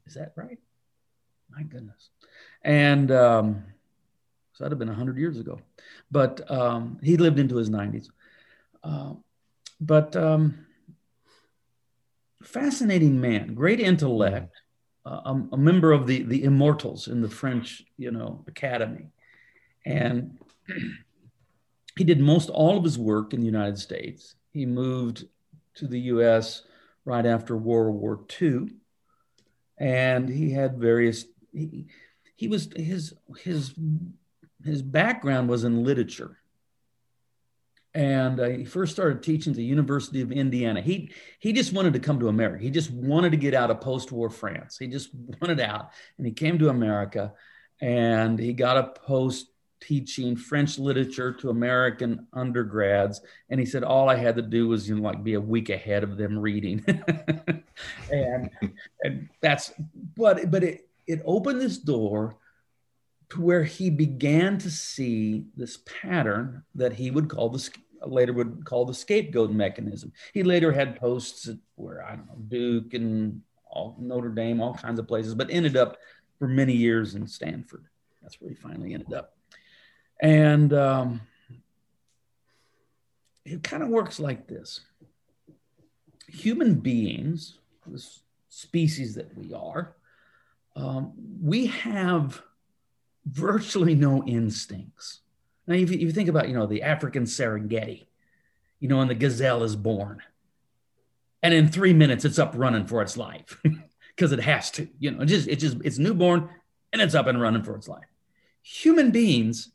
Is 0.06 0.16
that 0.16 0.34
right? 0.36 0.60
My 1.50 1.64
goodness. 1.64 2.10
And 2.62 3.10
um, 3.10 3.64
so 4.52 4.66
that'd 4.66 4.74
have 4.74 4.80
been 4.80 4.90
100 4.90 5.18
years 5.18 5.40
ago. 5.40 5.62
But 6.12 6.50
um, 6.52 7.00
he 7.02 7.16
lived 7.16 7.40
into 7.40 7.56
his 7.56 7.70
90s. 7.70 8.10
Uh, 8.84 9.14
but 9.80 10.18
um, 10.18 10.66
fascinating 12.44 13.22
man, 13.22 13.54
great 13.54 13.80
intellect, 13.80 14.62
uh, 15.06 15.22
a, 15.24 15.42
a 15.54 15.58
member 15.58 15.94
of 15.94 16.06
the, 16.06 16.24
the 16.24 16.44
immortals 16.44 17.08
in 17.08 17.22
the 17.22 17.30
French, 17.30 17.86
you 17.98 18.12
know, 18.12 18.44
academy. 18.46 19.08
And 19.86 20.38
he 21.98 22.04
did 22.04 22.20
most 22.20 22.50
all 22.50 22.78
of 22.78 22.84
his 22.84 22.98
work 22.98 23.34
in 23.34 23.40
the 23.40 23.46
United 23.46 23.78
States. 23.78 24.36
He 24.52 24.66
moved 24.66 25.26
to 25.76 25.88
the 25.88 26.00
US 26.00 26.64
right 27.06 27.26
after 27.26 27.56
World 27.56 27.96
War 27.96 28.20
II. 28.42 28.70
And 29.78 30.30
he 30.30 30.52
had 30.52 30.78
various, 30.78 31.26
he, 31.52 31.88
he 32.36 32.48
was, 32.48 32.70
his, 32.76 33.14
his, 33.40 33.74
his 34.64 34.82
background 34.82 35.50
was 35.50 35.64
in 35.64 35.84
literature 35.84 36.38
and 37.94 38.40
uh, 38.40 38.48
he 38.48 38.66
first 38.66 38.94
started 38.94 39.22
teaching 39.22 39.52
at 39.52 39.58
the 39.58 39.64
University 39.64 40.22
of 40.22 40.32
Indiana. 40.32 40.82
He 40.82 41.12
he 41.40 41.52
just 41.52 41.74
wanted 41.74 41.94
to 41.94 42.00
come 42.00 42.20
to 42.20 42.30
America. 42.30 42.64
He 42.64 42.70
just 42.70 42.92
wanted 42.92 43.32
to 43.32 43.38
get 43.38 43.54
out 43.54 43.70
of 43.70 43.82
post-war 43.82 44.30
France. 44.30 44.78
He 44.78 44.88
just 44.88 45.10
wanted 45.14 45.60
out, 45.60 45.92
and 46.18 46.26
he 46.26 46.32
came 46.32 46.58
to 46.60 46.70
America, 46.70 47.34
and 47.82 48.40
he 48.40 48.54
got 48.54 48.78
a 48.78 49.00
post 49.02 49.48
teaching 49.82 50.36
French 50.36 50.78
literature 50.80 51.34
to 51.34 51.50
American 51.50 52.28
undergrads. 52.34 53.22
And 53.50 53.60
he 53.60 53.66
said 53.66 53.84
all 53.84 54.10
I 54.10 54.16
had 54.16 54.36
to 54.38 54.42
do 54.42 54.68
was 54.68 54.88
you 54.88 54.96
know 54.96 55.02
like 55.02 55.24
be 55.24 55.34
a 55.34 55.42
week 55.42 55.70
ahead 55.70 56.04
of 56.04 56.18
them 56.18 56.38
reading, 56.38 56.84
and 58.12 58.50
and 59.04 59.30
that's 59.42 59.74
but 60.16 60.50
but 60.50 60.64
it 60.64 60.88
it 61.08 61.22
opened 61.26 61.60
this 61.60 61.78
door 61.78 62.38
to 63.30 63.42
where 63.42 63.64
he 63.64 63.90
began 63.90 64.58
to 64.60 64.70
see 64.70 65.46
this 65.56 65.80
pattern 65.86 66.64
that 66.76 66.94
he 66.94 67.12
would 67.12 67.30
call 67.30 67.50
the 67.50 67.70
later 68.06 68.34
would 68.34 68.66
call 68.66 68.86
the 68.86 68.94
scapegoat 68.94 69.52
mechanism. 69.52 70.12
He 70.34 70.44
later 70.44 70.72
had 70.72 71.00
posts 71.00 71.50
where 71.76 72.06
I 72.06 72.16
don't 72.16 72.28
know 72.28 72.36
Duke 72.48 72.94
and 72.94 73.42
all, 73.70 73.96
Notre 74.00 74.30
Dame, 74.30 74.62
all 74.62 74.74
kinds 74.74 75.00
of 75.00 75.08
places, 75.08 75.34
but 75.34 75.50
ended 75.50 75.78
up 75.78 75.98
for 76.40 76.48
many 76.48 76.74
years 76.74 77.16
in 77.16 77.28
Stanford. 77.28 77.86
That's 78.22 78.40
where 78.40 78.50
he 78.50 78.56
finally 78.56 78.94
ended 78.94 79.14
up. 79.14 79.36
And 80.22 80.72
um, 80.74 81.22
it 83.44 83.64
kind 83.64 83.82
of 83.82 83.90
works 83.90 84.20
like 84.20 84.48
this: 84.48 84.82
human 86.28 86.76
beings, 86.76 87.58
this 87.88 88.22
species 88.50 89.16
that 89.16 89.36
we 89.36 89.54
are, 89.54 89.96
um, 90.76 91.14
we 91.42 91.68
have 91.68 92.42
virtually 93.26 93.96
no 93.96 94.24
instincts. 94.26 95.22
Now, 95.68 95.76
if 95.76 95.92
you, 95.92 96.12
think 96.12 96.30
about, 96.30 96.48
you 96.48 96.56
know, 96.56 96.66
the 96.66 96.84
African 96.84 97.24
Serengeti, 97.24 98.06
you 98.80 98.88
know, 98.88 99.00
and 99.00 99.10
the 99.10 99.16
gazelle 99.16 99.64
is 99.64 99.76
born, 99.76 100.22
and 101.44 101.54
in 101.54 101.68
three 101.68 101.94
minutes 101.94 102.26
it's 102.26 102.40
up 102.40 102.54
running 102.56 102.86
for 102.86 103.02
its 103.02 103.18
life 103.18 103.62
because 104.16 104.32
it 104.32 104.40
has 104.40 104.72
to, 104.72 104.88
you 105.00 105.12
know, 105.12 105.22
it 105.22 105.28
just 105.28 105.48
it 105.48 105.58
just 105.58 105.78
it's 105.84 105.98
newborn 105.98 106.50
and 106.92 107.02
it's 107.02 107.16
up 107.16 107.28
and 107.28 107.42
running 107.42 107.64
for 107.64 107.76
its 107.76 107.88
life. 107.88 108.06
Human 108.64 109.12
beings 109.12 109.72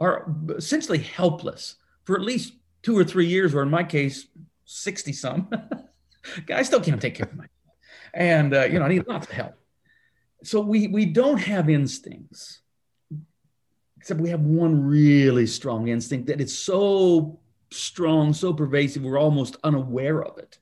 are 0.00 0.34
essentially 0.56 0.98
helpless 0.98 1.76
for 2.04 2.16
at 2.16 2.22
least 2.22 2.54
two 2.82 2.96
or 2.96 3.04
three 3.04 3.26
years, 3.26 3.54
or 3.54 3.62
in 3.62 3.70
my 3.70 3.84
case, 3.84 4.26
sixty 4.64 5.12
some. 5.12 5.50
I 6.52 6.62
still 6.62 6.80
can't 6.80 7.00
take 7.00 7.14
care 7.14 7.26
of 7.26 7.34
myself, 7.34 7.50
and 8.12 8.54
uh, 8.54 8.64
you 8.64 8.78
know, 8.78 8.84
I 8.84 8.88
need 8.88 9.06
lots 9.06 9.26
of 9.26 9.32
help. 9.32 9.54
So 10.42 10.60
we 10.60 10.88
we 10.88 11.06
don't 11.06 11.38
have 11.38 11.68
instincts 11.68 12.60
except 14.04 14.20
we 14.20 14.28
have 14.28 14.42
one 14.42 14.84
really 14.84 15.46
strong 15.46 15.88
instinct 15.88 16.26
that 16.26 16.38
it's 16.38 16.52
so 16.52 17.40
strong, 17.70 18.34
so 18.34 18.52
pervasive, 18.52 19.02
we're 19.02 19.18
almost 19.18 19.56
unaware 19.64 20.22
of 20.22 20.36
it. 20.36 20.58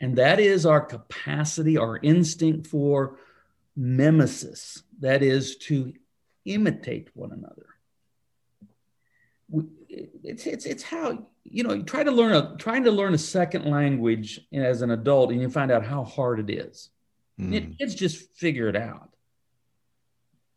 And 0.00 0.14
that 0.18 0.38
is 0.38 0.64
our 0.64 0.80
capacity, 0.80 1.76
our 1.76 1.98
instinct 2.00 2.68
for 2.68 3.18
mimesis, 3.76 4.84
that 5.00 5.24
is 5.24 5.56
to 5.56 5.92
imitate 6.44 7.10
one 7.14 7.32
another. 7.32 7.66
It's, 9.88 10.46
it's, 10.46 10.66
it's 10.66 10.82
how, 10.82 11.26
you 11.44 11.64
know, 11.64 11.72
you 11.72 11.82
try 11.82 12.04
to 12.04 12.10
learn 12.10 12.32
a, 12.32 12.56
trying 12.56 12.84
to 12.84 12.90
learn 12.90 13.14
a 13.14 13.18
second 13.18 13.64
language 13.64 14.40
as 14.52 14.82
an 14.82 14.90
adult 14.90 15.32
and 15.32 15.40
you 15.40 15.48
find 15.48 15.70
out 15.70 15.84
how 15.84 16.04
hard 16.04 16.38
it 16.40 16.50
is. 16.50 16.90
Mm. 17.40 17.78
Kids 17.78 17.94
just 17.94 18.32
figure 18.36 18.68
it 18.68 18.76
out 18.76 19.10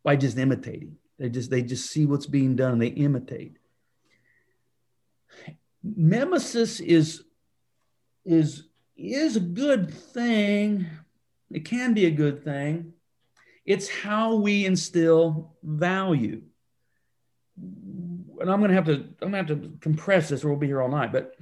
by 0.04 0.16
just 0.16 0.38
imitating. 0.38 0.96
They 1.18 1.28
just 1.28 1.50
they 1.50 1.62
just 1.62 1.90
see 1.90 2.06
what's 2.06 2.26
being 2.26 2.56
done 2.56 2.72
and 2.72 2.82
they 2.82 2.88
imitate. 2.88 3.56
Mimesis 5.82 6.80
is 6.80 7.24
is 8.24 8.64
is 8.96 9.36
a 9.36 9.40
good 9.40 9.92
thing. 9.92 10.86
It 11.50 11.64
can 11.64 11.94
be 11.94 12.06
a 12.06 12.10
good 12.10 12.44
thing. 12.44 12.92
It's 13.64 13.88
how 13.88 14.36
we 14.36 14.66
instill 14.66 15.54
value. 15.62 16.42
And 18.44 18.52
I'm 18.52 18.60
gonna 18.60 18.74
have 18.74 18.84
to 18.84 18.92
I'm 19.22 19.32
gonna 19.32 19.38
have 19.38 19.46
to 19.46 19.72
compress 19.80 20.28
this 20.28 20.44
or 20.44 20.50
we'll 20.50 20.58
be 20.58 20.66
here 20.66 20.82
all 20.82 20.90
night, 20.90 21.12
but 21.12 21.34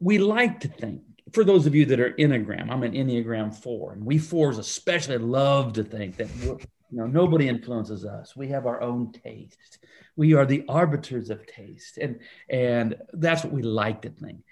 we 0.00 0.16
like 0.16 0.60
to 0.60 0.68
think 0.68 1.02
for 1.32 1.44
those 1.44 1.66
of 1.66 1.74
you 1.74 1.84
that 1.86 2.00
are 2.00 2.12
Enneagram, 2.12 2.70
I'm 2.70 2.82
an 2.82 2.92
Enneagram 2.92 3.54
four, 3.54 3.92
and 3.92 4.06
we 4.06 4.16
fours 4.16 4.56
especially 4.56 5.18
love 5.18 5.74
to 5.74 5.84
think 5.84 6.16
that 6.16 6.28
you 6.34 6.58
know 6.92 7.06
nobody 7.06 7.46
influences 7.46 8.06
us. 8.06 8.34
We 8.34 8.48
have 8.48 8.64
our 8.64 8.80
own 8.80 9.12
taste. 9.12 9.80
We 10.16 10.32
are 10.32 10.46
the 10.46 10.64
arbiters 10.66 11.28
of 11.28 11.46
taste, 11.46 11.98
and 11.98 12.20
and 12.48 12.96
that's 13.12 13.44
what 13.44 13.52
we 13.52 13.60
like 13.60 14.00
to 14.02 14.08
think. 14.08 14.44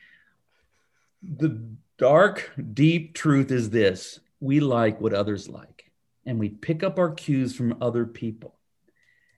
The 1.23 1.59
dark, 1.97 2.53
deep 2.75 3.15
truth 3.15 3.51
is 3.51 3.71
this: 3.71 4.21
we 4.41 4.61
like 4.61 5.01
what 5.01 5.15
others 5.15 5.49
like, 5.49 5.91
and 6.27 6.39
we 6.39 6.51
pick 6.51 6.83
up 6.83 6.99
our 6.99 7.13
cues 7.13 7.57
from 7.57 7.79
other 7.81 8.05
people, 8.05 8.59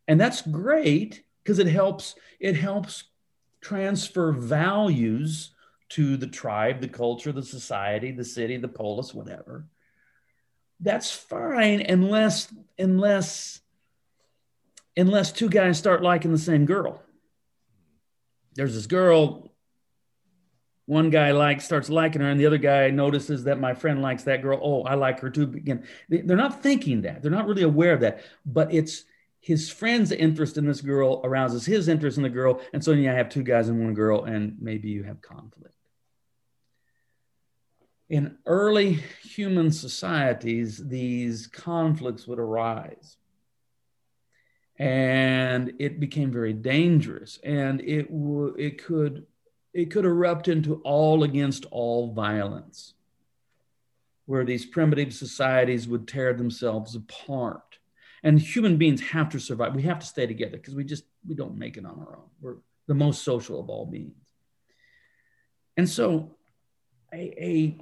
and 0.09 0.21
that's 0.21 0.43
great 0.43 1.25
because 1.43 1.59
it 1.59 1.67
helps. 1.67 2.15
It 2.41 2.57
helps 2.57 3.05
transfer 3.61 4.33
values 4.33 5.51
to 5.91 6.17
the 6.17 6.27
tribe, 6.27 6.81
the 6.81 6.89
culture, 6.89 7.33
the 7.33 7.43
society, 7.43 8.11
the 8.11 8.25
city, 8.25 8.57
the 8.57 8.69
polis, 8.69 9.15
whatever. 9.15 9.67
That's 10.81 11.11
fine 11.11 11.81
unless 11.81 12.53
unless 12.79 13.61
unless 14.97 15.33
two 15.33 15.49
guys 15.49 15.79
start 15.79 16.03
liking 16.03 16.33
the 16.33 16.39
same 16.39 16.67
girl. 16.67 17.03
There's 18.55 18.75
this 18.75 18.87
girl, 18.87 19.53
one 20.87 21.11
guy 21.11 21.33
likes 21.33 21.65
starts 21.65 21.89
liking 21.89 22.21
her, 22.21 22.31
and 22.31 22.39
the 22.39 22.47
other 22.47 22.59
guy 22.59 22.91
notices 22.91 23.45
that 23.45 23.59
my 23.59 23.75
friend 23.75 24.03
likes 24.03 24.25
that 24.25 24.43
girl. 24.43 24.61
Oh, 24.63 24.83
I 24.83 24.95
like 24.95 25.21
her 25.21 25.31
too. 25.31 25.45
Again, 25.45 25.87
they're 26.09 26.37
not 26.37 26.63
thinking 26.63 27.03
that. 27.03 27.23
They're 27.23 27.31
not 27.31 27.47
really 27.47 27.63
aware 27.63 27.95
of 27.95 28.01
that, 28.01 28.23
but 28.45 28.73
it's 28.73 29.05
his 29.45 29.71
friend's 29.71 30.11
interest 30.11 30.57
in 30.57 30.65
this 30.65 30.81
girl 30.81 31.21
arouses 31.23 31.67
his 31.67 31.87
interest 31.87 32.17
in 32.17 32.23
the 32.23 32.31
girl. 32.31 32.63
And 32.73 32.83
so 32.83 32.93
you 32.93 33.11
have 33.11 33.29
two 33.29 33.43
guys 33.43 33.69
and 33.69 33.79
one 33.79 33.93
girl, 33.93 34.25
and 34.25 34.57
maybe 34.59 34.89
you 34.89 35.03
have 35.03 35.21
conflict. 35.21 35.75
In 38.09 38.39
early 38.47 39.01
human 39.23 39.71
societies, 39.71 40.79
these 40.89 41.47
conflicts 41.47 42.27
would 42.27 42.39
arise. 42.39 43.19
And 44.79 45.75
it 45.79 46.01
became 46.01 46.33
very 46.33 46.55
dangerous. 46.55 47.39
And 47.45 47.83
it, 47.83 48.11
w- 48.11 48.57
it, 48.59 48.83
could, 48.83 49.27
it 49.75 49.91
could 49.91 50.07
erupt 50.07 50.49
into 50.49 50.77
all 50.85 51.23
against 51.23 51.67
all 51.71 52.15
violence, 52.15 52.95
where 54.25 54.47
these 54.47 54.65
primitive 54.65 55.13
societies 55.13 55.87
would 55.87 56.09
tear 56.09 56.33
themselves 56.33 56.95
apart 56.95 57.79
and 58.25 58.41
human 58.41 58.77
beings 58.79 59.01
have 59.03 59.29
to 59.29 59.39
survive. 59.39 59.77
We 59.77 59.83
have 59.83 60.01
to 60.01 60.07
stay 60.07 60.27
together 60.27 60.57
because 60.57 60.75
we 60.75 60.83
just 60.83 61.05
we 61.25 61.37
don't 61.37 61.57
make 61.57 61.77
it 61.77 61.87
on 61.87 62.01
our 62.01 62.17
own. 62.17 62.31
We're 62.41 62.57
the 62.89 62.95
most 62.95 63.23
social 63.23 63.61
of 63.61 63.71
all 63.71 63.87
beings. 63.87 64.17
And 65.77 65.89
so 65.89 66.37
a, 67.13 67.45
a, 67.45 67.79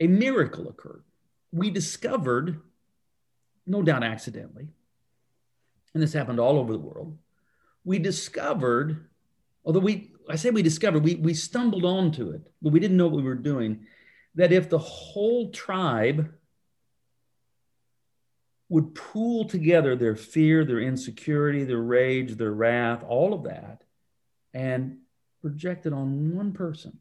a 0.00 0.06
miracle 0.08 0.68
occurred. 0.68 1.04
We 1.52 1.70
discovered 1.70 2.60
no 3.66 3.82
doubt 3.82 4.02
accidentally 4.02 4.68
and 5.94 6.02
this 6.02 6.12
happened 6.12 6.38
all 6.38 6.58
over 6.58 6.72
the 6.72 6.78
world 6.78 7.16
we 7.84 7.98
discovered 7.98 9.08
although 9.64 9.80
we 9.80 10.12
i 10.30 10.36
say 10.36 10.50
we 10.50 10.62
discovered 10.62 11.02
we, 11.02 11.16
we 11.16 11.34
stumbled 11.34 11.84
onto 11.84 12.30
it 12.30 12.42
but 12.62 12.72
we 12.72 12.80
didn't 12.80 12.96
know 12.96 13.08
what 13.08 13.16
we 13.16 13.22
were 13.22 13.34
doing 13.34 13.86
that 14.34 14.52
if 14.52 14.70
the 14.70 14.78
whole 14.78 15.50
tribe 15.50 16.32
would 18.68 18.94
pool 18.94 19.44
together 19.44 19.94
their 19.94 20.16
fear, 20.16 20.64
their 20.64 20.80
insecurity, 20.80 21.64
their 21.64 21.82
rage, 21.82 22.36
their 22.36 22.52
wrath, 22.52 23.04
all 23.06 23.32
of 23.32 23.44
that, 23.44 23.82
and 24.52 24.98
project 25.40 25.86
it 25.86 25.92
on 25.92 26.34
one 26.34 26.52
person. 26.52 26.98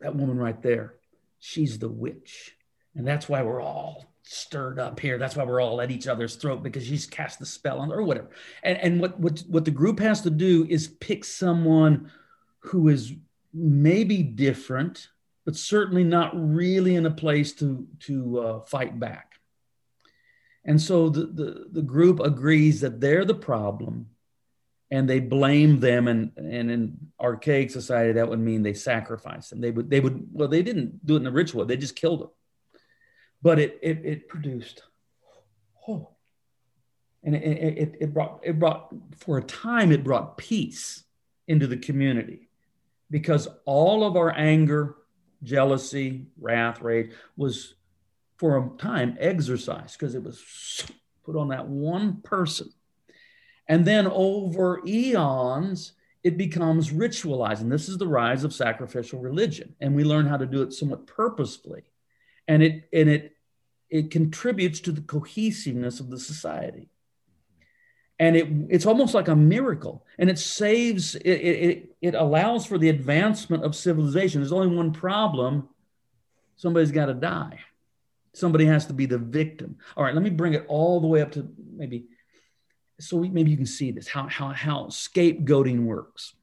That 0.00 0.16
woman 0.16 0.38
right 0.38 0.60
there, 0.62 0.94
she's 1.38 1.78
the 1.78 1.88
witch. 1.88 2.56
And 2.96 3.06
that's 3.06 3.28
why 3.28 3.42
we're 3.42 3.62
all 3.62 4.06
stirred 4.22 4.78
up 4.78 4.98
here. 4.98 5.18
That's 5.18 5.36
why 5.36 5.44
we're 5.44 5.60
all 5.60 5.80
at 5.80 5.90
each 5.90 6.06
other's 6.06 6.36
throat 6.36 6.62
because 6.62 6.86
she's 6.86 7.06
cast 7.06 7.38
the 7.38 7.46
spell 7.46 7.80
on 7.80 7.92
or 7.92 8.02
whatever. 8.02 8.30
And, 8.62 8.78
and 8.78 9.00
what, 9.00 9.18
what, 9.20 9.40
what 9.48 9.64
the 9.64 9.70
group 9.70 10.00
has 10.00 10.22
to 10.22 10.30
do 10.30 10.66
is 10.68 10.88
pick 10.88 11.24
someone 11.24 12.10
who 12.60 12.88
is 12.88 13.12
maybe 13.52 14.22
different, 14.22 15.08
but 15.44 15.56
certainly 15.56 16.04
not 16.04 16.30
really 16.34 16.94
in 16.94 17.06
a 17.06 17.10
place 17.10 17.52
to, 17.54 17.86
to 18.00 18.40
uh, 18.40 18.60
fight 18.60 18.98
back. 18.98 19.34
And 20.64 20.80
so 20.80 21.08
the, 21.08 21.26
the, 21.26 21.66
the 21.72 21.82
group 21.82 22.20
agrees 22.20 22.82
that 22.82 23.00
they're 23.00 23.24
the 23.24 23.34
problem 23.34 24.10
and 24.90 25.08
they 25.08 25.20
blame 25.20 25.80
them 25.80 26.08
and 26.08 26.32
and 26.36 26.70
in 26.70 26.98
archaic 27.20 27.70
society 27.70 28.12
that 28.12 28.28
would 28.28 28.40
mean 28.40 28.62
they 28.62 28.74
sacrificed 28.74 29.50
them. 29.50 29.60
They 29.60 29.70
would 29.70 29.88
they 29.88 30.00
would 30.00 30.26
well 30.32 30.48
they 30.48 30.62
didn't 30.62 31.06
do 31.06 31.14
it 31.14 31.20
in 31.20 31.26
a 31.26 31.30
ritual. 31.30 31.64
They 31.64 31.76
just 31.76 31.96
killed 31.96 32.22
them. 32.22 32.30
But 33.40 33.58
it 33.58 33.78
it, 33.82 34.04
it 34.04 34.28
produced 34.28 34.82
oh 35.88 36.10
and 37.22 37.36
it, 37.36 37.42
it, 37.42 37.96
it 38.00 38.14
brought 38.14 38.40
it 38.42 38.58
brought 38.58 38.92
for 39.18 39.38
a 39.38 39.42
time 39.42 39.92
it 39.92 40.04
brought 40.04 40.36
peace 40.36 41.04
into 41.46 41.66
the 41.66 41.76
community 41.76 42.48
because 43.10 43.48
all 43.64 44.04
of 44.04 44.16
our 44.16 44.32
anger 44.36 44.96
jealousy 45.42 46.26
wrath 46.38 46.80
rage 46.80 47.12
was 47.36 47.74
for 48.36 48.58
a 48.58 48.78
time 48.78 49.16
exercised 49.20 49.98
because 49.98 50.14
it 50.14 50.22
was 50.22 50.84
put 51.24 51.36
on 51.36 51.48
that 51.48 51.66
one 51.66 52.20
person 52.22 52.72
and 53.70 53.84
then 53.84 54.08
over 54.08 54.82
eons, 54.84 55.92
it 56.24 56.36
becomes 56.36 56.90
ritualized. 56.92 57.60
And 57.60 57.70
this 57.70 57.88
is 57.88 57.98
the 57.98 58.06
rise 58.08 58.42
of 58.42 58.52
sacrificial 58.52 59.20
religion. 59.20 59.76
And 59.80 59.94
we 59.94 60.02
learn 60.02 60.26
how 60.26 60.36
to 60.38 60.44
do 60.44 60.62
it 60.62 60.72
somewhat 60.72 61.06
purposefully. 61.06 61.84
And 62.48 62.64
it, 62.64 62.88
and 62.92 63.08
it, 63.08 63.36
it 63.88 64.10
contributes 64.10 64.80
to 64.80 64.92
the 64.92 65.02
cohesiveness 65.02 66.00
of 66.00 66.10
the 66.10 66.18
society. 66.18 66.88
And 68.20 68.36
it, 68.36 68.46
it's 68.68 68.86
almost 68.86 69.14
like 69.14 69.26
a 69.26 69.34
miracle. 69.34 70.06
And 70.18 70.30
it 70.30 70.38
saves, 70.38 71.16
it, 71.16 71.28
it, 71.28 71.96
it 72.00 72.14
allows 72.14 72.66
for 72.66 72.78
the 72.78 72.90
advancement 72.90 73.64
of 73.64 73.74
civilization. 73.74 74.40
There's 74.40 74.52
only 74.52 74.76
one 74.76 74.92
problem 74.92 75.68
somebody's 76.56 76.92
got 76.92 77.06
to 77.06 77.14
die. 77.14 77.58
Somebody 78.32 78.66
has 78.66 78.86
to 78.86 78.92
be 78.92 79.06
the 79.06 79.18
victim. 79.18 79.78
All 79.96 80.04
right, 80.04 80.14
let 80.14 80.22
me 80.22 80.30
bring 80.30 80.54
it 80.54 80.64
all 80.68 81.00
the 81.00 81.08
way 81.08 81.20
up 81.22 81.32
to 81.32 81.48
maybe 81.74 82.04
so 83.00 83.16
we, 83.16 83.30
maybe 83.30 83.50
you 83.50 83.56
can 83.56 83.66
see 83.66 83.90
this 83.90 84.06
how 84.06 84.28
how 84.28 84.48
how 84.48 84.84
scapegoating 84.86 85.84
works 85.84 86.34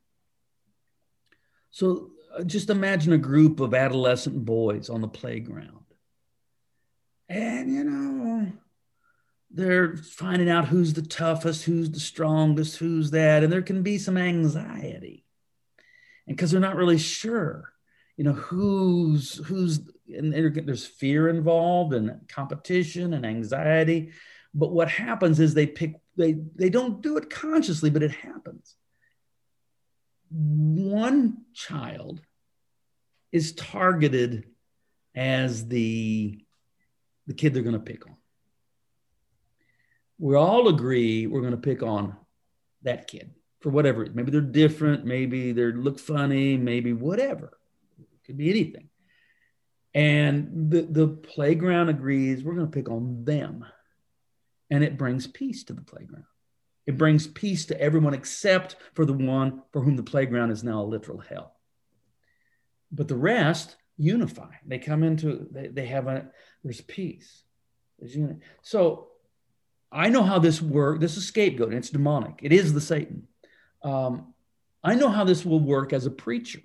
so 1.72 2.12
uh, 2.36 2.44
just 2.44 2.70
imagine 2.70 3.14
a 3.14 3.18
group 3.18 3.60
of 3.60 3.74
adolescent 3.74 4.44
boys 4.44 4.90
on 4.90 5.02
the 5.02 5.08
playground 5.08 5.86
and 7.30 7.72
you 7.72 7.84
know 7.84 8.52
they're 9.58 9.98
finding 9.98 10.50
out 10.50 10.68
who's 10.68 10.94
the 10.94 11.02
toughest 11.02 11.64
who's 11.66 11.90
the 11.92 12.00
strongest 12.00 12.78
who's 12.78 13.12
that 13.12 13.44
and 13.44 13.52
there 13.52 13.62
can 13.62 13.84
be 13.84 13.98
some 13.98 14.18
anxiety 14.18 15.26
and 16.28 16.36
because 16.36 16.52
they're 16.52 16.62
not 16.62 16.76
really 16.76 16.98
sure 16.98 17.74
you 18.16 18.24
know 18.24 18.34
who's 18.34 19.36
who's 19.46 19.82
and 20.08 20.34
there's 20.34 20.86
fear 20.86 21.28
involved 21.28 21.94
and 21.94 22.28
competition 22.30 23.14
and 23.14 23.26
anxiety 23.26 24.12
but 24.54 24.72
what 24.72 24.90
happens 24.90 25.40
is 25.40 25.54
they 25.54 25.68
pick 25.68 26.00
they 26.18 26.34
they 26.56 26.70
don't 26.70 27.02
do 27.02 27.18
it 27.18 27.30
consciously, 27.30 27.90
but 27.90 28.04
it 28.04 28.12
happens. 28.12 28.76
One 30.30 31.46
child 31.54 32.22
is 33.32 33.54
targeted 33.54 34.46
as 35.16 35.68
the 35.68 36.44
the 37.28 37.34
kid 37.34 37.54
they're 37.54 37.64
going 37.64 37.74
to 37.74 37.80
pick 37.80 38.08
on. 38.08 38.16
We 40.20 40.36
all 40.36 40.68
agree 40.68 41.28
we're 41.28 41.42
going 41.42 41.52
to 41.52 41.58
pick 41.58 41.84
on 41.84 42.16
that 42.84 43.08
kid 43.08 43.32
for 43.62 43.70
whatever. 43.70 44.08
Maybe 44.12 44.32
they're 44.32 44.42
different. 44.42 45.06
Maybe 45.06 45.52
they 45.52 45.72
look 45.72 46.00
funny. 46.00 46.58
Maybe 46.58 46.94
whatever. 46.94 47.58
It 48.00 48.26
could 48.26 48.38
be 48.38 48.50
anything. 48.50 48.90
And 49.94 50.72
the, 50.72 50.82
the 50.84 51.08
playground 51.08 51.90
agrees 51.90 52.44
we're 52.44 52.54
going 52.54 52.70
to 52.70 52.72
pick 52.72 52.90
on 52.90 53.26
them 53.26 53.66
and 54.70 54.84
it 54.84 54.98
brings 54.98 55.28
peace 55.28 55.64
to 55.66 55.74
the 55.74 55.82
playground. 55.82 56.26
It 56.86 56.98
brings 56.98 57.28
peace 57.28 57.66
to 57.68 57.82
everyone 57.82 58.14
except 58.14 58.76
for 58.94 59.06
the 59.06 59.14
one 59.14 59.64
for 59.72 59.82
whom 59.82 59.96
the 59.96 60.04
playground 60.04 60.52
is 60.52 60.64
now 60.64 60.82
a 60.82 60.84
literal 60.84 61.20
hell. 61.20 61.54
But 62.92 63.08
the 63.08 63.16
rest 63.16 63.76
unify. 63.98 64.52
They 64.66 64.80
come 64.80 65.04
into, 65.04 65.48
they, 65.52 65.68
they 65.68 65.86
have 65.88 66.08
a, 66.08 66.28
there's 66.64 66.82
peace. 66.82 67.44
There's 68.00 68.16
unity. 68.16 68.40
So 68.62 69.08
I 69.92 70.10
know 70.10 70.24
how 70.24 70.40
this 70.40 70.62
works. 70.62 71.00
This 71.00 71.18
is 71.18 71.28
scapegoat. 71.28 71.74
It's 71.74 71.90
demonic. 71.90 72.40
It 72.42 72.52
is 72.52 72.74
the 72.74 72.82
Satan. 72.82 73.28
Um, 73.84 74.34
I 74.84 74.96
know 74.96 75.10
how 75.10 75.24
this 75.24 75.46
will 75.46 75.60
work 75.60 75.94
as 75.94 76.06
a 76.06 76.12
preacher. 76.12 76.62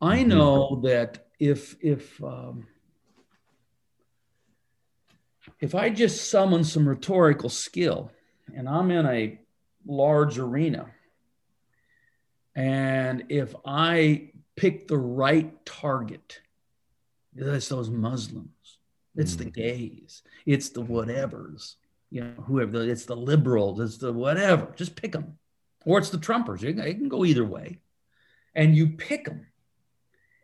I 0.00 0.18
mm-hmm. 0.18 0.28
know 0.28 0.80
that 0.84 1.26
if 1.38 1.76
if 1.80 2.22
um, 2.22 2.66
if 5.60 5.74
I 5.74 5.90
just 5.90 6.30
summon 6.30 6.64
some 6.64 6.88
rhetorical 6.88 7.48
skill 7.48 8.10
and 8.54 8.68
I'm 8.68 8.90
in 8.90 9.06
a 9.06 9.38
large 9.86 10.38
arena, 10.38 10.86
and 12.54 13.24
if 13.28 13.54
I 13.64 14.32
pick 14.56 14.88
the 14.88 14.98
right 14.98 15.64
target, 15.64 16.40
it's 17.34 17.68
those 17.68 17.90
Muslims, 17.90 18.75
it's 19.16 19.34
mm. 19.34 19.38
the 19.38 19.50
gays, 19.50 20.22
it's 20.44 20.70
the 20.70 20.82
whatevers, 20.82 21.74
you 22.10 22.22
know, 22.22 22.42
whoever, 22.46 22.82
it's 22.82 23.04
the 23.04 23.16
liberals, 23.16 23.80
it's 23.80 23.98
the 23.98 24.12
whatever, 24.12 24.72
just 24.76 24.96
pick 24.96 25.12
them. 25.12 25.38
Or 25.84 25.98
it's 25.98 26.10
the 26.10 26.18
Trumpers. 26.18 26.64
It 26.64 26.74
can 26.74 27.08
go 27.08 27.24
either 27.24 27.44
way. 27.44 27.78
And 28.54 28.76
you 28.76 28.88
pick 28.88 29.24
them. 29.24 29.46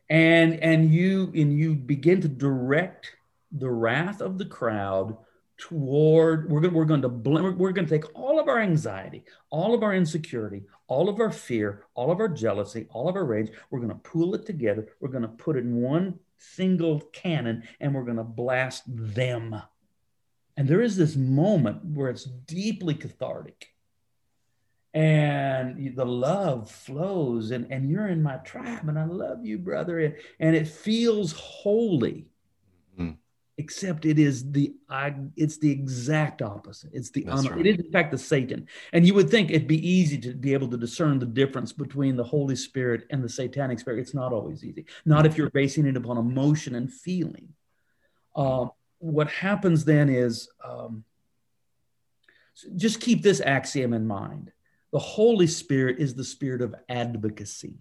And, 0.09 0.55
and 0.61 0.93
you 0.93 1.33
and 1.35 1.59
you 1.59 1.75
begin 1.75 2.20
to 2.20 2.29
direct 2.29 3.11
the 3.51 3.70
wrath 3.70 4.20
of 4.20 4.39
the 4.39 4.45
crowd 4.45 5.16
toward 5.59 6.51
we're 6.51 6.61
going, 6.61 6.75
we're 6.75 6.85
going 6.85 7.03
to 7.03 7.09
blame 7.09 7.57
we're 7.57 7.73
going 7.73 7.87
to 7.87 7.99
take 7.99 8.18
all 8.18 8.41
of 8.41 8.49
our 8.49 8.59
anxiety 8.59 9.23
all 9.51 9.75
of 9.75 9.83
our 9.83 9.95
insecurity 9.95 10.62
all 10.89 11.09
of 11.09 11.20
our 11.20 11.31
fear 11.31 11.85
all 11.95 12.11
of 12.11 12.18
our 12.18 12.29
jealousy 12.29 12.87
all 12.91 13.09
of 13.09 13.14
our 13.14 13.25
rage 13.25 13.51
we're 13.70 13.79
going 13.79 13.91
to 13.91 13.95
pool 13.97 14.35
it 14.35 14.45
together 14.45 14.89
we're 14.99 15.09
going 15.09 15.23
to 15.23 15.29
put 15.29 15.57
it 15.57 15.61
in 15.61 15.77
one 15.77 16.18
single 16.43 17.01
cannon 17.12 17.64
and 17.80 17.95
we're 17.95 18.05
going 18.05 18.16
to 18.16 18.24
blast 18.24 18.82
them. 18.86 19.61
And 20.57 20.68
there 20.68 20.82
is 20.82 20.97
this 20.97 21.16
moment 21.16 21.84
where 21.84 22.11
it's 22.11 22.24
deeply 22.24 22.95
cathartic. 22.95 23.68
And 24.95 25.97
the 25.97 26.05
love 26.05 26.70
flows 26.70 27.51
and, 27.51 27.66
and 27.70 27.90
you're 27.90 28.09
in 28.09 28.22
my 28.22 28.36
tribe 28.36 28.86
and 28.90 28.99
i 28.99 29.07
love 29.07 29.43
you 29.43 29.57
brother 29.57 30.01
and, 30.01 30.14
and 30.38 30.55
it 30.55 30.68
feels 30.68 31.32
holy 31.32 32.26
except 33.59 34.07
it 34.07 34.18
is 34.18 34.50
the 34.50 34.74
I, 34.88 35.14
it's 35.36 35.59
the 35.59 35.70
exact 35.70 36.42
opposite. 36.42 36.90
It's 36.92 37.11
the 37.11 37.24
right. 37.24 37.59
it 37.59 37.66
is 37.66 37.84
in 37.84 37.92
fact 37.92 38.11
the 38.11 38.18
satan. 38.18 38.66
And 38.92 39.07
you 39.07 39.14
would 39.14 39.30
think 39.30 39.50
it'd 39.50 39.68
be 39.68 39.86
easy 39.86 40.18
to 40.18 40.32
be 40.32 40.53
able 40.53 40.68
to 40.68 40.76
discern 40.76 41.18
the 41.18 41.26
difference 41.26 41.72
between 41.72 42.16
the 42.16 42.24
holy 42.24 42.57
spirit 42.57 43.07
and 43.11 43.22
the 43.22 43.28
satanic 43.28 43.78
spirit. 43.78 44.00
It's 44.00 44.14
not 44.14 44.32
always 44.32 44.64
easy. 44.64 44.86
Not 45.05 45.26
if 45.26 45.36
you're 45.36 45.50
basing 45.50 45.86
it 45.86 45.96
upon 45.96 46.16
emotion 46.16 46.74
and 46.74 46.92
feeling. 46.92 47.48
Uh, 48.34 48.66
what 48.98 49.28
happens 49.28 49.84
then 49.84 50.09
is 50.09 50.48
um, 50.64 51.05
just 52.76 53.00
keep 53.00 53.22
this 53.22 53.40
axiom 53.40 53.92
in 53.92 54.07
mind. 54.07 54.50
The 54.92 54.98
holy 54.98 55.46
spirit 55.46 55.98
is 55.98 56.14
the 56.14 56.24
spirit 56.24 56.62
of 56.62 56.74
advocacy. 56.88 57.78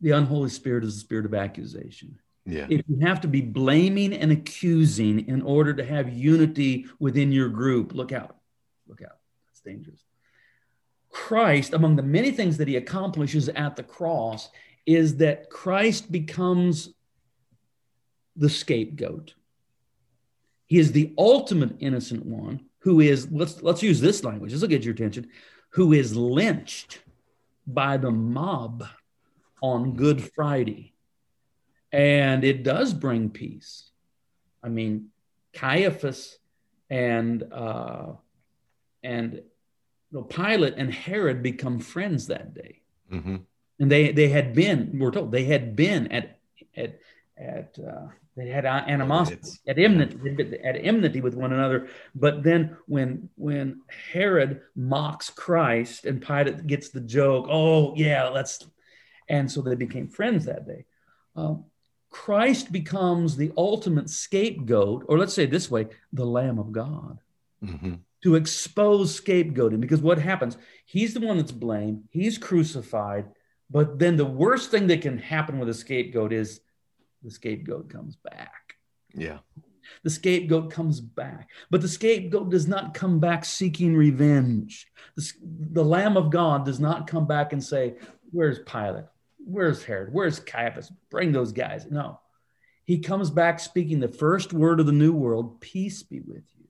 The 0.00 0.10
unholy 0.10 0.50
spirit 0.50 0.84
is 0.84 0.94
the 0.94 1.00
spirit 1.00 1.26
of 1.26 1.34
accusation 1.34 2.18
yeah. 2.46 2.66
If 2.68 2.82
you 2.88 3.06
have 3.06 3.22
to 3.22 3.28
be 3.28 3.40
blaming 3.40 4.12
and 4.12 4.30
accusing 4.30 5.28
in 5.28 5.42
order 5.42 5.72
to 5.74 5.84
have 5.84 6.12
unity 6.12 6.86
within 6.98 7.32
your 7.32 7.48
group, 7.48 7.94
look 7.94 8.12
out. 8.12 8.36
Look 8.86 9.00
out. 9.02 9.16
That's 9.46 9.60
dangerous. 9.60 10.04
Christ, 11.08 11.72
among 11.72 11.96
the 11.96 12.02
many 12.02 12.32
things 12.32 12.58
that 12.58 12.68
he 12.68 12.76
accomplishes 12.76 13.48
at 13.48 13.76
the 13.76 13.82
cross, 13.82 14.50
is 14.84 15.16
that 15.18 15.48
Christ 15.48 16.12
becomes 16.12 16.92
the 18.36 18.50
scapegoat. 18.50 19.34
He 20.66 20.78
is 20.78 20.92
the 20.92 21.14
ultimate 21.16 21.76
innocent 21.78 22.26
one 22.26 22.66
who 22.80 23.00
is, 23.00 23.30
let's, 23.30 23.62
let's 23.62 23.82
use 23.82 24.00
this 24.00 24.24
language, 24.24 24.52
this 24.52 24.60
will 24.60 24.68
get 24.68 24.84
your 24.84 24.92
attention, 24.92 25.28
who 25.70 25.92
is 25.94 26.14
lynched 26.14 27.00
by 27.66 27.96
the 27.96 28.10
mob 28.10 28.84
on 29.62 29.94
Good 29.94 30.30
Friday 30.34 30.93
and 31.94 32.42
it 32.42 32.64
does 32.64 32.92
bring 32.92 33.30
peace. 33.30 33.90
I 34.64 34.68
mean, 34.68 35.10
Caiaphas 35.52 36.36
and 36.90 37.44
uh, 37.52 38.14
and 39.04 39.34
you 39.34 39.42
know, 40.10 40.22
Pilate 40.22 40.74
and 40.76 40.92
Herod 40.92 41.40
become 41.40 41.78
friends 41.78 42.26
that 42.26 42.52
day, 42.52 42.82
mm-hmm. 43.12 43.36
and 43.78 43.92
they 43.92 44.10
they 44.10 44.28
had 44.28 44.54
been 44.54 44.98
we're 44.98 45.12
told 45.12 45.30
they 45.30 45.44
had 45.44 45.76
been 45.76 46.10
at 46.10 46.40
at 46.76 46.98
at 47.38 47.78
uh, 47.78 48.08
they 48.36 48.48
had 48.48 48.66
animosity 48.66 49.50
oh, 49.68 49.70
at 49.70 49.78
enmity 49.78 50.58
at 50.64 50.76
enmity 50.76 51.20
with 51.20 51.34
one 51.34 51.52
another. 51.52 51.86
But 52.12 52.42
then 52.42 52.76
when 52.86 53.28
when 53.36 53.82
Herod 54.12 54.62
mocks 54.74 55.30
Christ 55.30 56.06
and 56.06 56.20
Pilate 56.20 56.66
gets 56.66 56.88
the 56.88 57.00
joke, 57.00 57.46
oh 57.48 57.94
yeah, 57.94 58.30
let's, 58.30 58.66
and 59.28 59.48
so 59.48 59.62
they 59.62 59.76
became 59.76 60.08
friends 60.08 60.46
that 60.46 60.66
day. 60.66 60.86
Um, 61.36 61.66
Christ 62.14 62.70
becomes 62.70 63.36
the 63.36 63.50
ultimate 63.56 64.08
scapegoat, 64.08 65.04
or 65.08 65.18
let's 65.18 65.34
say 65.34 65.46
this 65.46 65.68
way, 65.68 65.88
the 66.12 66.24
Lamb 66.24 66.58
of 66.60 66.70
God. 66.70 67.18
Mm-hmm. 67.62 67.94
to 68.22 68.34
expose 68.34 69.18
scapegoating 69.18 69.80
because 69.80 70.02
what 70.02 70.18
happens 70.18 70.58
he's 70.84 71.14
the 71.14 71.20
one 71.20 71.38
that's 71.38 71.50
blamed 71.66 72.04
he's 72.10 72.36
crucified 72.36 73.24
but 73.70 73.98
then 73.98 74.16
the 74.16 74.24
worst 74.42 74.70
thing 74.70 74.86
that 74.88 75.00
can 75.00 75.16
happen 75.16 75.58
with 75.58 75.70
a 75.70 75.74
scapegoat 75.74 76.30
is 76.32 76.60
the 77.22 77.30
scapegoat 77.30 77.88
comes 77.88 78.16
back 78.16 78.74
Yeah. 79.14 79.38
the 80.02 80.10
scapegoat 80.10 80.70
comes 80.70 81.00
back 81.00 81.48
but 81.70 81.80
the 81.80 81.88
scapegoat 81.88 82.50
does 82.50 82.68
not 82.68 82.92
come 82.92 83.18
back 83.18 83.46
seeking 83.46 83.96
revenge 83.96 84.88
the, 85.16 85.32
the 85.78 85.84
lamb 85.84 86.18
of 86.18 86.28
god 86.30 86.66
does 86.66 86.80
not 86.80 87.06
come 87.06 87.26
back 87.26 87.54
and 87.54 87.64
say 87.64 87.94
where's 88.30 88.58
pilate 88.66 89.06
where's 89.44 89.84
herod? 89.84 90.12
Where's 90.12 90.40
caiaphas? 90.40 90.90
Bring 91.10 91.32
those 91.32 91.52
guys. 91.52 91.86
No. 91.90 92.20
He 92.84 92.98
comes 92.98 93.30
back 93.30 93.60
speaking 93.60 94.00
the 94.00 94.08
first 94.08 94.52
word 94.52 94.80
of 94.80 94.86
the 94.86 94.92
new 94.92 95.12
world 95.12 95.60
peace 95.60 96.02
be 96.02 96.20
with 96.20 96.44
you. 96.56 96.66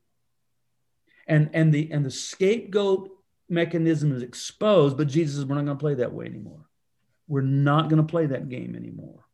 And 1.27 1.51
and 1.55 1.72
the 1.72 1.91
and 1.91 2.05
the 2.05 2.11
scapegoat 2.11 3.11
mechanism 3.49 4.11
is 4.11 4.22
exposed 4.22 4.97
but 4.97 5.07
jesus 5.07 5.37
says 5.37 5.45
we're 5.45 5.55
not 5.55 5.66
going 5.66 5.77
to 5.77 5.81
play 5.81 5.95
that 5.95 6.12
way 6.12 6.27
anymore. 6.27 6.66
We're 7.27 7.41
not 7.41 7.89
going 7.89 8.03
to 8.03 8.11
play 8.11 8.27
that 8.27 8.49
game 8.49 8.75
anymore. 8.77 9.25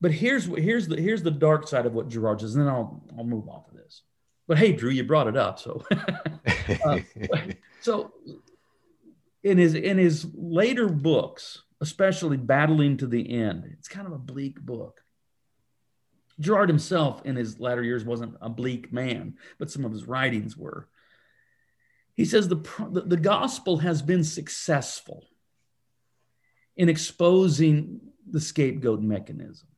But 0.00 0.12
here's 0.12 0.48
what 0.48 0.60
here's 0.60 0.88
the 0.88 1.00
here's 1.00 1.22
the 1.22 1.30
dark 1.30 1.68
side 1.68 1.86
of 1.86 1.94
what 1.94 2.08
girard 2.08 2.40
says 2.40 2.54
and 2.54 2.66
then 2.66 2.72
i'll 2.72 3.04
i'll 3.16 3.24
move 3.24 3.48
off 3.48 3.68
of 3.68 3.76
this. 3.76 4.02
But 4.48 4.58
hey 4.58 4.72
drew 4.72 4.90
you 4.90 5.04
brought 5.04 5.28
it 5.28 5.36
up 5.36 5.58
so 5.58 5.84
Uh, 6.84 7.00
so 7.80 8.12
in 9.42 9.58
his 9.58 9.74
in 9.74 9.98
his 9.98 10.26
later 10.34 10.88
books 10.88 11.63
especially 11.80 12.36
battling 12.36 12.96
to 12.98 13.06
the 13.06 13.30
end. 13.30 13.64
It's 13.78 13.88
kind 13.88 14.06
of 14.06 14.12
a 14.12 14.18
bleak 14.18 14.60
book. 14.60 15.00
Girard 16.40 16.68
himself 16.68 17.22
in 17.24 17.36
his 17.36 17.60
latter 17.60 17.82
years 17.82 18.04
wasn't 18.04 18.36
a 18.40 18.48
bleak 18.48 18.92
man 18.92 19.36
but 19.58 19.70
some 19.70 19.84
of 19.84 19.92
his 19.92 20.06
writings 20.06 20.56
were. 20.56 20.88
He 22.14 22.24
says 22.24 22.48
the, 22.48 22.56
the, 22.90 23.16
gospel 23.16 23.78
has 23.78 24.00
been 24.00 24.22
successful 24.22 25.26
in 26.76 26.88
exposing 26.88 28.00
the 28.28 28.40
scapegoat 28.40 29.00
mechanism. 29.00 29.68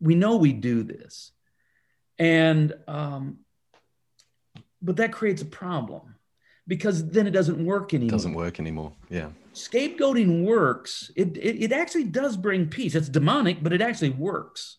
We 0.00 0.14
know 0.14 0.36
we 0.36 0.52
do 0.54 0.82
this. 0.82 1.32
And 2.18 2.74
um, 2.86 3.40
but 4.80 4.96
that 4.96 5.12
creates 5.12 5.42
a 5.42 5.46
problem 5.46 6.14
because 6.66 7.06
then 7.08 7.26
it 7.26 7.32
doesn't 7.32 7.64
work 7.64 7.94
anymore. 7.94 8.10
Doesn't 8.10 8.34
work 8.34 8.60
anymore. 8.60 8.92
Yeah. 9.08 9.30
Scapegoating 9.58 10.44
works 10.44 11.10
it, 11.16 11.36
it, 11.36 11.64
it 11.64 11.72
actually 11.72 12.04
does 12.04 12.36
bring 12.36 12.68
peace. 12.68 12.94
It's 12.94 13.08
demonic 13.08 13.62
but 13.62 13.72
it 13.72 13.80
actually 13.80 14.10
works 14.10 14.78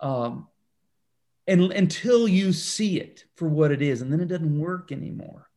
um, 0.00 0.48
and 1.46 1.72
until 1.72 2.28
you 2.28 2.52
see 2.52 3.00
it 3.00 3.24
for 3.34 3.48
what 3.48 3.70
it 3.70 3.82
is 3.82 4.02
and 4.02 4.12
then 4.12 4.20
it 4.20 4.28
doesn't 4.28 4.58
work 4.58 4.92
anymore. 4.92 5.48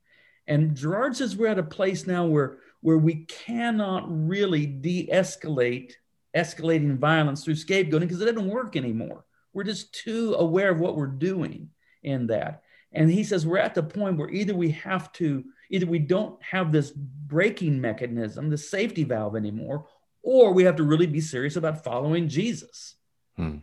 And 0.48 0.76
girard 0.76 1.16
says 1.16 1.36
we're 1.36 1.48
at 1.48 1.60
a 1.60 1.64
place 1.64 2.08
now 2.08 2.26
where 2.26 2.60
where 2.82 2.98
we 2.98 3.26
cannot 3.26 4.06
really 4.08 4.66
de-escalate 4.66 5.94
escalating 6.36 6.98
violence 6.98 7.44
through 7.44 7.56
scapegoating 7.56 8.02
because 8.02 8.22
it 8.22 8.34
doesn't 8.34 8.50
work 8.50 8.76
anymore. 8.76 9.26
We're 9.54 9.64
just 9.64 9.94
too 9.94 10.36
aware 10.36 10.70
of 10.70 10.80
what 10.80 10.96
we're 10.96 11.08
doing 11.08 11.70
in 12.04 12.28
that. 12.28 12.62
And 12.94 13.10
he 13.10 13.24
says 13.24 13.46
we're 13.46 13.58
at 13.58 13.76
the 13.76 13.84
point 13.84 14.18
where 14.18 14.30
either 14.30 14.56
we 14.56 14.72
have 14.72 15.12
to 15.14 15.44
either 15.70 15.86
we 15.86 16.00
don't 16.00 16.42
have 16.44 16.72
this 16.72 16.92
braking 16.92 17.80
mechanism 17.80 18.50
the 18.50 18.58
safety 18.58 19.04
valve 19.04 19.36
anymore 19.36 19.86
or 20.24 20.52
we 20.52 20.64
have 20.64 20.76
to 20.76 20.84
really 20.84 21.08
be 21.08 21.22
serious 21.22 21.56
about 21.56 21.84
following 21.84 22.28
jesus 22.28 22.96
Hmm. 23.36 23.58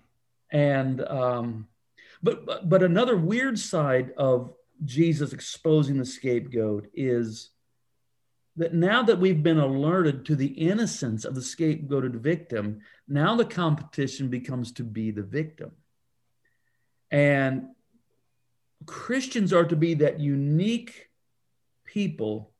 and 0.52 1.00
um, 1.02 1.66
but, 2.22 2.46
but 2.46 2.68
but 2.68 2.82
another 2.82 3.16
weird 3.16 3.59
side 3.59 4.12
of 4.16 4.52
jesus 4.84 5.32
exposing 5.32 5.98
the 5.98 6.05
scapegoat 6.05 6.88
is 6.94 7.50
that 8.57 8.72
now 8.72 9.02
that 9.02 9.18
we've 9.18 9.42
been 9.42 9.59
alerted 9.59 10.24
to 10.26 10.36
the 10.36 10.46
innocence 10.46 11.24
of 11.24 11.34
the 11.34 11.40
scapegoated 11.40 12.14
victim 12.14 12.80
now 13.09 13.34
the 13.34 13.44
competition 13.44 14.28
becomes 14.28 14.72
to 14.72 14.84
be 14.84 15.11
the 15.11 15.22
victim 15.22 15.72
and 17.11 17.68
christians 18.86 19.52
are 19.52 19.64
to 19.64 19.76
be 19.76 19.94
that 19.94 20.20
unique 20.20 21.09
people 21.95 22.53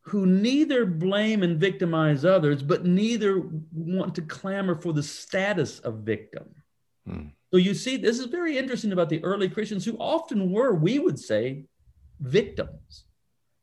who 0.00 0.26
neither 0.26 0.84
blame 0.84 1.42
and 1.42 1.60
victimize 1.60 2.24
others, 2.24 2.62
but 2.62 2.84
neither 2.84 3.42
want 3.72 4.14
to 4.16 4.22
clamor 4.22 4.74
for 4.74 4.92
the 4.92 5.02
status 5.02 5.78
of 5.80 6.00
victim. 6.00 6.46
Hmm. 7.06 7.26
So 7.50 7.58
you 7.58 7.74
see, 7.74 7.96
this 7.96 8.18
is 8.18 8.26
very 8.26 8.58
interesting 8.58 8.92
about 8.92 9.08
the 9.08 9.22
early 9.22 9.48
Christians 9.48 9.84
who 9.84 9.96
often 9.98 10.50
were, 10.50 10.74
we 10.74 10.98
would 10.98 11.18
say, 11.18 11.64
victims. 12.20 13.04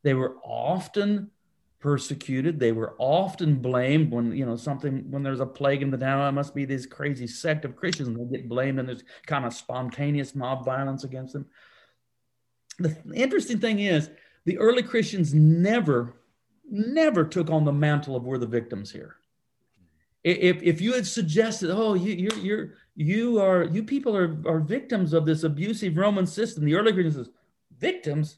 They 0.04 0.14
were 0.14 0.38
often 0.44 1.32
persecuted. 1.80 2.60
They 2.60 2.72
were 2.72 2.96
often 2.98 3.56
blamed 3.56 4.12
when, 4.12 4.36
you 4.36 4.46
know, 4.46 4.56
something, 4.56 5.12
when 5.12 5.24
there's 5.24 5.40
a 5.40 5.46
plague 5.46 5.82
in 5.82 5.92
the 5.92 5.98
town, 5.98 6.28
it 6.28 6.32
must 6.32 6.56
be 6.56 6.66
this 6.66 6.86
crazy 6.86 7.28
sect 7.28 7.66
of 7.66 7.76
Christians, 7.76 8.08
and 8.08 8.18
they 8.18 8.38
get 8.38 8.50
blamed, 8.50 8.80
and 8.80 8.88
there's 8.88 9.04
kind 9.28 9.46
of 9.46 9.54
spontaneous 9.54 10.34
mob 10.34 10.64
violence 10.66 11.04
against 11.04 11.34
them. 11.34 11.46
The 12.80 12.96
interesting 13.14 13.60
thing 13.60 13.80
is, 13.80 14.10
the 14.46 14.58
early 14.58 14.84
Christians 14.84 15.34
never, 15.34 16.16
never 16.70 17.26
took 17.26 17.50
on 17.50 17.66
the 17.66 17.74
mantle 17.74 18.16
of 18.16 18.24
we're 18.24 18.38
the 18.38 18.46
victims 18.46 18.92
here. 18.92 19.18
If, 20.24 20.64
if 20.64 20.82
you 20.82 20.94
had 20.94 21.06
suggested, 21.06 21.70
oh, 21.72 21.94
you, 21.94 22.14
you're, 22.14 22.40
you're, 22.40 22.74
you 22.96 23.40
are, 23.42 23.66
you 23.66 23.84
people 23.84 24.16
are, 24.16 24.38
are 24.48 24.60
victims 24.60 25.14
of 25.14 25.26
this 25.26 25.44
abusive 25.44 25.98
Roman 25.98 26.26
system, 26.26 26.66
the 26.66 26.76
early 26.76 26.94
Christians 26.94 27.16
says, 27.16 27.30
victims? 27.78 28.38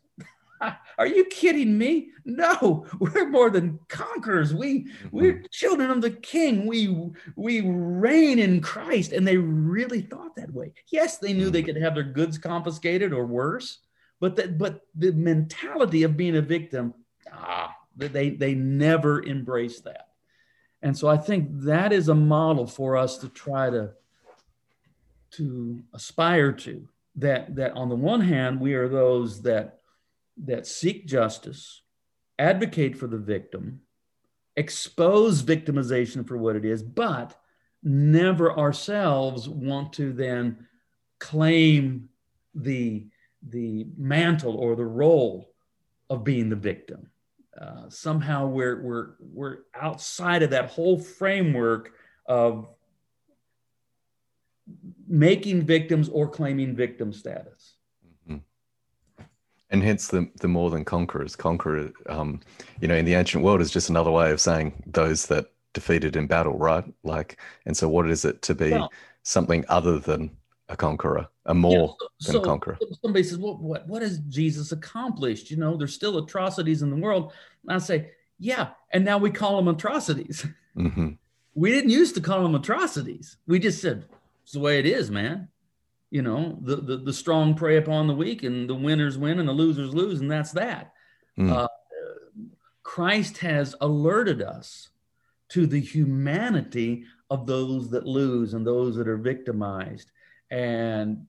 Are 0.97 1.08
you 1.08 1.26
kidding 1.26 1.78
me? 1.78 2.10
No, 2.26 2.86
we're 2.99 3.30
more 3.30 3.49
than 3.49 3.80
conquerors. 3.88 4.53
We 4.53 4.88
we're 5.12 5.36
mm-hmm. 5.36 5.45
children 5.51 5.91
of 5.91 6.01
the 6.01 6.12
King. 6.12 6.66
We 6.66 7.12
we 7.36 7.62
reign 7.62 8.39
in 8.39 8.62
Christ, 8.62 9.14
and 9.14 9.28
they 9.28 9.38
really 9.38 10.01
thought 10.01 10.36
that 10.36 10.51
way. 10.51 10.74
Yes, 10.91 11.20
they 11.20 11.34
knew 11.34 11.49
they 11.49 11.62
mm-hmm. 11.62 11.74
could 11.74 11.82
have 11.82 11.95
their 11.95 12.03
goods 12.03 12.38
confiscated 12.38 13.14
or 13.14 13.26
worse, 13.26 13.80
but 14.20 14.36
that 14.38 14.57
but 14.57 14.82
the 14.95 15.11
mentality 15.11 16.03
of 16.03 16.18
being 16.18 16.36
a 16.36 16.41
victim, 16.41 16.93
ah, 17.32 17.76
they 17.95 18.32
they 18.32 18.55
never 18.55 19.22
embrace 19.24 19.82
that. 19.82 20.07
And 20.82 20.97
so 20.97 21.07
I 21.07 21.18
think 21.18 21.49
that 21.63 21.91
is 21.91 22.09
a 22.09 22.15
model 22.15 22.68
for 22.68 22.97
us 22.97 23.18
to 23.20 23.30
try 23.30 23.70
to 23.70 23.91
to 25.32 25.84
aspire 25.93 26.51
to. 26.51 26.88
That 27.15 27.55
that 27.55 27.74
on 27.74 27.89
the 27.89 27.95
one 27.95 28.22
hand, 28.22 28.59
we 28.59 28.74
are 28.76 28.88
those 28.88 29.41
that 29.43 29.80
that 30.45 30.68
seek 30.68 31.07
justice, 31.07 31.82
advocate 32.38 32.95
for 32.95 33.07
the 33.07 33.18
victim, 33.18 33.82
expose 34.55 35.41
victimization 35.41 36.28
for 36.28 36.38
what 36.38 36.55
it 36.55 36.63
is, 36.63 36.84
but 36.84 37.36
never 37.84 38.55
ourselves 38.57 39.49
want 39.49 39.93
to 39.93 40.13
then 40.13 40.68
claim 41.20 42.09
the 42.53 43.07
the 43.49 43.87
mantle 43.97 44.55
or 44.55 44.75
the 44.75 44.85
role 44.85 45.51
of 46.09 46.23
being 46.23 46.49
the 46.49 46.55
victim. 46.55 47.09
Uh, 47.59 47.89
somehow 47.89 48.47
we're 48.47 48.81
we're 48.81 49.07
we're 49.19 49.57
outside 49.73 50.43
of 50.43 50.51
that 50.51 50.69
whole 50.69 50.99
framework 50.99 51.93
of 52.27 52.69
making 55.07 55.61
victims 55.63 56.09
or 56.09 56.27
claiming 56.29 56.75
victim 56.75 57.11
status. 57.13 57.75
Mhm. 58.29 58.41
And 59.69 59.83
hence 59.83 60.07
the 60.07 60.29
the 60.39 60.47
more 60.47 60.69
than 60.69 60.85
conquerors. 60.85 61.35
Conqueror, 61.35 61.91
um, 62.07 62.41
you 62.79 62.87
know, 62.87 62.95
in 62.95 63.05
the 63.05 63.15
ancient 63.15 63.43
world 63.43 63.61
is 63.61 63.71
just 63.71 63.89
another 63.89 64.11
way 64.11 64.31
of 64.31 64.39
saying 64.41 64.83
those 64.85 65.25
that 65.27 65.47
defeated 65.73 66.15
in 66.15 66.27
battle, 66.27 66.57
right? 66.57 66.85
Like, 67.03 67.39
and 67.65 67.75
so 67.75 67.87
what 67.89 68.09
is 68.09 68.25
it 68.25 68.41
to 68.43 68.55
be 68.55 68.71
Well- 68.71 68.91
something 69.23 69.65
other 69.67 69.99
than 69.99 70.31
a 70.70 70.76
conqueror, 70.76 71.28
a 71.45 71.53
more 71.53 71.95
Yeah, 72.01 72.32
than 72.32 72.41
a 72.41 72.45
conqueror? 72.45 72.78
Somebody 73.01 73.24
says, 73.24 73.38
well, 73.38 73.57
what, 73.57 73.88
what 73.88 74.01
has 74.01 74.20
Jesus 74.20 74.72
accomplished? 74.72 75.49
You 75.51 75.57
know, 75.57 75.78
there's 75.78 75.93
still 75.93 76.18
atrocities 76.18 76.82
in 76.82 76.89
the 76.89 76.95
world. 76.95 77.34
And 77.63 77.76
I 77.76 77.78
say, 77.80 78.11
yeah. 78.39 78.70
And 78.91 79.05
now 79.05 79.18
we 79.18 79.32
call 79.32 79.55
them 79.57 79.68
atrocities. 79.68 80.45
hmm 80.76 81.09
we 81.57 81.72
didn't 81.72 81.89
used 81.89 82.13
to 82.13 82.22
call 82.22 82.43
them 82.43 82.53
atrocities. 82.53 83.38
We 83.47 83.57
just 83.57 83.82
said, 83.82 84.05
it's 84.43 84.51
the 84.51 84.59
way 84.59 84.78
it 84.78 84.86
is, 84.86 85.09
man. 85.09 85.47
You 86.11 86.22
know, 86.22 86.59
the, 86.61 86.76
the, 86.76 86.97
the 86.97 87.13
strong 87.13 87.55
prey 87.55 87.78
upon 87.78 88.05
the 88.05 88.13
weak 88.13 88.43
and 88.43 88.70
the 88.70 88.76
winners 88.76 89.18
win 89.18 89.39
and 89.39 89.49
the 89.49 89.53
losers 89.53 89.91
lose. 89.91 90.22
And 90.22 90.30
that's 90.30 90.51
that. 90.51 90.93
Mm. 91.36 91.51
Uh, 91.51 91.68
Christ 92.84 93.39
has 93.39 93.74
alerted 93.82 94.39
us 94.39 94.89
to 95.49 95.65
the 95.65 95.80
humanity 95.80 97.05
of 97.32 97.47
those 97.47 97.89
that 97.89 98.05
lose 98.05 98.53
and 98.53 98.65
those 98.65 98.95
that 98.95 99.07
are 99.07 99.18
victimized. 99.18 100.11
And 100.49 101.27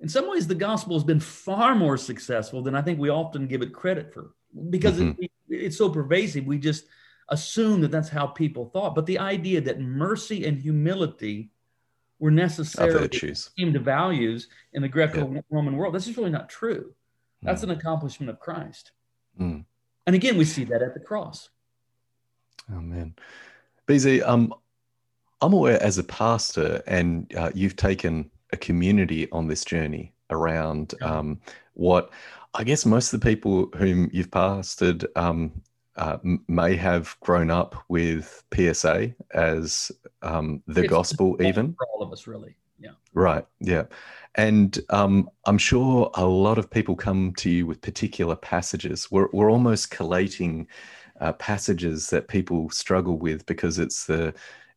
in 0.00 0.08
some 0.08 0.30
ways, 0.30 0.46
the 0.46 0.54
gospel 0.54 0.94
has 0.94 1.04
been 1.04 1.20
far 1.20 1.74
more 1.74 1.96
successful 1.96 2.62
than 2.62 2.74
I 2.74 2.82
think 2.82 2.98
we 2.98 3.08
often 3.08 3.46
give 3.46 3.62
it 3.62 3.72
credit 3.72 4.12
for 4.12 4.32
because 4.70 5.00
it, 5.00 5.16
it's 5.48 5.78
so 5.78 5.88
pervasive. 5.88 6.44
We 6.44 6.58
just 6.58 6.86
assume 7.28 7.80
that 7.80 7.90
that's 7.90 8.08
how 8.08 8.26
people 8.26 8.66
thought. 8.66 8.94
But 8.94 9.06
the 9.06 9.18
idea 9.18 9.60
that 9.62 9.80
mercy 9.80 10.46
and 10.46 10.58
humility 10.58 11.50
were 12.18 12.30
necessarily 12.30 13.00
virtues. 13.00 13.50
to 13.56 13.78
values 13.78 14.48
in 14.72 14.82
the 14.82 14.88
Greco-Roman 14.88 15.76
world, 15.76 15.94
that's 15.94 16.06
just 16.06 16.16
really 16.16 16.30
not 16.30 16.48
true. 16.48 16.94
That's 17.42 17.62
an 17.62 17.70
accomplishment 17.70 18.30
of 18.30 18.40
Christ. 18.40 18.92
Mm. 19.40 19.64
And 20.06 20.16
again, 20.16 20.36
we 20.36 20.44
see 20.44 20.64
that 20.64 20.82
at 20.82 20.94
the 20.94 21.00
cross. 21.00 21.50
Amen. 22.72 23.14
BZ, 23.86 24.26
um, 24.26 24.52
I'm 25.40 25.52
aware 25.52 25.82
as 25.82 25.98
a 25.98 26.04
pastor, 26.04 26.82
and 26.86 27.32
uh, 27.36 27.50
you've 27.54 27.76
taken 27.76 28.30
a 28.52 28.56
community 28.56 29.30
on 29.30 29.48
this 29.48 29.64
journey 29.64 30.14
around 30.30 30.94
um, 31.02 31.40
what 31.74 32.10
I 32.54 32.64
guess 32.64 32.86
most 32.86 33.12
of 33.12 33.20
the 33.20 33.28
people 33.28 33.68
whom 33.76 34.08
you've 34.12 34.30
pastored 34.30 35.04
um, 35.14 35.52
uh, 35.96 36.18
may 36.48 36.74
have 36.76 37.16
grown 37.20 37.50
up 37.50 37.74
with 37.88 38.42
PSA 38.54 39.14
as 39.32 39.92
um, 40.22 40.62
the 40.66 40.82
It's 40.82 40.90
gospel, 40.90 41.36
even. 41.42 41.74
For 41.74 41.86
all 41.86 42.02
of 42.02 42.12
us, 42.12 42.26
really. 42.26 42.56
Yeah. 42.78 42.92
Right. 43.14 43.46
Yeah. 43.60 43.84
And 44.34 44.78
um, 44.90 45.30
I'm 45.46 45.58
sure 45.58 46.10
a 46.14 46.26
lot 46.26 46.58
of 46.58 46.70
people 46.70 46.96
come 46.96 47.32
to 47.38 47.50
you 47.50 47.66
with 47.66 47.80
particular 47.80 48.36
passages. 48.36 49.10
We're, 49.10 49.28
we're 49.32 49.50
almost 49.50 49.90
collating 49.90 50.66
uh, 51.20 51.32
passages 51.34 52.10
that 52.10 52.28
people 52.28 52.68
struggle 52.70 53.18
with 53.18 53.46
because 53.46 53.78
it's 53.78 54.04
the 54.04 54.34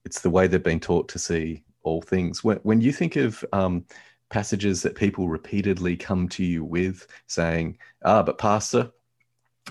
it's 0.10 0.22
the 0.22 0.30
way 0.32 0.48
they've 0.48 0.64
been 0.64 0.80
taught 0.80 1.08
to 1.08 1.20
see 1.20 1.62
all 1.84 2.02
things. 2.02 2.44
When, 2.44 2.58
when 2.64 2.82
you 2.82 2.92
think 2.92 3.16
of 3.16 3.46
um, 3.54 3.86
passages 4.32 4.82
that 4.82 4.96
people 4.96 5.30
repeatedly 5.30 5.96
come 5.96 6.28
to 6.30 6.44
you 6.44 6.64
with, 6.64 7.06
saying, 7.28 7.78
"Ah, 8.04 8.24
but 8.24 8.40
Pastor, 8.40 8.92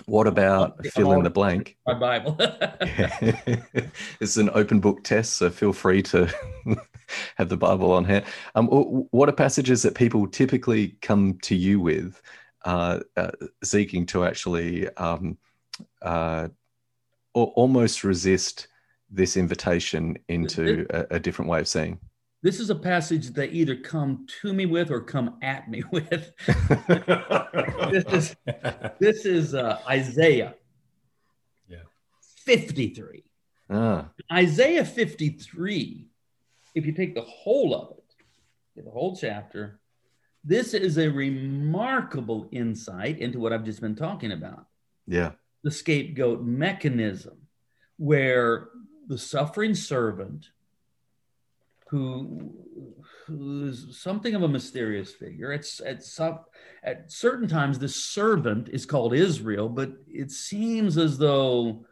what 0.05 0.27
about 0.27 0.85
fill 0.85 1.11
in 1.11 1.23
the 1.23 1.29
blank?" 1.29 1.75
My 1.85 1.93
Bible. 1.93 2.37
it's 4.21 4.37
an 4.37 4.49
open 4.53 4.79
book 4.79 5.03
test, 5.03 5.33
so 5.33 5.49
feel 5.49 5.73
free 5.73 6.01
to 6.03 6.33
have 7.35 7.49
the 7.49 7.57
Bible 7.57 7.91
on 7.91 8.05
hand. 8.05 8.23
Um, 8.55 8.67
what 9.11 9.27
are 9.27 9.33
passages 9.33 9.81
that 9.81 9.93
people 9.93 10.25
typically 10.25 10.95
come 11.01 11.37
to 11.39 11.53
you 11.53 11.81
with, 11.81 12.21
uh, 12.63 13.01
uh, 13.17 13.31
seeking 13.61 14.05
to 14.05 14.23
actually 14.23 14.87
um, 14.95 15.37
uh, 16.01 16.47
almost 17.33 18.05
resist 18.05 18.69
this 19.09 19.37
invitation 19.37 20.17
into 20.27 20.85
a, 20.89 21.15
a, 21.15 21.19
different 21.19 21.49
way 21.49 21.59
of 21.59 21.67
seeing? 21.67 21.99
This 22.41 22.59
is 22.59 22.69
a 22.69 22.75
passage 22.75 23.27
that 23.27 23.35
they 23.35 23.49
either 23.49 23.75
come 23.75 24.25
to 24.41 24.53
me 24.53 24.65
with 24.65 24.91
or 24.91 25.01
come 25.01 25.37
at 25.41 25.69
me 25.69 25.83
with. 25.91 26.31
this 27.91 28.05
is, 28.05 28.35
this 28.99 29.25
is 29.25 29.55
uh, 29.55 29.79
Isaiah 29.87 30.55
yeah. 31.67 31.79
53. 32.45 33.23
Ah. 33.69 34.09
Isaiah 34.31 34.85
53 34.85 36.09
if 36.75 36.85
you 36.85 36.91
take 36.91 37.15
the 37.15 37.21
whole 37.21 37.75
of 37.75 37.97
it, 37.97 38.83
the 38.83 38.91
whole 38.91 39.15
chapter, 39.15 39.79
this 40.43 40.73
is 40.73 40.97
a 40.97 41.09
remarkable 41.09 42.47
insight 42.51 43.19
into 43.19 43.39
what 43.39 43.51
I've 43.51 43.65
just 43.65 43.81
been 43.81 43.95
talking 43.95 44.31
about. 44.31 44.65
Yeah. 45.05 45.31
The 45.63 45.71
scapegoat 45.71 46.41
mechanism, 46.41 47.37
where 47.97 48.69
the 49.09 49.17
suffering 49.17 49.75
servant, 49.75 50.51
who 51.89 52.53
who's 53.25 53.97
something 53.97 54.35
of 54.35 54.43
a 54.43 54.47
mysterious 54.47 55.11
figure. 55.11 55.51
It's 55.51 55.81
at 55.81 56.03
some 56.03 56.39
at 56.83 57.11
certain 57.11 57.47
times 57.47 57.79
this 57.79 57.95
servant 57.95 58.69
is 58.69 58.85
called 58.85 59.13
Israel, 59.13 59.67
but 59.67 59.91
it 60.07 60.31
seems 60.31 60.97
as 60.97 61.17
though 61.17 61.85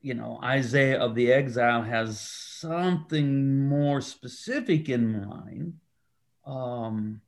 you 0.00 0.14
know 0.14 0.40
Isaiah 0.42 0.98
of 0.98 1.14
the 1.14 1.30
exile 1.30 1.82
has 1.82 2.20
something 2.20 3.68
more 3.68 4.00
specific 4.00 4.88
in 4.88 5.26
mind. 5.26 5.74
Um, 6.46 7.20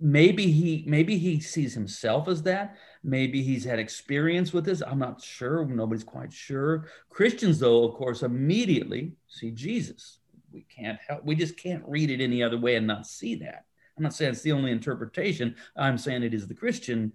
maybe 0.00 0.50
he 0.50 0.82
maybe 0.88 1.18
he 1.18 1.38
sees 1.40 1.72
himself 1.72 2.26
as 2.26 2.42
that. 2.42 2.76
Maybe 3.02 3.42
he's 3.42 3.64
had 3.64 3.78
experience 3.78 4.52
with 4.52 4.64
this. 4.64 4.82
I'm 4.82 4.98
not 4.98 5.22
sure. 5.22 5.64
Nobody's 5.64 6.04
quite 6.04 6.32
sure. 6.32 6.88
Christians, 7.08 7.58
though, 7.58 7.84
of 7.84 7.94
course, 7.94 8.22
immediately 8.22 9.12
see 9.26 9.50
Jesus. 9.50 10.18
We 10.52 10.66
can't 10.74 10.98
help. 11.06 11.24
We 11.24 11.34
just 11.34 11.56
can't 11.56 11.82
read 11.86 12.10
it 12.10 12.22
any 12.22 12.42
other 12.42 12.58
way 12.58 12.76
and 12.76 12.86
not 12.86 13.06
see 13.06 13.36
that. 13.36 13.64
I'm 13.96 14.02
not 14.02 14.14
saying 14.14 14.32
it's 14.32 14.42
the 14.42 14.52
only 14.52 14.70
interpretation. 14.70 15.54
I'm 15.76 15.98
saying 15.98 16.22
it 16.22 16.34
is 16.34 16.46
the 16.46 16.54
Christian 16.54 17.12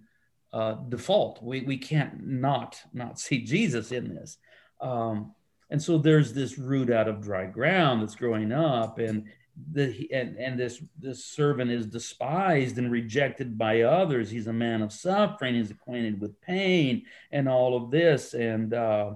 uh, 0.53 0.75
default. 0.89 1.43
We 1.43 1.61
we 1.61 1.77
can't 1.77 2.25
not 2.25 2.79
not 2.93 3.19
see 3.19 3.43
Jesus 3.43 3.91
in 3.91 4.13
this. 4.15 4.37
Um, 4.81 5.33
and 5.69 5.81
so 5.81 5.97
there's 5.97 6.33
this 6.33 6.57
root 6.57 6.89
out 6.91 7.07
of 7.07 7.21
dry 7.21 7.45
ground 7.45 8.01
that's 8.01 8.15
growing 8.15 8.51
up 8.51 8.99
and 8.99 9.25
the 9.71 10.09
and, 10.11 10.35
and 10.37 10.59
this 10.59 10.81
this 10.99 11.23
servant 11.23 11.71
is 11.71 11.85
despised 11.85 12.77
and 12.77 12.91
rejected 12.91 13.57
by 13.57 13.81
others. 13.81 14.29
He's 14.29 14.47
a 14.47 14.53
man 14.53 14.81
of 14.81 14.91
suffering. 14.91 15.55
He's 15.55 15.71
acquainted 15.71 16.19
with 16.19 16.39
pain 16.41 17.05
and 17.31 17.47
all 17.47 17.75
of 17.77 17.91
this. 17.91 18.33
And 18.33 18.73
uh, 18.73 19.15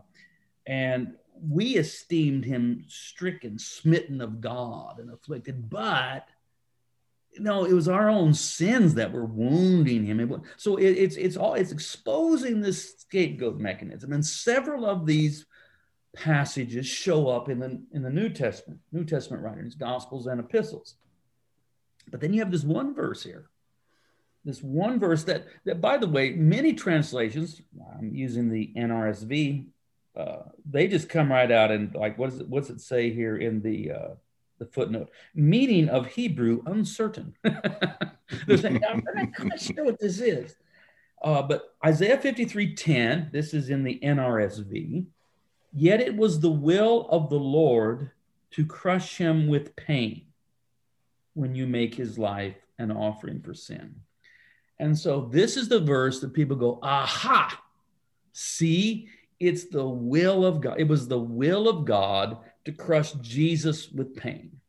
and 0.66 1.16
we 1.42 1.76
esteemed 1.76 2.46
him 2.46 2.86
stricken 2.88 3.60
smitten 3.60 4.22
of 4.22 4.42
god 4.42 5.00
and 5.00 5.12
afflicted. 5.12 5.70
But 5.70 6.28
know 7.38 7.66
it 7.66 7.74
was 7.74 7.88
our 7.88 8.10
own 8.10 8.34
sins 8.34 8.94
that 8.96 9.12
were 9.12 9.26
wounding 9.26 10.06
him. 10.06 10.42
So 10.58 10.78
it, 10.78 10.92
it's 10.92 11.16
it's 11.16 11.38
all 11.38 11.54
it's 11.54 11.72
exposing 11.72 12.62
this 12.62 13.00
scapegoat 13.00 13.58
mechanism. 13.58 14.14
And 14.14 14.26
several 14.26 14.86
of 14.86 15.06
these 15.06 15.46
passages 16.16 16.86
show 16.86 17.28
up 17.28 17.50
in 17.50 17.60
the 17.60 17.82
in 17.92 18.02
the 18.02 18.10
New 18.10 18.30
Testament, 18.30 18.80
New 18.92 19.06
Testament 19.06 19.44
writings, 19.44 19.76
Gospels 19.76 20.28
and 20.28 20.40
epistles. 20.40 20.96
But 22.10 22.22
then 22.22 22.34
you 22.34 22.40
have 22.40 22.52
this 22.52 22.64
one 22.64 22.94
verse 22.94 23.24
here. 23.24 23.50
This 24.46 24.64
one 24.64 25.00
verse 25.00 25.24
that 25.26 25.46
that 25.66 25.82
by 25.82 25.98
the 25.98 26.08
way, 26.08 26.32
many 26.32 26.74
translations, 26.74 27.62
I'm 27.98 28.14
using 28.14 28.50
the 28.50 28.74
NRSV, 28.76 29.66
uh, 30.16 30.44
they 30.70 30.88
just 30.88 31.10
come 31.10 31.32
right 31.32 31.52
out 31.52 31.72
and 31.72 31.94
like 31.94 32.18
what 32.18 32.30
is 32.30 32.40
it 32.40 32.50
what's 32.50 32.70
it 32.70 32.82
say 32.82 33.12
here 33.12 33.38
in 33.38 33.62
the 33.62 33.92
uh, 33.92 34.10
the 34.58 34.66
footnote? 34.66 35.10
Meaning 35.36 35.90
of 35.90 36.08
Hebrew 36.08 36.64
uncertain. 36.66 37.36
They're 37.44 38.58
saying, 38.58 38.82
I'm 38.88 39.04
not 39.14 39.36
quite 39.36 39.60
sure 39.60 39.84
what 39.86 40.00
this 40.00 40.20
is. 40.20 40.56
Uh, 41.22 41.42
but 41.42 41.76
Isaiah 41.86 42.18
53 42.18 42.76
10, 42.76 43.30
this 43.32 43.54
is 43.54 43.70
in 43.70 43.84
the 43.84 44.00
NRSV 44.02 45.06
Yet 45.72 46.02
it 46.02 46.16
was 46.16 46.40
the 46.40 46.50
will 46.50 47.08
of 47.10 47.30
the 47.30 47.40
Lord 47.40 48.12
to 48.52 48.66
crush 48.66 49.18
him 49.18 49.48
with 49.48 49.76
pain 49.76 50.26
when 51.34 51.56
you 51.56 51.68
make 51.68 51.96
his 51.96 52.18
life 52.18 52.56
an 52.80 52.92
offering 52.92 53.42
for 53.42 53.54
sin. 53.54 53.96
And 54.80 54.98
so 54.98 55.30
this 55.32 55.58
is 55.58 55.68
the 55.68 55.80
verse 55.80 56.20
that 56.22 56.34
people 56.34 56.56
go, 56.56 56.80
aha, 56.82 57.62
see, 58.32 59.08
it's 59.40 59.66
the 59.66 59.88
will 59.88 60.46
of 60.46 60.62
God. 60.62 60.80
It 60.80 60.88
was 60.88 61.08
the 61.08 61.20
will 61.20 61.68
of 61.68 61.86
God 61.86 62.38
to 62.66 62.72
crush 62.72 63.14
Jesus 63.14 63.92
with 63.92 64.16
pain 64.16 64.60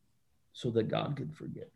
so 0.53 0.71
that 0.71 0.89
God 0.89 1.17
could 1.17 1.35
forgive. 1.35 1.69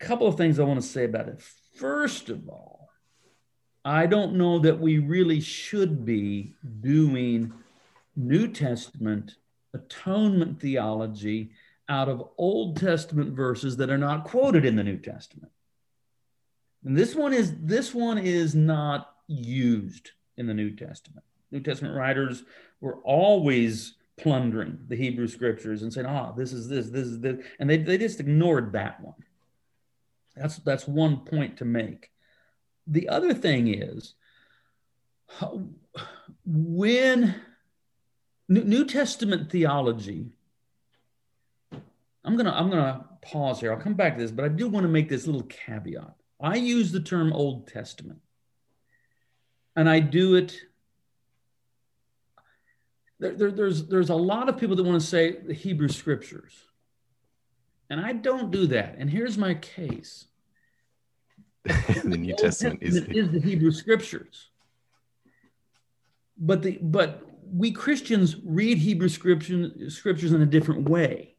A 0.00 0.04
couple 0.04 0.26
of 0.26 0.36
things 0.36 0.58
I 0.58 0.64
want 0.64 0.80
to 0.80 0.86
say 0.86 1.04
about 1.04 1.28
it. 1.28 1.42
First 1.74 2.30
of 2.30 2.48
all, 2.48 2.88
I 3.84 4.06
don't 4.06 4.34
know 4.34 4.58
that 4.60 4.78
we 4.78 4.98
really 4.98 5.40
should 5.40 6.04
be 6.04 6.54
doing 6.80 7.52
New 8.16 8.48
Testament 8.48 9.36
atonement 9.72 10.60
theology 10.60 11.50
out 11.88 12.08
of 12.08 12.28
Old 12.38 12.76
Testament 12.76 13.34
verses 13.34 13.76
that 13.76 13.90
are 13.90 13.98
not 13.98 14.24
quoted 14.24 14.64
in 14.64 14.76
the 14.76 14.84
New 14.84 14.98
Testament. 14.98 15.52
And 16.84 16.96
this 16.96 17.14
one 17.14 17.32
is 17.32 17.54
this 17.60 17.94
one 17.94 18.18
is 18.18 18.54
not 18.54 19.14
used 19.26 20.12
in 20.36 20.46
the 20.46 20.54
New 20.54 20.74
Testament. 20.74 21.24
New 21.50 21.60
Testament 21.60 21.96
writers 21.96 22.44
were 22.80 22.96
always 22.96 23.94
plundering 24.16 24.78
the 24.88 24.96
Hebrew 24.96 25.26
scriptures 25.26 25.82
and 25.82 25.92
saying, 25.92 26.06
"Ah, 26.06 26.32
this 26.32 26.52
is 26.52 26.68
this, 26.68 26.88
this 26.88 27.06
is 27.06 27.20
this," 27.20 27.44
and 27.58 27.68
they, 27.68 27.78
they 27.78 27.98
just 27.98 28.20
ignored 28.20 28.72
that 28.72 29.00
one. 29.00 29.14
That's 30.36 30.56
that's 30.58 30.86
one 30.86 31.18
point 31.18 31.58
to 31.58 31.64
make. 31.64 32.10
The 32.86 33.08
other 33.08 33.34
thing 33.34 33.68
is 33.68 34.14
when 36.44 37.34
New 38.50 38.84
Testament 38.84 39.48
theology. 39.50 40.26
I'm 42.24 42.36
gonna 42.36 42.50
I'm 42.50 42.68
gonna 42.68 43.06
pause 43.22 43.60
here. 43.60 43.72
I'll 43.72 43.80
come 43.80 43.94
back 43.94 44.16
to 44.16 44.22
this, 44.22 44.32
but 44.32 44.44
I 44.44 44.48
do 44.48 44.68
want 44.68 44.84
to 44.84 44.88
make 44.88 45.08
this 45.08 45.26
little 45.26 45.44
caveat. 45.44 46.16
I 46.40 46.56
use 46.56 46.90
the 46.90 47.00
term 47.00 47.32
Old 47.32 47.68
Testament, 47.68 48.18
and 49.76 49.88
I 49.88 50.00
do 50.00 50.34
it. 50.34 50.60
There, 53.20 53.34
there, 53.34 53.50
there's 53.52 53.86
there's 53.86 54.10
a 54.10 54.16
lot 54.16 54.48
of 54.48 54.58
people 54.58 54.74
that 54.76 54.82
want 54.82 55.00
to 55.00 55.06
say 55.06 55.30
the 55.30 55.54
Hebrew 55.54 55.88
Scriptures, 55.88 56.54
and 57.88 58.00
I 58.00 58.14
don't 58.14 58.50
do 58.50 58.66
that. 58.66 58.96
And 58.98 59.08
here's 59.08 59.38
my 59.38 59.54
case: 59.54 60.26
the 61.64 62.16
New 62.18 62.34
Testament, 62.34 62.80
Testament 62.80 62.82
is, 62.82 63.04
the... 63.04 63.16
is 63.16 63.30
the 63.30 63.40
Hebrew 63.40 63.70
Scriptures, 63.70 64.48
but 66.36 66.62
the 66.62 66.78
but 66.82 67.29
we 67.52 67.72
Christians 67.72 68.36
read 68.44 68.78
Hebrew 68.78 69.08
scriptures 69.08 70.32
in 70.32 70.42
a 70.42 70.46
different 70.46 70.88
way. 70.88 71.34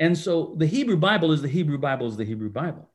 And 0.00 0.16
so 0.16 0.54
the 0.56 0.66
Hebrew 0.66 0.96
Bible 0.96 1.32
is 1.32 1.42
the 1.42 1.48
Hebrew 1.48 1.78
Bible 1.78 2.06
is 2.06 2.16
the 2.16 2.24
Hebrew 2.24 2.50
Bible. 2.50 2.88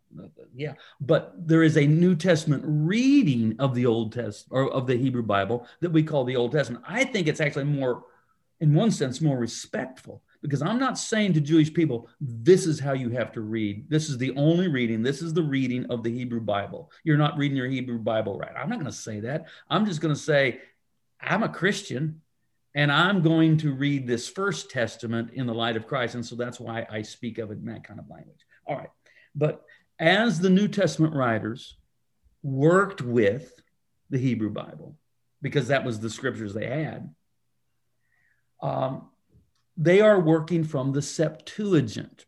yeah, 0.54 0.74
but 1.02 1.34
there 1.38 1.64
is 1.64 1.78
a 1.78 1.86
New 1.86 2.16
Testament 2.16 2.64
reading 2.66 3.56
of 3.60 3.76
the 3.76 3.86
Old 3.86 4.14
Testament 4.14 4.48
or 4.52 4.72
of 4.72 4.88
the 4.88 4.96
Hebrew 4.96 5.24
Bible 5.24 5.68
that 5.82 5.92
we 5.92 6.04
call 6.04 6.24
the 6.24 6.36
Old 6.36 6.52
Testament. 6.52 6.84
I 6.88 7.04
think 7.04 7.28
it's 7.28 7.42
actually 7.42 7.66
more, 7.66 8.04
in 8.60 8.74
one 8.74 8.92
sense, 8.92 9.22
more 9.22 9.38
respectful 9.38 10.22
because 10.42 10.62
I'm 10.62 10.78
not 10.78 10.98
saying 10.98 11.34
to 11.34 11.42
Jewish 11.42 11.74
people, 11.74 12.10
this 12.20 12.66
is 12.68 12.80
how 12.80 12.94
you 12.94 13.10
have 13.10 13.32
to 13.32 13.42
read. 13.42 13.90
This 13.90 14.10
is 14.10 14.18
the 14.18 14.36
only 14.36 14.68
reading. 14.68 15.02
This 15.02 15.22
is 15.22 15.34
the 15.34 15.44
reading 15.44 15.86
of 15.90 16.04
the 16.04 16.12
Hebrew 16.12 16.42
Bible. 16.42 16.92
You're 17.04 17.18
not 17.18 17.38
reading 17.38 17.58
your 17.58 17.70
Hebrew 17.70 17.98
Bible 17.98 18.38
right. 18.38 18.52
I'm 18.56 18.70
not 18.70 18.80
going 18.80 18.92
to 18.92 18.98
say 18.98 19.22
that. 19.22 19.48
I'm 19.70 19.86
just 19.86 20.02
going 20.02 20.14
to 20.14 20.20
say, 20.20 20.60
I'm 21.22 21.44
a 21.44 21.50
Christian 21.50 22.22
and 22.76 22.92
I'm 22.92 23.22
going 23.22 23.58
to 23.58 23.74
read 23.74 24.08
this 24.08 24.28
first 24.28 24.72
testament 24.72 25.32
in 25.34 25.46
the 25.46 25.54
light 25.54 25.78
of 25.78 25.88
Christ. 25.88 26.16
And 26.16 26.26
so 26.26 26.36
that's 26.36 26.60
why 26.60 26.88
I 26.90 27.04
speak 27.04 27.38
of 27.38 27.52
it 27.52 27.60
in 27.60 27.66
that 27.66 27.84
kind 27.84 28.00
of 28.00 28.10
language. 28.10 28.40
All 28.66 28.76
right. 28.76 28.90
But 29.36 29.64
as 30.00 30.40
the 30.40 30.50
New 30.50 30.68
Testament 30.68 31.14
writers 31.14 31.78
worked 32.42 33.02
with 33.02 33.62
the 34.10 34.18
Hebrew 34.18 34.50
Bible, 34.50 34.96
because 35.42 35.68
that 35.68 35.86
was 35.86 36.00
the 36.00 36.10
scriptures 36.10 36.54
they 36.54 36.68
had, 36.68 37.14
um, 38.62 39.10
they 39.78 40.02
are 40.02 40.20
working 40.20 40.64
from 40.64 40.94
the 40.94 41.02
Septuagint. 41.02 42.26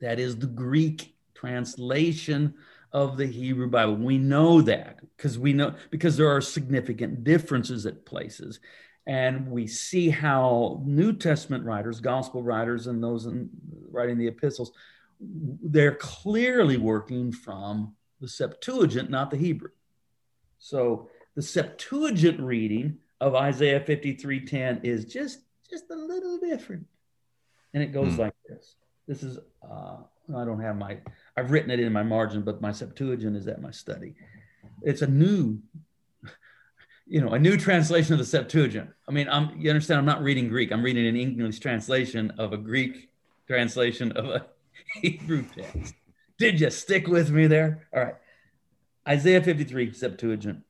That 0.00 0.18
is 0.18 0.36
the 0.36 0.46
Greek 0.46 1.14
translation 1.34 2.54
of 2.92 3.16
the 3.16 3.26
Hebrew 3.26 3.68
Bible. 3.68 3.96
We 3.96 4.18
know 4.18 4.60
that 4.62 5.00
because 5.16 5.38
we 5.38 5.52
know 5.52 5.74
because 5.90 6.16
there 6.16 6.28
are 6.28 6.40
significant 6.40 7.24
differences 7.24 7.86
at 7.86 8.04
places. 8.04 8.60
And 9.06 9.50
we 9.50 9.66
see 9.66 10.10
how 10.10 10.80
New 10.84 11.12
Testament 11.12 11.64
writers, 11.64 12.00
gospel 12.00 12.42
writers, 12.42 12.86
and 12.86 13.02
those 13.02 13.26
in, 13.26 13.50
writing 13.90 14.16
the 14.16 14.28
epistles, 14.28 14.72
they're 15.20 15.96
clearly 15.96 16.76
working 16.76 17.32
from 17.32 17.94
the 18.20 18.28
Septuagint, 18.28 19.10
not 19.10 19.30
the 19.30 19.36
Hebrew. 19.36 19.70
So 20.58 21.08
the 21.34 21.42
Septuagint 21.42 22.40
reading 22.40 22.98
of 23.20 23.34
Isaiah 23.34 23.80
53:10 23.80 24.84
is 24.84 25.04
just 25.04 25.40
just 25.68 25.90
a 25.90 25.96
little 25.96 26.38
different. 26.38 26.86
And 27.74 27.82
it 27.82 27.92
goes 27.92 28.14
hmm. 28.14 28.20
like 28.20 28.34
this. 28.48 28.76
This 29.08 29.22
is 29.22 29.38
uh, 29.62 29.96
I 30.36 30.44
don't 30.44 30.60
have 30.60 30.76
my 30.76 30.98
I've 31.36 31.50
written 31.50 31.70
it 31.70 31.80
in 31.80 31.92
my 31.92 32.02
margin, 32.02 32.42
but 32.42 32.60
my 32.60 32.72
Septuagint 32.72 33.36
is 33.36 33.48
at 33.48 33.60
my 33.60 33.70
study. 33.70 34.14
It's 34.82 35.02
a 35.02 35.06
new 35.06 35.60
you 37.12 37.20
know, 37.20 37.34
a 37.34 37.38
new 37.38 37.58
translation 37.58 38.14
of 38.14 38.18
the 38.18 38.24
Septuagint. 38.24 38.88
I 39.06 39.12
mean, 39.12 39.28
I'm 39.28 39.60
you 39.60 39.68
understand 39.68 39.98
I'm 39.98 40.06
not 40.06 40.22
reading 40.22 40.48
Greek. 40.48 40.72
I'm 40.72 40.82
reading 40.82 41.06
an 41.06 41.14
English 41.14 41.58
translation 41.58 42.32
of 42.38 42.54
a 42.54 42.56
Greek 42.56 43.10
translation 43.46 44.12
of 44.12 44.24
a 44.30 44.46
Hebrew 45.02 45.44
text. 45.54 45.94
Did 46.38 46.58
you 46.58 46.70
stick 46.70 47.08
with 47.08 47.28
me 47.28 47.46
there? 47.46 47.86
All 47.94 48.02
right. 48.02 48.14
Isaiah 49.06 49.42
53, 49.42 49.92
Septuagint, 49.92 50.62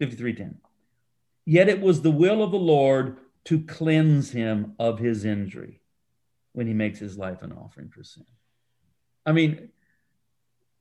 53:10. 0.00 0.54
Yet 1.44 1.68
it 1.68 1.82
was 1.82 2.00
the 2.00 2.10
will 2.10 2.42
of 2.42 2.50
the 2.50 2.56
Lord 2.56 3.18
to 3.44 3.60
cleanse 3.60 4.30
him 4.30 4.72
of 4.78 5.00
his 5.00 5.26
injury 5.26 5.82
when 6.54 6.66
he 6.66 6.72
makes 6.72 6.98
his 6.98 7.18
life 7.18 7.42
an 7.42 7.52
offering 7.52 7.90
for 7.90 8.02
sin. 8.02 8.24
I 9.26 9.32
mean, 9.32 9.68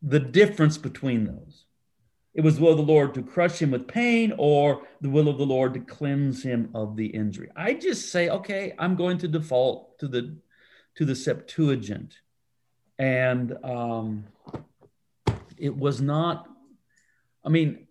the 0.01 0.21
difference 0.21 0.77
between 0.77 1.25
those. 1.25 1.65
It 2.33 2.41
was 2.41 2.55
the 2.55 2.63
will 2.63 2.71
of 2.71 2.77
the 2.77 2.83
Lord 2.83 3.13
to 3.13 3.21
crush 3.21 3.61
him 3.61 3.71
with 3.71 3.87
pain 3.87 4.33
or 4.37 4.87
the 5.01 5.09
will 5.09 5.27
of 5.27 5.37
the 5.37 5.45
Lord 5.45 5.73
to 5.75 5.79
cleanse 5.79 6.41
him 6.43 6.71
of 6.73 6.95
the 6.95 7.05
injury. 7.05 7.49
I 7.55 7.73
just 7.73 8.11
say, 8.11 8.29
okay, 8.29 8.73
I'm 8.79 8.95
going 8.95 9.19
to 9.19 9.27
default 9.27 9.99
to 9.99 10.07
the 10.07 10.35
to 10.95 11.05
the 11.05 11.15
Septuagint. 11.15 12.19
And 12.99 13.57
um, 13.63 14.25
it 15.57 15.75
was 15.75 16.01
not, 16.01 16.47
I 17.43 17.49
mean, 17.49 17.87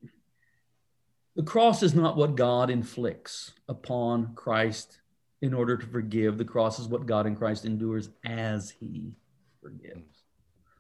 the 1.34 1.43
cross 1.43 1.82
is 1.82 1.95
not 1.95 2.16
what 2.16 2.36
God 2.36 2.70
inflicts 2.70 3.53
upon 3.68 4.34
Christ 4.34 5.01
in 5.40 5.55
order 5.55 5.76
to 5.76 5.86
forgive. 5.86 6.38
The 6.38 6.45
cross 6.45 6.78
is 6.78 6.86
what 6.86 7.07
God 7.07 7.26
in 7.26 7.34
Christ 7.34 7.64
endures 7.64 8.11
as 8.24 8.70
he 8.70 9.12
forgives. 9.61 10.22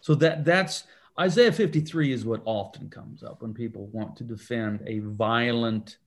So 0.00 0.14
that 0.16 0.44
that's 0.44 0.84
Isaiah 1.18 1.52
53 1.52 2.12
is 2.12 2.24
what 2.24 2.42
often 2.44 2.88
comes 2.88 3.22
up 3.22 3.42
when 3.42 3.52
people 3.52 3.86
want 3.88 4.16
to 4.16 4.24
defend 4.24 4.82
a 4.86 5.00
violent 5.00 5.98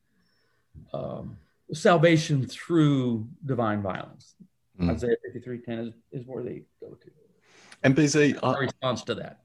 um, 0.94 1.38
salvation 1.74 2.46
through 2.46 3.28
divine 3.46 3.82
violence. 3.82 4.36
Mm. 4.80 4.92
Isaiah 4.92 5.16
53:10 5.34 5.88
is, 5.88 5.94
is 6.12 6.28
where 6.28 6.44
they 6.44 6.64
go 6.82 6.90
to. 6.90 7.12
And 7.84 7.96
BZ, 7.96 8.40
I, 8.42 8.58
response 8.58 9.04
to 9.04 9.16
that. 9.16 9.42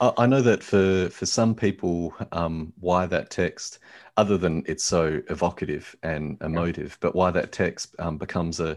I 0.00 0.26
know 0.26 0.42
that 0.42 0.64
for 0.64 1.08
for 1.10 1.26
some 1.26 1.54
people, 1.54 2.14
um, 2.32 2.72
why 2.80 3.06
that 3.06 3.30
text, 3.30 3.78
other 4.16 4.36
than 4.36 4.64
it's 4.66 4.82
so 4.82 5.22
evocative 5.28 5.94
and 6.02 6.38
emotive, 6.40 6.92
yeah. 6.92 6.98
but 7.00 7.14
why 7.14 7.30
that 7.30 7.52
text 7.52 7.94
um, 8.00 8.18
becomes 8.18 8.58
a 8.58 8.76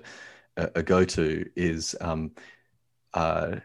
a, 0.57 0.69
a 0.75 0.83
go 0.83 1.03
to 1.03 1.49
is 1.55 1.95
um, 2.01 2.31
uh, 3.13 3.55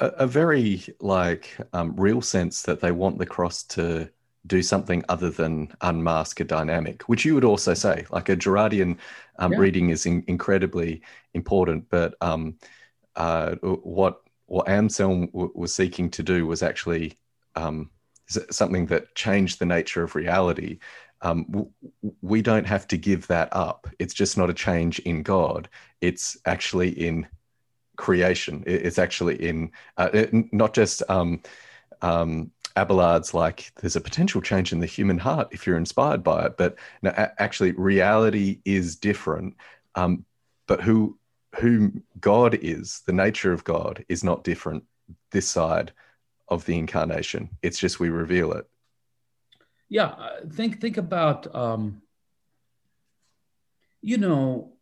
a, 0.00 0.06
a 0.06 0.26
very 0.26 0.82
like 1.00 1.56
um, 1.72 1.94
real 1.96 2.20
sense 2.20 2.62
that 2.62 2.80
they 2.80 2.92
want 2.92 3.18
the 3.18 3.26
cross 3.26 3.62
to 3.64 4.10
do 4.46 4.62
something 4.62 5.04
other 5.08 5.30
than 5.30 5.72
unmask 5.82 6.40
a 6.40 6.44
dynamic, 6.44 7.02
which 7.02 7.24
you 7.24 7.34
would 7.34 7.44
also 7.44 7.74
say, 7.74 8.06
like 8.10 8.28
a 8.28 8.36
Girardian 8.36 8.96
um, 9.38 9.52
yeah. 9.52 9.58
reading 9.58 9.90
is 9.90 10.06
in, 10.06 10.24
incredibly 10.26 11.02
important, 11.34 11.84
but 11.90 12.14
um, 12.20 12.56
uh, 13.16 13.54
what 13.62 14.22
what 14.46 14.68
Anselm 14.68 15.26
w- 15.26 15.52
was 15.54 15.74
seeking 15.74 16.10
to 16.10 16.22
do 16.22 16.46
was 16.46 16.62
actually 16.62 17.16
um, 17.54 17.90
something 18.26 18.86
that 18.86 19.14
changed 19.14 19.58
the 19.58 19.66
nature 19.66 20.02
of 20.02 20.14
reality. 20.14 20.78
Um, 21.22 21.44
w- 21.50 21.70
we 22.22 22.40
don't 22.40 22.66
have 22.66 22.88
to 22.88 22.96
give 22.96 23.26
that 23.26 23.48
up. 23.52 23.86
It's 23.98 24.14
just 24.14 24.38
not 24.38 24.50
a 24.50 24.54
change 24.54 24.98
in 25.00 25.22
God. 25.22 25.68
It's 26.00 26.38
actually 26.46 26.88
in 26.90 27.28
creation. 28.00 28.64
It's 28.66 28.98
actually 28.98 29.36
in 29.46 29.70
uh, 29.98 30.26
not 30.52 30.72
just 30.72 31.02
um, 31.10 31.42
um, 32.00 32.50
Abelard's 32.74 33.34
like 33.34 33.72
there's 33.80 33.96
a 33.96 34.00
potential 34.00 34.40
change 34.40 34.72
in 34.72 34.80
the 34.80 34.86
human 34.86 35.18
heart 35.18 35.48
if 35.52 35.66
you're 35.66 35.76
inspired 35.76 36.24
by 36.24 36.46
it, 36.46 36.56
but 36.56 36.76
no, 37.02 37.10
actually 37.10 37.72
reality 37.72 38.60
is 38.64 38.96
different. 38.96 39.54
Um, 39.94 40.24
but 40.66 40.80
who 40.80 41.18
who 41.60 41.92
God 42.20 42.54
is, 42.62 43.02
the 43.06 43.12
nature 43.12 43.52
of 43.52 43.64
God, 43.64 44.04
is 44.08 44.24
not 44.24 44.44
different 44.44 44.84
this 45.30 45.48
side 45.48 45.92
of 46.48 46.64
the 46.64 46.78
incarnation. 46.78 47.50
It's 47.62 47.78
just 47.78 48.00
we 48.00 48.08
reveal 48.08 48.52
it. 48.52 48.66
Yeah, 49.90 50.06
uh, 50.06 50.40
think 50.50 50.80
think 50.80 50.96
about 50.96 51.54
um, 51.54 52.00
you 54.00 54.16
know, 54.16 54.72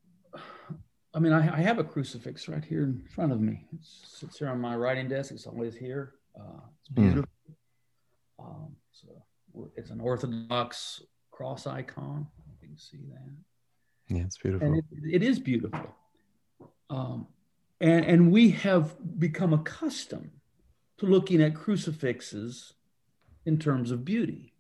I 1.19 1.21
mean, 1.21 1.33
I, 1.33 1.53
I, 1.53 1.61
have 1.63 1.81
a 1.81 1.85
crucifix 1.85 2.47
right 2.47 2.65
here 2.65 2.85
in 2.85 3.03
front 3.13 3.33
of 3.33 3.41
me. 3.41 3.67
It 3.73 3.81
sits 3.83 4.39
here 4.39 4.51
on 4.51 4.61
my 4.61 4.77
writing 4.77 5.09
desk. 5.09 5.33
It's 5.33 5.49
always 5.49 5.75
here. 5.75 6.13
Uh, 6.39 6.61
it's 6.81 6.91
hmm. 6.95 7.03
beautiful. 7.03 7.31
Mm. 8.41 8.45
Um, 8.45 8.77
so 8.93 9.09
it's 9.75 9.91
an 9.91 10.01
Orthodox 10.01 11.03
cross 11.33 11.67
icon. 11.67 12.29
You 12.47 12.69
can 12.69 12.79
see 12.79 13.01
that. 13.11 14.15
Yeah, 14.15 14.23
it's 14.23 14.39
beautiful. 14.39 14.65
And 14.65 14.77
it, 14.77 14.85
it 15.13 15.23
is 15.25 15.41
beautiful. 15.41 15.93
Um, 16.89 17.27
and, 17.81 18.05
and 18.05 18.31
we 18.31 18.51
have 18.51 18.95
become 19.19 19.53
accustomed 19.53 20.31
to 20.99 21.07
looking 21.07 21.43
at 21.43 21.57
crucifixes 21.57 22.75
in 23.45 23.59
terms 23.59 23.91
of 23.91 24.05
beauty. 24.05 24.53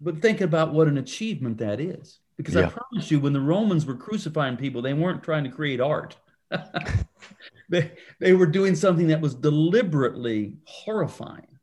But 0.00 0.22
think 0.22 0.40
about 0.40 0.72
what 0.72 0.88
an 0.88 0.96
achievement 0.96 1.58
that 1.58 1.78
is. 1.78 2.20
Because 2.40 2.54
yeah. 2.54 2.68
I 2.68 2.70
promise 2.70 3.10
you, 3.10 3.20
when 3.20 3.34
the 3.34 3.40
Romans 3.40 3.84
were 3.84 3.94
crucifying 3.94 4.56
people, 4.56 4.80
they 4.80 4.94
weren't 4.94 5.22
trying 5.22 5.44
to 5.44 5.50
create 5.50 5.78
art. 5.78 6.16
they, 7.68 7.92
they 8.18 8.32
were 8.32 8.46
doing 8.46 8.74
something 8.74 9.08
that 9.08 9.20
was 9.20 9.34
deliberately 9.34 10.56
horrifying, 10.64 11.58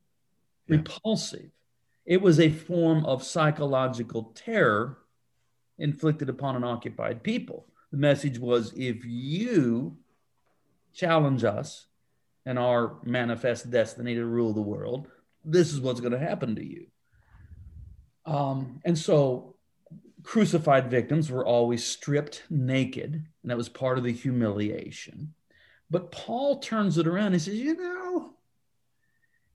yeah. 0.67 0.75
repulsive. 0.78 1.49
It 2.05 2.21
was 2.21 2.39
a 2.39 2.51
form 2.51 3.07
of 3.07 3.23
psychological 3.23 4.32
terror 4.36 4.99
inflicted 5.80 6.30
upon 6.30 6.55
an 6.55 6.63
occupied 6.63 7.23
people. 7.23 7.65
The 7.91 7.97
message 7.97 8.38
was 8.38 8.71
if 8.75 9.03
you 9.03 9.97
challenge 10.93 11.43
us 11.43 11.88
and 12.45 12.59
our 12.59 12.97
manifest 13.03 13.71
destiny 13.71 14.13
to 14.13 14.25
rule 14.25 14.53
the 14.53 14.61
world, 14.61 15.07
this 15.43 15.73
is 15.73 15.80
what's 15.80 16.01
going 16.01 16.13
to 16.13 16.19
happen 16.19 16.55
to 16.55 16.63
you. 16.63 16.86
Um, 18.28 18.80
and 18.86 18.95
so 18.95 19.55
crucified 20.28 20.91
victims 20.91 21.32
were 21.32 21.45
always 21.45 21.86
stripped 21.86 22.43
naked, 22.49 23.13
and 23.13 23.49
that 23.49 23.55
was 23.55 23.69
part 23.69 23.97
of 23.97 24.03
the 24.03 24.11
humiliation. 24.11 25.34
But 25.89 26.11
Paul 26.11 26.59
turns 26.59 26.97
it 26.97 27.07
around 27.07 27.32
and 27.32 27.41
says, 27.41 27.55
you 27.55 27.78
know, 27.78 28.34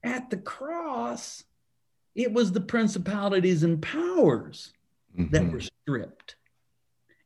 at 0.03 0.31
the 0.31 0.37
cross, 0.37 1.43
it 2.15 2.33
was 2.33 2.51
the 2.51 2.59
principalities 2.59 3.61
and 3.61 3.83
powers 3.83 4.73
mm-hmm. 5.15 5.31
that 5.31 5.51
were 5.51 5.61
stripped. 5.61 6.37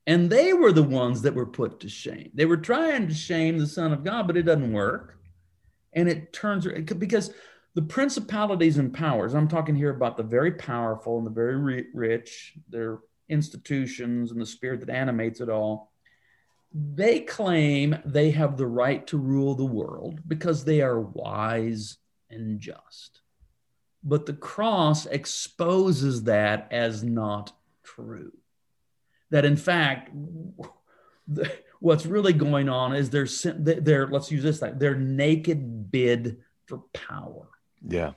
And 0.05 0.29
they 0.29 0.51
were 0.51 0.73
the 0.73 0.83
ones 0.83 1.21
that 1.21 1.33
were 1.33 1.45
put 1.45 1.79
to 1.79 1.89
shame. 1.89 2.31
They 2.33 2.45
were 2.45 2.57
trying 2.57 3.07
to 3.07 3.13
shame 3.13 3.59
the 3.59 3.67
Son 3.67 3.93
of 3.93 4.03
God, 4.03 4.27
but 4.27 4.35
it 4.35 4.43
doesn't 4.43 4.73
work. 4.73 5.17
and 5.93 6.09
it 6.09 6.33
turns 6.33 6.67
because 6.97 7.31
the 7.75 7.81
principalities 7.81 8.77
and 8.77 8.93
powers 8.93 9.35
i'm 9.35 9.47
talking 9.47 9.75
here 9.75 9.91
about 9.91 10.17
the 10.17 10.23
very 10.23 10.51
powerful 10.51 11.17
and 11.19 11.27
the 11.27 11.31
very 11.31 11.85
rich 11.93 12.57
their 12.69 12.97
institutions 13.29 14.31
and 14.31 14.39
the 14.39 14.45
spirit 14.45 14.79
that 14.79 14.89
animates 14.89 15.41
it 15.41 15.49
all 15.49 15.91
they 16.73 17.21
claim 17.21 17.97
they 18.05 18.31
have 18.31 18.57
the 18.57 18.67
right 18.67 19.05
to 19.07 19.17
rule 19.17 19.55
the 19.55 19.65
world 19.65 20.19
because 20.27 20.63
they 20.63 20.81
are 20.81 20.99
wise 20.99 21.97
and 22.29 22.59
just. 22.59 23.21
But 24.03 24.25
the 24.25 24.33
cross 24.33 25.05
exposes 25.05 26.23
that 26.23 26.67
as 26.71 27.03
not 27.03 27.51
true. 27.83 28.33
That 29.31 29.45
in 29.45 29.57
fact 29.57 30.11
what's 31.79 32.05
really 32.05 32.33
going 32.33 32.69
on 32.69 32.95
is 32.95 33.09
they're 33.09 33.27
they're 33.55 34.07
let's 34.07 34.31
use 34.31 34.43
this 34.43 34.63
their 34.75 34.95
naked 34.95 35.91
bid 35.91 36.37
for 36.67 36.83
power. 36.93 37.47
Yeah. 37.81 38.11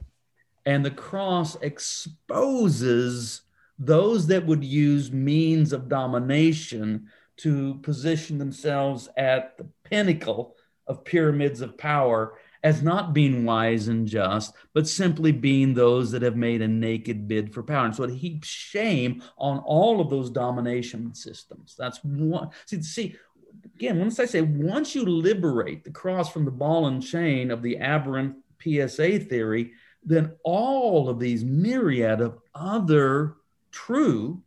And 0.66 0.84
the 0.84 0.90
cross 0.90 1.56
exposes 1.56 3.42
those 3.80 4.26
that 4.26 4.46
would 4.46 4.62
use 4.62 5.10
means 5.10 5.72
of 5.72 5.88
domination 5.88 7.08
to 7.38 7.74
position 7.76 8.36
themselves 8.36 9.08
at 9.16 9.56
the 9.56 9.66
pinnacle 9.84 10.54
of 10.86 11.04
pyramids 11.04 11.62
of 11.62 11.78
power 11.78 12.34
as 12.62 12.82
not 12.82 13.14
being 13.14 13.46
wise 13.46 13.88
and 13.88 14.06
just, 14.06 14.52
but 14.74 14.86
simply 14.86 15.32
being 15.32 15.72
those 15.72 16.10
that 16.10 16.20
have 16.20 16.36
made 16.36 16.60
a 16.60 16.68
naked 16.68 17.26
bid 17.26 17.54
for 17.54 17.62
power. 17.62 17.86
And 17.86 17.96
so 17.96 18.04
it 18.04 18.10
heaps 18.10 18.48
shame 18.48 19.22
on 19.38 19.60
all 19.60 19.98
of 19.98 20.10
those 20.10 20.28
domination 20.28 21.14
systems. 21.14 21.74
That's 21.78 22.04
one. 22.04 22.50
See, 22.66 22.82
see 22.82 23.16
again, 23.76 23.98
once 23.98 24.20
I 24.20 24.26
say 24.26 24.42
once 24.42 24.94
you 24.94 25.06
liberate 25.06 25.84
the 25.84 25.90
cross 25.90 26.30
from 26.30 26.44
the 26.44 26.50
ball 26.50 26.86
and 26.86 27.02
chain 27.02 27.50
of 27.50 27.62
the 27.62 27.78
aberrant 27.78 28.36
PSA 28.62 29.20
theory, 29.20 29.72
then 30.04 30.32
all 30.44 31.08
of 31.08 31.18
these 31.18 31.44
myriad 31.44 32.20
of 32.20 32.38
other 32.54 33.36
true 33.70 34.42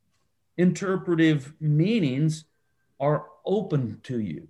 interpretive 0.57 1.53
meanings 1.59 2.45
are 2.99 3.25
open 3.45 3.99
to 4.03 4.19
you. 4.19 4.47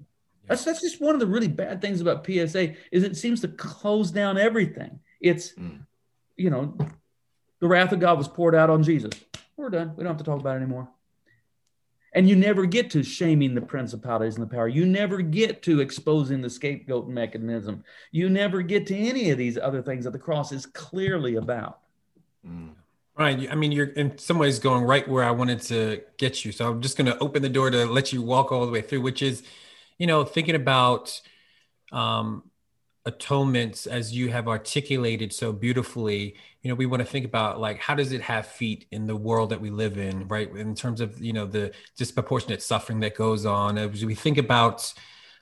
That's 0.47 0.65
that's 0.65 0.81
just 0.81 1.01
one 1.01 1.13
of 1.13 1.19
the 1.19 1.27
really 1.27 1.47
bad 1.47 1.81
things 1.81 2.01
about 2.01 2.25
PSA 2.25 2.73
is 2.91 3.03
it 3.03 3.15
seems 3.15 3.41
to 3.41 3.47
close 3.47 4.11
down 4.11 4.37
everything. 4.37 4.99
It's 5.21 5.53
mm. 5.53 5.79
you 6.35 6.49
know, 6.49 6.77
the 7.59 7.67
wrath 7.67 7.93
of 7.93 7.99
God 7.99 8.17
was 8.17 8.27
poured 8.27 8.55
out 8.55 8.69
on 8.69 8.83
Jesus. 8.83 9.13
We're 9.55 9.69
done. 9.69 9.93
We 9.95 10.03
don't 10.03 10.11
have 10.11 10.17
to 10.17 10.23
talk 10.23 10.39
about 10.39 10.55
it 10.55 10.63
anymore. 10.63 10.89
And 12.15 12.29
you 12.29 12.35
never 12.35 12.65
get 12.65 12.91
to 12.91 13.01
shaming 13.01 13.55
the 13.55 13.61
principalities 13.61 14.35
and 14.35 14.43
the 14.43 14.53
power. 14.53 14.67
You 14.67 14.85
never 14.85 15.21
get 15.21 15.63
to 15.63 15.79
exposing 15.79 16.41
the 16.41 16.49
scapegoat 16.49 17.07
mechanism. 17.07 17.83
You 18.11 18.29
never 18.29 18.61
get 18.61 18.85
to 18.87 18.95
any 18.95 19.31
of 19.31 19.39
these 19.39 19.57
other 19.57 19.81
things 19.81 20.03
that 20.03 20.11
the 20.11 20.19
cross 20.19 20.51
is 20.51 20.67
clearly 20.67 21.37
about. 21.37 21.79
Mm. 22.47 22.73
Right. 23.17 23.47
I 23.51 23.53
mean, 23.53 23.71
you're 23.71 23.87
in 23.87 24.17
some 24.17 24.39
ways 24.39 24.57
going 24.57 24.83
right 24.85 25.07
where 25.07 25.23
I 25.23 25.29
wanted 25.31 25.61
to 25.63 26.01
get 26.17 26.43
you. 26.43 26.51
So 26.51 26.71
I'm 26.71 26.81
just 26.81 26.97
going 26.97 27.05
to 27.05 27.17
open 27.19 27.43
the 27.43 27.49
door 27.49 27.69
to 27.69 27.85
let 27.85 28.11
you 28.11 28.23
walk 28.23 28.51
all 28.51 28.65
the 28.65 28.71
way 28.71 28.81
through, 28.81 29.01
which 29.01 29.21
is, 29.21 29.43
you 29.99 30.07
know, 30.07 30.23
thinking 30.23 30.55
about 30.55 31.21
um, 31.91 32.49
atonements 33.05 33.87
as 33.87 34.13
you 34.13 34.29
have 34.29 34.47
articulated 34.47 35.33
so 35.33 35.53
beautifully. 35.53 36.35
You 36.63 36.69
know, 36.69 36.75
we 36.75 36.87
want 36.87 37.01
to 37.01 37.05
think 37.05 37.25
about 37.25 37.59
like 37.59 37.79
how 37.79 37.95
does 37.95 38.13
it 38.13 38.21
have 38.21 38.47
feet 38.47 38.87
in 38.91 39.05
the 39.05 39.15
world 39.15 39.51
that 39.51 39.61
we 39.61 39.69
live 39.69 39.99
in, 39.99 40.27
right? 40.27 40.49
In 40.55 40.73
terms 40.73 40.99
of 40.99 41.21
you 41.21 41.33
know 41.33 41.45
the 41.45 41.71
disproportionate 41.97 42.63
suffering 42.63 42.99
that 43.01 43.15
goes 43.15 43.45
on. 43.45 43.77
As 43.77 44.03
we 44.05 44.15
think 44.15 44.39
about 44.39 44.91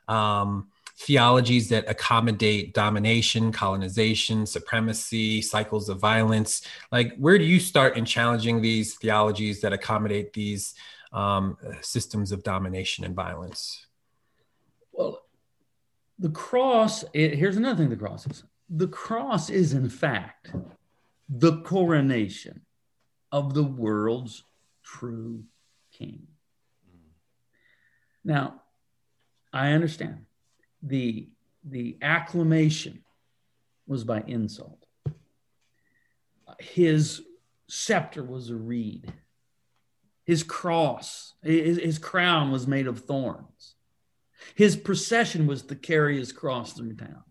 um, 0.09 0.67
theologies 1.01 1.67
that 1.69 1.89
accommodate 1.89 2.73
domination, 2.73 3.51
colonization, 3.51 4.45
supremacy, 4.45 5.41
cycles 5.41 5.89
of 5.89 5.99
violence. 5.99 6.61
Like, 6.91 7.15
where 7.17 7.39
do 7.39 7.43
you 7.43 7.59
start 7.59 7.97
in 7.97 8.05
challenging 8.05 8.61
these 8.61 8.95
theologies 8.95 9.61
that 9.61 9.73
accommodate 9.73 10.31
these 10.33 10.75
um, 11.11 11.57
systems 11.81 12.31
of 12.31 12.43
domination 12.43 13.03
and 13.03 13.15
violence? 13.15 13.87
Well, 14.91 15.23
the 16.19 16.29
cross, 16.29 17.03
it, 17.13 17.33
here's 17.33 17.57
another 17.57 17.77
thing 17.77 17.89
the 17.89 17.95
cross 17.95 18.27
is 18.27 18.43
the 18.69 18.87
cross 18.87 19.49
is, 19.49 19.73
in 19.73 19.89
fact, 19.89 20.51
the 21.27 21.61
coronation 21.63 22.61
of 23.31 23.53
the 23.53 23.63
world's 23.63 24.43
true 24.83 25.43
king. 25.91 26.27
Now, 28.23 28.61
I 29.51 29.71
understand 29.71 30.25
the 30.81 31.29
the 31.63 31.97
acclamation 32.01 33.03
was 33.87 34.03
by 34.03 34.23
insult. 34.25 34.85
His 36.59 37.21
scepter 37.67 38.23
was 38.23 38.49
a 38.49 38.55
reed. 38.55 39.13
His 40.25 40.43
cross, 40.43 41.33
his, 41.43 41.77
his 41.77 41.99
crown 41.99 42.51
was 42.51 42.67
made 42.67 42.87
of 42.87 43.01
thorns. 43.01 43.75
His 44.55 44.75
procession 44.75 45.47
was 45.47 45.63
to 45.63 45.75
carry 45.75 46.17
his 46.17 46.31
cross 46.31 46.73
through 46.73 46.95
town. 46.95 47.23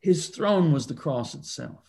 His 0.00 0.28
throne 0.28 0.72
was 0.72 0.86
the 0.86 0.94
cross 0.94 1.34
itself. 1.34 1.84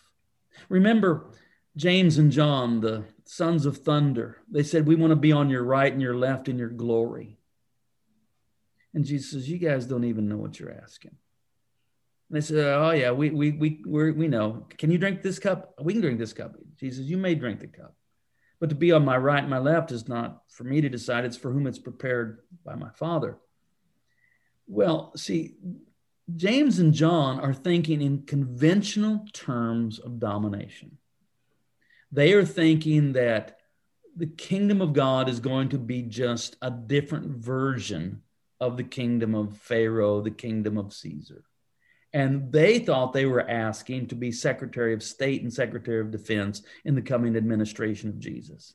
Remember 0.68 1.30
James 1.76 2.18
and 2.18 2.30
John, 2.30 2.80
the 2.80 3.04
sons 3.24 3.64
of 3.64 3.78
thunder, 3.78 4.38
they 4.50 4.62
said, 4.62 4.86
We 4.86 4.94
want 4.94 5.10
to 5.12 5.16
be 5.16 5.32
on 5.32 5.48
your 5.48 5.64
right 5.64 5.92
and 5.92 6.02
your 6.02 6.16
left 6.16 6.48
in 6.48 6.58
your 6.58 6.68
glory. 6.68 7.38
And 8.94 9.04
Jesus 9.04 9.30
says, 9.30 9.48
You 9.48 9.58
guys 9.58 9.86
don't 9.86 10.04
even 10.04 10.28
know 10.28 10.36
what 10.36 10.58
you're 10.58 10.76
asking. 10.82 11.12
And 12.30 12.36
they 12.36 12.40
said, 12.40 12.58
Oh, 12.58 12.90
yeah, 12.90 13.12
we, 13.12 13.30
we, 13.30 13.52
we, 13.52 13.82
we 13.86 14.12
we 14.12 14.28
know. 14.28 14.66
Can 14.78 14.90
you 14.90 14.98
drink 14.98 15.22
this 15.22 15.38
cup? 15.38 15.74
We 15.80 15.92
can 15.94 16.02
drink 16.02 16.18
this 16.18 16.32
cup. 16.32 16.56
Jesus, 16.78 17.06
you 17.06 17.16
may 17.16 17.34
drink 17.34 17.60
the 17.60 17.66
cup. 17.66 17.94
But 18.60 18.68
to 18.68 18.74
be 18.74 18.92
on 18.92 19.04
my 19.04 19.16
right 19.16 19.40
and 19.40 19.50
my 19.50 19.58
left 19.58 19.90
is 19.90 20.08
not 20.08 20.42
for 20.48 20.64
me 20.64 20.80
to 20.80 20.88
decide, 20.88 21.24
it's 21.24 21.36
for 21.36 21.52
whom 21.52 21.66
it's 21.66 21.78
prepared 21.78 22.38
by 22.64 22.74
my 22.76 22.90
Father. 22.90 23.38
Well, 24.68 25.12
see, 25.16 25.56
James 26.36 26.78
and 26.78 26.94
John 26.94 27.40
are 27.40 27.54
thinking 27.54 28.00
in 28.00 28.22
conventional 28.22 29.26
terms 29.32 29.98
of 29.98 30.20
domination. 30.20 30.98
They 32.12 32.34
are 32.34 32.44
thinking 32.44 33.14
that 33.14 33.58
the 34.16 34.26
kingdom 34.26 34.80
of 34.80 34.92
God 34.92 35.28
is 35.28 35.40
going 35.40 35.70
to 35.70 35.78
be 35.78 36.02
just 36.02 36.56
a 36.62 36.70
different 36.70 37.38
version 37.38 38.22
of 38.62 38.76
the 38.76 38.84
kingdom 38.84 39.34
of 39.34 39.58
Pharaoh, 39.58 40.20
the 40.20 40.30
kingdom 40.30 40.78
of 40.78 40.94
Caesar. 40.94 41.42
And 42.12 42.52
they 42.52 42.78
thought 42.78 43.12
they 43.12 43.26
were 43.26 43.50
asking 43.50 44.06
to 44.08 44.14
be 44.14 44.30
Secretary 44.30 44.94
of 44.94 45.02
State 45.02 45.42
and 45.42 45.52
Secretary 45.52 46.00
of 46.00 46.12
Defense 46.12 46.62
in 46.84 46.94
the 46.94 47.02
coming 47.02 47.36
administration 47.36 48.08
of 48.08 48.20
Jesus. 48.20 48.74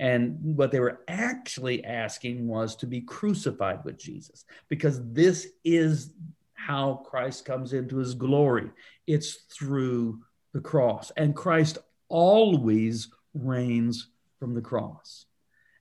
And 0.00 0.56
what 0.56 0.72
they 0.72 0.80
were 0.80 1.02
actually 1.06 1.84
asking 1.84 2.48
was 2.48 2.74
to 2.76 2.86
be 2.88 3.02
crucified 3.02 3.84
with 3.84 3.96
Jesus, 3.96 4.44
because 4.68 5.00
this 5.12 5.46
is 5.62 6.10
how 6.54 7.04
Christ 7.08 7.44
comes 7.44 7.72
into 7.72 7.98
his 7.98 8.14
glory. 8.14 8.70
It's 9.06 9.34
through 9.56 10.24
the 10.52 10.60
cross. 10.60 11.12
And 11.16 11.36
Christ 11.36 11.78
always 12.08 13.10
reigns 13.32 14.08
from 14.40 14.54
the 14.54 14.60
cross. 14.60 15.26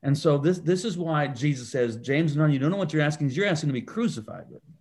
And 0.04 0.18
so 0.18 0.38
this, 0.38 0.60
this 0.60 0.84
is 0.84 0.98
why 0.98 1.28
Jesus 1.28 1.70
says, 1.70 1.96
James, 1.96 2.36
no, 2.36 2.46
you 2.46 2.60
don't 2.60 2.72
know 2.72 2.78
what 2.78 2.92
you're 2.92 3.02
asking. 3.02 3.30
You're 3.30 3.48
asking 3.48 3.70
to 3.70 3.74
be 3.74 3.82
crucified 3.82 4.46
with 4.50 4.62
me. 4.68 4.76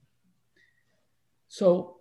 So 1.47 1.99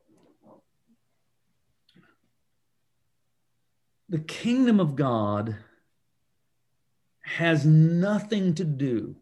the 4.10 4.20
kingdom 4.20 4.80
of 4.80 4.96
God 4.96 5.56
has 7.22 7.64
nothing 7.64 8.56
to 8.56 8.64
do 8.64 9.16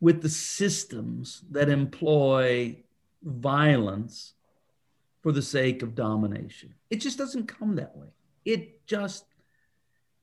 with 0.00 0.20
the 0.20 0.28
systems 0.28 1.42
that 1.52 1.68
employ 1.68 2.76
violence 3.22 4.34
for 5.22 5.30
the 5.30 5.42
sake 5.42 5.82
of 5.82 5.94
domination. 5.94 6.74
It 6.90 6.96
just 6.96 7.16
doesn't 7.16 7.46
come 7.46 7.76
that 7.76 7.96
way. 7.96 8.08
It 8.44 8.86
just 8.86 9.24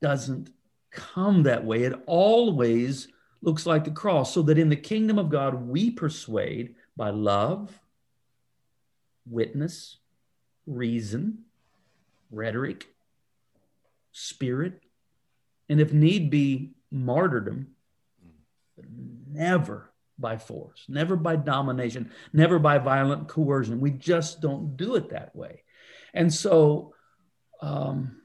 doesn't 0.01 0.49
come 0.91 1.43
that 1.43 1.65
way. 1.65 1.83
It 1.83 1.93
always 2.05 3.07
looks 3.41 3.65
like 3.65 3.83
the 3.83 3.91
cross, 3.91 4.33
so 4.33 4.41
that 4.43 4.57
in 4.57 4.69
the 4.69 4.75
kingdom 4.75 5.19
of 5.19 5.29
God, 5.29 5.67
we 5.67 5.91
persuade 5.91 6.75
by 6.95 7.11
love, 7.11 7.79
witness, 9.29 9.97
reason, 10.65 11.39
rhetoric, 12.31 12.87
spirit, 14.11 14.81
and 15.69 15.79
if 15.79 15.93
need 15.93 16.29
be, 16.29 16.71
martyrdom, 16.89 17.67
but 18.75 18.85
never 19.31 19.91
by 20.17 20.37
force, 20.37 20.85
never 20.87 21.15
by 21.15 21.35
domination, 21.35 22.11
never 22.33 22.57
by 22.57 22.77
violent 22.77 23.27
coercion. 23.27 23.79
We 23.79 23.91
just 23.91 24.41
don't 24.41 24.75
do 24.77 24.95
it 24.95 25.09
that 25.09 25.35
way. 25.35 25.63
And 26.13 26.33
so, 26.33 26.95
um, 27.61 28.21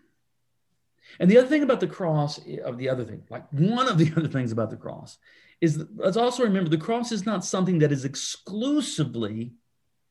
and 1.19 1.31
the 1.31 1.39
other 1.39 1.49
thing 1.49 1.63
about 1.63 1.81
the 1.81 1.87
cross, 1.87 2.41
eh, 2.47 2.59
of 2.59 2.79
the 2.79 2.89
other 2.89 3.05
thing, 3.05 3.23
like 3.31 3.45
one 3.53 3.89
of 3.89 3.99
the 3.99 4.13
other 4.17 4.29
things 4.29 4.53
about 4.53 4.71
the 4.71 4.77
cross, 4.77 5.19
is 5.61 5.79
that, 5.79 5.97
let's 5.97 6.17
also 6.17 6.43
remember 6.43 6.69
the 6.69 6.77
cross 6.77 7.13
is 7.13 7.25
not 7.27 7.45
something 7.45 7.79
that 7.79 7.93
is 7.93 8.05
exclusively 8.05 9.53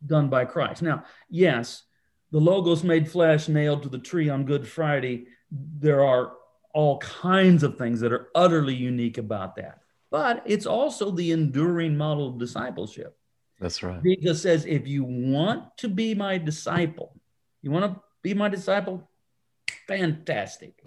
done 0.05 0.29
by 0.29 0.45
Christ. 0.45 0.81
Now, 0.81 1.03
yes, 1.29 1.83
the 2.31 2.39
logos 2.39 2.83
made 2.83 3.11
flesh 3.11 3.47
nailed 3.47 3.83
to 3.83 3.89
the 3.89 3.99
tree 3.99 4.29
on 4.29 4.45
Good 4.45 4.67
Friday, 4.67 5.27
there 5.51 6.05
are 6.05 6.33
all 6.73 6.97
kinds 6.99 7.63
of 7.63 7.77
things 7.77 7.99
that 7.99 8.13
are 8.13 8.29
utterly 8.33 8.73
unique 8.73 9.17
about 9.17 9.57
that. 9.57 9.79
But 10.09 10.43
it's 10.45 10.65
also 10.65 11.11
the 11.11 11.31
enduring 11.31 11.97
model 11.97 12.29
of 12.29 12.39
discipleship. 12.39 13.17
That's 13.59 13.83
right. 13.83 14.01
Jesus 14.03 14.41
says, 14.41 14.65
if 14.65 14.87
you 14.87 15.03
want 15.03 15.77
to 15.77 15.89
be 15.89 16.15
my 16.15 16.37
disciple, 16.37 17.19
you 17.61 17.71
want 17.71 17.93
to 17.93 18.01
be 18.23 18.33
my 18.33 18.49
disciple? 18.49 19.09
Fantastic. 19.87 20.85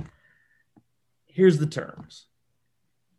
Here's 1.26 1.58
the 1.58 1.66
terms 1.66 2.26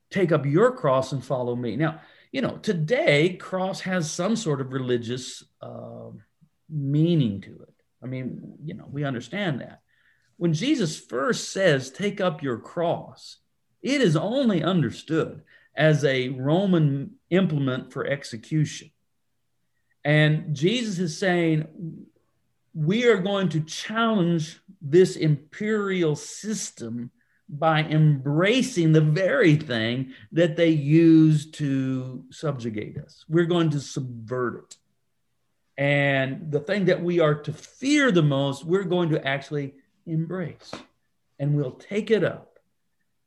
take 0.10 0.32
up 0.32 0.46
your 0.46 0.72
cross 0.72 1.12
and 1.12 1.24
follow 1.24 1.56
me. 1.56 1.76
Now, 1.76 2.00
you 2.32 2.42
know, 2.42 2.58
today, 2.58 3.34
cross 3.34 3.82
has 3.82 4.10
some 4.10 4.36
sort 4.36 4.62
of 4.62 4.72
religious 4.72 5.44
uh, 5.62 6.10
meaning 6.70 7.42
to 7.42 7.52
it. 7.52 7.74
I 8.04 8.08
mean, 8.08 8.58
you 8.64 8.76
know, 8.76 8.88
we 8.90 9.04
understand 9.04 9.62
that. 9.62 9.82
When 10.38 10.54
Jesus 10.54 11.00
first 11.00 11.52
says, 11.52 11.90
take 11.90 12.22
up 12.22 12.44
your 12.44 12.58
cross, 12.58 13.38
it 13.82 14.02
is 14.02 14.16
only 14.16 14.64
understood 14.64 15.44
as 15.76 16.04
a 16.04 16.30
Roman 16.30 17.12
implement 17.30 17.92
for 17.92 18.06
execution. 18.06 18.92
And 20.04 20.56
Jesus 20.56 21.00
is 21.00 21.18
saying, 21.18 21.68
we 22.74 23.06
are 23.06 23.18
going 23.18 23.50
to 23.50 23.62
challenge 23.62 24.60
this 24.82 25.16
imperial 25.16 26.16
system 26.16 27.12
by 27.48 27.82
embracing 27.84 28.92
the 28.92 29.02
very 29.02 29.56
thing 29.56 30.14
that 30.32 30.56
they 30.56 30.70
use 30.70 31.52
to 31.52 32.24
subjugate 32.32 32.98
us. 32.98 33.24
We're 33.30 33.46
going 33.46 33.70
to 33.72 33.80
subvert 33.80 34.64
it. 34.64 34.78
And 35.78 36.52
the 36.52 36.60
thing 36.60 36.86
that 36.86 37.04
we 37.04 37.20
are 37.20 37.36
to 37.36 37.54
fear 37.54 38.12
the 38.12 38.24
most, 38.24 38.64
we're 38.66 38.84
going 38.84 39.10
to 39.10 39.28
actually 39.28 39.74
embrace 40.06 40.72
and 41.38 41.56
we'll 41.56 41.72
take 41.72 42.12
it 42.12 42.24
up. 42.24 42.60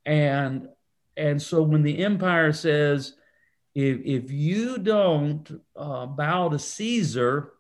And 0.07 0.69
and 1.17 1.43
so 1.43 1.63
when 1.63 1.83
the 1.83 2.05
empire 2.05 2.53
says, 2.53 3.15
if, 3.75 3.99
if 4.05 4.31
you 4.31 4.79
don't 4.79 5.61
uh, 5.75 6.07
bow 6.07 6.49
to 6.49 6.61
Caesar, 6.61 7.55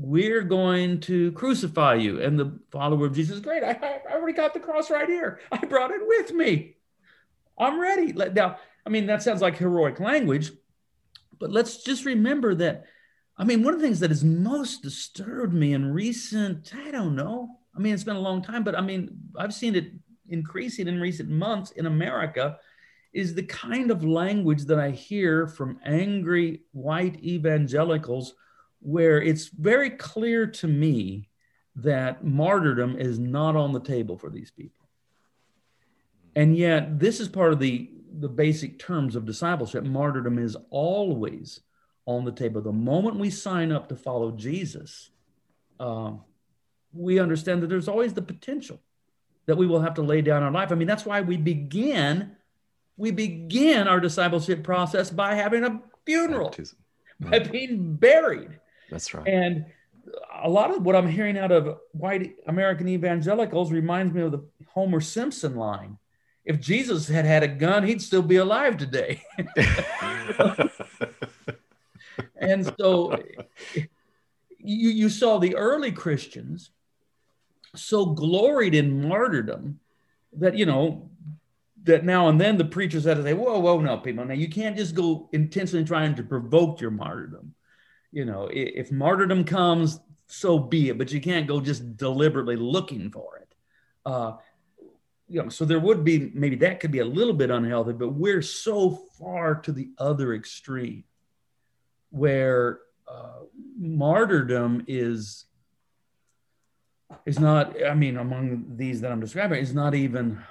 we're 0.00 0.42
going 0.42 1.00
to 1.00 1.32
crucify 1.32 1.94
you. 1.94 2.22
And 2.22 2.38
the 2.38 2.58
follower 2.70 3.06
of 3.06 3.14
Jesus, 3.14 3.40
great, 3.40 3.62
I, 3.62 4.00
I 4.08 4.14
already 4.14 4.32
got 4.32 4.54
the 4.54 4.60
cross 4.60 4.90
right 4.90 5.08
here. 5.08 5.40
I 5.52 5.58
brought 5.58 5.90
it 5.90 6.00
with 6.04 6.32
me. 6.32 6.76
I'm 7.58 7.80
ready. 7.80 8.12
Now, 8.12 8.56
I 8.86 8.90
mean, 8.90 9.06
that 9.06 9.22
sounds 9.22 9.42
like 9.42 9.58
heroic 9.58 10.00
language, 10.00 10.52
but 11.38 11.50
let's 11.50 11.82
just 11.82 12.04
remember 12.06 12.54
that. 12.56 12.86
I 13.36 13.44
mean, 13.44 13.62
one 13.62 13.74
of 13.74 13.80
the 13.80 13.86
things 13.86 14.00
that 14.00 14.10
has 14.10 14.24
most 14.24 14.82
disturbed 14.82 15.54
me 15.54 15.74
in 15.74 15.92
recent, 15.92 16.72
I 16.74 16.90
don't 16.90 17.14
know, 17.14 17.58
I 17.74 17.78
mean, 17.80 17.94
it's 17.94 18.04
been 18.04 18.16
a 18.16 18.20
long 18.20 18.42
time, 18.42 18.64
but 18.64 18.74
I 18.74 18.80
mean, 18.80 19.18
I've 19.36 19.54
seen 19.54 19.74
it 19.74 19.92
increasing 20.28 20.88
in 20.88 21.00
recent 21.00 21.28
months 21.28 21.70
in 21.72 21.86
America 21.86 22.58
is 23.12 23.34
the 23.34 23.42
kind 23.42 23.90
of 23.90 24.04
language 24.04 24.64
that 24.66 24.78
I 24.78 24.90
hear 24.90 25.46
from 25.46 25.80
angry 25.84 26.62
white 26.72 27.22
evangelicals, 27.24 28.34
where 28.80 29.20
it's 29.20 29.48
very 29.48 29.90
clear 29.90 30.46
to 30.46 30.66
me 30.66 31.28
that 31.76 32.24
martyrdom 32.24 32.96
is 32.96 33.18
not 33.18 33.56
on 33.56 33.72
the 33.72 33.80
table 33.80 34.16
for 34.18 34.30
these 34.30 34.50
people. 34.50 34.88
And 36.36 36.56
yet, 36.56 36.98
this 36.98 37.20
is 37.20 37.28
part 37.28 37.52
of 37.52 37.58
the, 37.58 37.90
the 38.18 38.28
basic 38.28 38.78
terms 38.78 39.16
of 39.16 39.24
discipleship. 39.24 39.84
Martyrdom 39.84 40.38
is 40.38 40.56
always 40.70 41.60
on 42.06 42.24
the 42.24 42.32
table. 42.32 42.60
The 42.60 42.72
moment 42.72 43.18
we 43.18 43.30
sign 43.30 43.72
up 43.72 43.88
to 43.88 43.96
follow 43.96 44.30
Jesus, 44.32 45.10
uh, 45.78 46.12
we 46.92 47.18
understand 47.18 47.62
that 47.62 47.68
there's 47.68 47.88
always 47.88 48.14
the 48.14 48.22
potential 48.22 48.80
that 49.46 49.56
we 49.56 49.66
will 49.66 49.80
have 49.80 49.94
to 49.94 50.02
lay 50.02 50.22
down 50.22 50.42
our 50.42 50.50
life. 50.50 50.70
I 50.70 50.74
mean, 50.74 50.88
that's 50.88 51.06
why 51.06 51.20
we 51.20 51.36
begin 51.36 52.36
we 53.00 53.10
begin 53.10 53.88
our 53.88 53.98
discipleship 53.98 54.62
process 54.62 55.08
by 55.08 55.34
having 55.34 55.64
a 55.64 55.80
funeral, 56.04 56.50
Baptism. 56.50 56.78
by 57.18 57.38
being 57.38 57.94
buried. 57.96 58.60
That's 58.90 59.14
right. 59.14 59.26
And 59.26 59.66
a 60.42 60.48
lot 60.48 60.70
of 60.70 60.82
what 60.84 60.96
I'm 60.96 61.08
hearing 61.08 61.38
out 61.38 61.52
of 61.52 61.78
white 61.92 62.36
American 62.46 62.88
evangelicals 62.88 63.72
reminds 63.72 64.12
me 64.12 64.22
of 64.22 64.32
the 64.32 64.44
Homer 64.68 65.00
Simpson 65.00 65.56
line. 65.56 65.98
If 66.44 66.60
Jesus 66.60 67.06
had 67.06 67.24
had 67.24 67.42
a 67.42 67.48
gun, 67.48 67.84
he'd 67.84 68.02
still 68.02 68.22
be 68.22 68.36
alive 68.36 68.76
today. 68.76 69.22
and 72.36 72.72
so 72.78 73.16
you, 74.58 74.90
you 74.90 75.08
saw 75.08 75.38
the 75.38 75.54
early 75.54 75.92
Christians 75.92 76.70
so 77.76 78.06
gloried 78.06 78.74
in 78.74 79.06
martyrdom 79.06 79.78
that, 80.32 80.56
you 80.56 80.66
know, 80.66 81.10
that 81.84 82.04
now 82.04 82.28
and 82.28 82.40
then 82.40 82.58
the 82.58 82.64
preachers 82.64 83.04
had 83.04 83.16
to 83.18 83.22
say, 83.22 83.34
whoa, 83.34 83.58
whoa, 83.58 83.78
no, 83.80 83.98
people, 83.98 84.24
now 84.24 84.34
you 84.34 84.48
can't 84.48 84.76
just 84.76 84.94
go 84.94 85.28
intentionally 85.32 85.84
trying 85.84 86.14
to 86.14 86.22
provoke 86.22 86.80
your 86.80 86.90
martyrdom. 86.90 87.54
You 88.12 88.24
know, 88.24 88.48
if 88.50 88.90
martyrdom 88.90 89.44
comes, 89.44 90.00
so 90.26 90.58
be 90.58 90.88
it, 90.88 90.98
but 90.98 91.12
you 91.12 91.20
can't 91.20 91.46
go 91.46 91.60
just 91.60 91.96
deliberately 91.96 92.56
looking 92.56 93.10
for 93.10 93.38
it. 93.38 93.54
Uh, 94.04 94.32
you 95.28 95.42
know, 95.42 95.48
so 95.48 95.64
there 95.64 95.78
would 95.78 96.04
be 96.04 96.30
maybe 96.34 96.56
that 96.56 96.80
could 96.80 96.90
be 96.90 96.98
a 96.98 97.04
little 97.04 97.32
bit 97.32 97.50
unhealthy, 97.50 97.92
but 97.92 98.14
we're 98.14 98.42
so 98.42 98.90
far 99.18 99.54
to 99.56 99.70
the 99.70 99.90
other 99.98 100.34
extreme 100.34 101.04
where 102.10 102.80
uh, 103.08 103.44
martyrdom 103.78 104.84
is 104.88 105.46
is 107.26 107.38
not. 107.38 107.80
I 107.84 107.94
mean, 107.94 108.16
among 108.16 108.76
these 108.76 109.00
that 109.00 109.12
I'm 109.12 109.20
describing, 109.20 109.60
is 109.60 109.74
not 109.74 109.94
even 109.94 110.42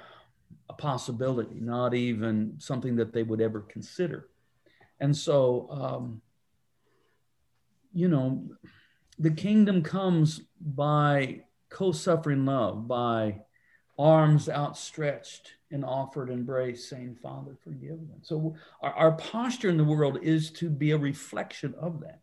a 0.68 0.74
possibility, 0.74 1.60
not 1.60 1.94
even 1.94 2.54
something 2.58 2.96
that 2.96 3.12
they 3.12 3.22
would 3.22 3.40
ever 3.40 3.60
consider. 3.60 4.28
And 5.00 5.16
so, 5.16 5.68
um, 5.70 6.22
you 7.92 8.08
know, 8.08 8.42
the 9.18 9.30
kingdom 9.30 9.82
comes 9.82 10.42
by 10.60 11.42
co 11.68 11.92
suffering 11.92 12.44
love, 12.46 12.88
by 12.88 13.42
arms 13.98 14.48
outstretched 14.48 15.54
and 15.70 15.84
offered 15.84 16.30
embrace, 16.30 16.88
saying, 16.88 17.16
Father, 17.22 17.56
forgive 17.62 17.98
them. 18.08 18.18
So, 18.22 18.56
our, 18.80 18.92
our 18.92 19.12
posture 19.12 19.68
in 19.68 19.76
the 19.76 19.84
world 19.84 20.18
is 20.22 20.50
to 20.52 20.68
be 20.68 20.92
a 20.92 20.98
reflection 20.98 21.74
of 21.78 22.00
that. 22.00 22.20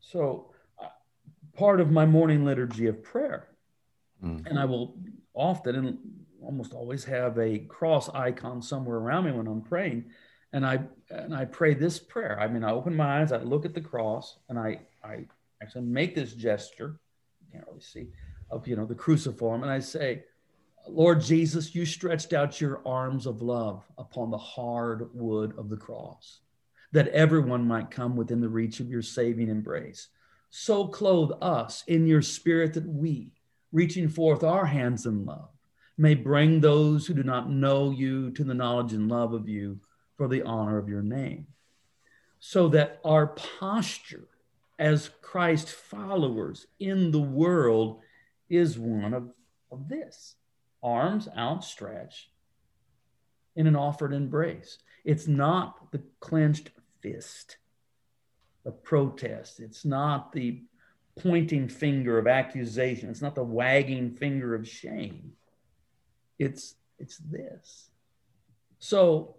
So, 0.00 0.52
uh, 0.78 0.88
part 1.56 1.80
of 1.80 1.90
my 1.90 2.06
morning 2.06 2.44
liturgy 2.44 2.86
of 2.86 3.02
prayer, 3.02 3.48
mm. 4.22 4.46
and 4.46 4.58
I 4.58 4.64
will 4.66 4.96
often, 5.34 5.74
and 5.74 5.98
almost 6.42 6.72
always 6.72 7.04
have 7.04 7.38
a 7.38 7.58
cross 7.58 8.08
icon 8.10 8.62
somewhere 8.62 8.98
around 8.98 9.24
me 9.24 9.32
when 9.32 9.46
I'm 9.46 9.62
praying. 9.62 10.04
And 10.52 10.64
I 10.64 10.80
and 11.10 11.34
I 11.34 11.44
pray 11.44 11.74
this 11.74 11.98
prayer. 11.98 12.38
I 12.40 12.48
mean, 12.48 12.64
I 12.64 12.72
open 12.72 12.94
my 12.96 13.20
eyes, 13.20 13.32
I 13.32 13.38
look 13.38 13.64
at 13.64 13.74
the 13.74 13.80
cross, 13.80 14.38
and 14.48 14.58
I 14.58 14.80
I 15.04 15.24
actually 15.62 15.84
make 15.84 16.14
this 16.14 16.32
gesture. 16.32 16.98
You 17.40 17.52
can't 17.52 17.66
really 17.66 17.80
see 17.80 18.08
of 18.50 18.66
you 18.66 18.76
know 18.76 18.86
the 18.86 18.94
cruciform, 18.94 19.62
and 19.62 19.70
I 19.70 19.80
say, 19.80 20.24
Lord 20.88 21.20
Jesus, 21.20 21.74
you 21.74 21.84
stretched 21.84 22.32
out 22.32 22.60
your 22.60 22.80
arms 22.86 23.26
of 23.26 23.42
love 23.42 23.84
upon 23.98 24.30
the 24.30 24.38
hard 24.38 25.08
wood 25.14 25.54
of 25.58 25.68
the 25.68 25.76
cross, 25.76 26.40
that 26.92 27.08
everyone 27.08 27.66
might 27.66 27.90
come 27.90 28.16
within 28.16 28.40
the 28.40 28.48
reach 28.48 28.80
of 28.80 28.90
your 28.90 29.02
saving 29.02 29.48
embrace. 29.48 30.08
So 30.50 30.86
clothe 30.86 31.32
us 31.42 31.82
in 31.88 32.06
your 32.06 32.22
spirit 32.22 32.74
that 32.74 32.86
we, 32.86 33.32
reaching 33.72 34.08
forth 34.08 34.44
our 34.44 34.64
hands 34.64 35.06
in 35.06 35.24
love, 35.24 35.50
may 35.98 36.14
bring 36.14 36.60
those 36.60 37.06
who 37.06 37.14
do 37.14 37.24
not 37.24 37.50
know 37.50 37.90
you 37.90 38.30
to 38.30 38.44
the 38.44 38.54
knowledge 38.54 38.92
and 38.92 39.08
love 39.08 39.32
of 39.32 39.48
you 39.48 39.80
for 40.16 40.28
the 40.28 40.42
honor 40.42 40.78
of 40.78 40.88
your 40.88 41.02
name. 41.02 41.46
So 42.38 42.68
that 42.68 43.00
our 43.04 43.28
posture 43.28 44.28
as 44.78 45.10
Christ 45.22 45.70
followers 45.70 46.66
in 46.78 47.10
the 47.10 47.20
world 47.20 48.00
is 48.48 48.78
one 48.78 49.14
of, 49.14 49.30
of 49.70 49.88
this 49.88 50.36
arms 50.82 51.28
outstretched 51.36 52.28
in 53.56 53.66
an 53.66 53.74
offered 53.74 54.12
embrace. 54.12 54.78
It's 55.04 55.26
not 55.26 55.90
the 55.90 56.02
clenched 56.20 56.70
fist 57.00 57.56
of 58.64 58.82
protest, 58.84 59.60
it's 59.60 59.84
not 59.84 60.32
the 60.32 60.62
pointing 61.18 61.68
finger 61.68 62.18
of 62.18 62.26
accusation, 62.26 63.08
it's 63.08 63.22
not 63.22 63.34
the 63.34 63.42
wagging 63.42 64.10
finger 64.10 64.54
of 64.54 64.68
shame 64.68 65.32
it's 66.38 66.74
it's 66.98 67.18
this. 67.18 67.90
So 68.78 69.36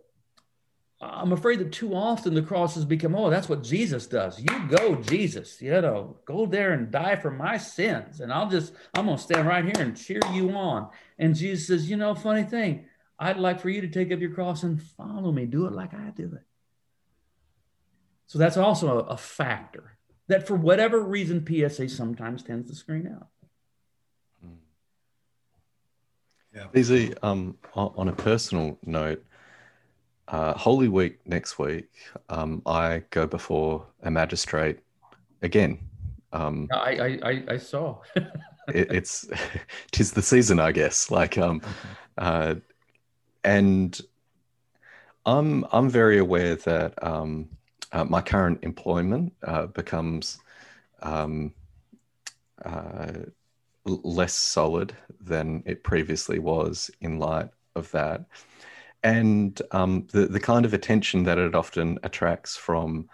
I'm 0.99 1.31
afraid 1.31 1.59
that 1.59 1.71
too 1.71 1.93
often 1.93 2.33
the 2.33 2.41
cross 2.41 2.73
has 2.73 2.83
become, 2.83 3.15
oh, 3.15 3.29
that's 3.29 3.47
what 3.47 3.63
Jesus 3.63 4.07
does. 4.07 4.39
You 4.39 4.67
go, 4.67 4.95
Jesus, 4.95 5.61
you 5.61 5.79
know, 5.79 6.17
go 6.25 6.47
there 6.47 6.73
and 6.73 6.89
die 6.89 7.15
for 7.15 7.29
my 7.29 7.57
sins. 7.57 8.19
And 8.19 8.33
I'll 8.33 8.49
just, 8.49 8.73
I'm 8.95 9.05
going 9.05 9.17
to 9.17 9.23
stand 9.23 9.47
right 9.47 9.63
here 9.63 9.75
and 9.77 9.95
cheer 9.95 10.21
you 10.33 10.49
on. 10.51 10.89
And 11.19 11.35
Jesus 11.35 11.67
says, 11.67 11.89
you 11.89 11.97
know, 11.97 12.15
funny 12.15 12.43
thing, 12.43 12.85
I'd 13.19 13.37
like 13.37 13.59
for 13.59 13.69
you 13.69 13.81
to 13.81 13.87
take 13.87 14.11
up 14.11 14.19
your 14.19 14.33
cross 14.33 14.63
and 14.63 14.81
follow 14.81 15.31
me. 15.31 15.45
Do 15.45 15.67
it 15.67 15.73
like 15.73 15.93
I 15.93 16.09
do 16.15 16.31
it. 16.35 16.43
So 18.25 18.39
that's 18.39 18.57
also 18.57 18.99
a, 18.99 19.03
a 19.03 19.17
factor 19.17 19.97
that 20.27 20.47
for 20.47 20.55
whatever 20.55 20.99
reason 20.99 21.45
PSA 21.45 21.89
sometimes 21.89 22.41
tends 22.41 22.69
to 22.69 22.75
screen 22.75 23.07
out. 23.07 23.27
Yeah. 26.55 26.65
BZ. 26.73 27.15
Um, 27.21 27.55
on 27.75 28.07
a 28.07 28.13
personal 28.13 28.79
note, 28.83 29.23
uh, 30.27 30.53
Holy 30.53 30.87
Week 30.87 31.19
next 31.25 31.57
week, 31.57 31.89
um, 32.29 32.61
I 32.65 33.03
go 33.11 33.27
before 33.27 33.85
a 34.03 34.11
magistrate 34.11 34.79
again. 35.41 35.79
Um, 36.33 36.67
I, 36.71 37.19
I, 37.23 37.43
I 37.49 37.57
saw. 37.57 37.99
it, 38.15 38.91
it's 38.91 39.27
tis 39.91 40.11
the 40.11 40.21
season, 40.21 40.59
I 40.59 40.71
guess. 40.71 41.09
Like, 41.09 41.37
um, 41.37 41.61
uh, 42.17 42.55
and 43.43 43.99
I'm 45.25 45.65
I'm 45.71 45.89
very 45.89 46.17
aware 46.17 46.55
that 46.55 47.01
um, 47.03 47.49
uh, 47.91 48.05
my 48.05 48.21
current 48.21 48.59
employment 48.63 49.33
uh, 49.43 49.67
becomes 49.67 50.39
um, 51.01 51.53
uh, 52.63 53.11
less 53.85 54.33
solid 54.33 54.93
than 55.21 55.63
it 55.65 55.83
previously 55.83 56.39
was 56.39 56.91
in 57.01 57.19
light 57.19 57.49
of 57.75 57.89
that, 57.91 58.25
and 59.03 59.61
um, 59.71 60.07
the 60.11 60.25
the 60.25 60.39
kind 60.39 60.65
of 60.65 60.73
attention 60.73 61.23
that 61.23 61.37
it 61.37 61.55
often 61.55 61.99
attracts 62.03 62.55
from 62.55 63.09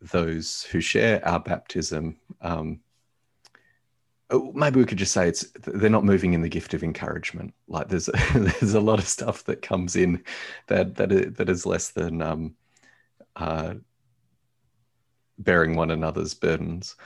those 0.00 0.62
who 0.64 0.80
share 0.80 1.26
our 1.26 1.40
baptism. 1.40 2.16
Um, 2.40 2.80
oh, 4.30 4.52
maybe 4.54 4.80
we 4.80 4.86
could 4.86 4.98
just 4.98 5.12
say 5.12 5.28
it's 5.28 5.46
they're 5.66 5.90
not 5.90 6.04
moving 6.04 6.32
in 6.32 6.42
the 6.42 6.48
gift 6.48 6.74
of 6.74 6.82
encouragement. 6.82 7.54
Like 7.68 7.88
there's 7.88 8.06
there's 8.34 8.74
a 8.74 8.80
lot 8.80 8.98
of 8.98 9.08
stuff 9.08 9.44
that 9.44 9.62
comes 9.62 9.96
in 9.96 10.24
that 10.66 10.96
that 10.96 11.12
is, 11.12 11.34
that 11.34 11.48
is 11.48 11.66
less 11.66 11.90
than 11.90 12.22
um, 12.22 12.54
uh, 13.36 13.74
bearing 15.38 15.76
one 15.76 15.90
another's 15.90 16.34
burdens. 16.34 16.96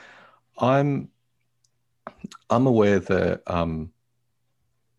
I'm 0.59 1.09
I'm 2.51 2.67
aware 2.67 3.01
that 3.01 3.43
um, 3.47 3.93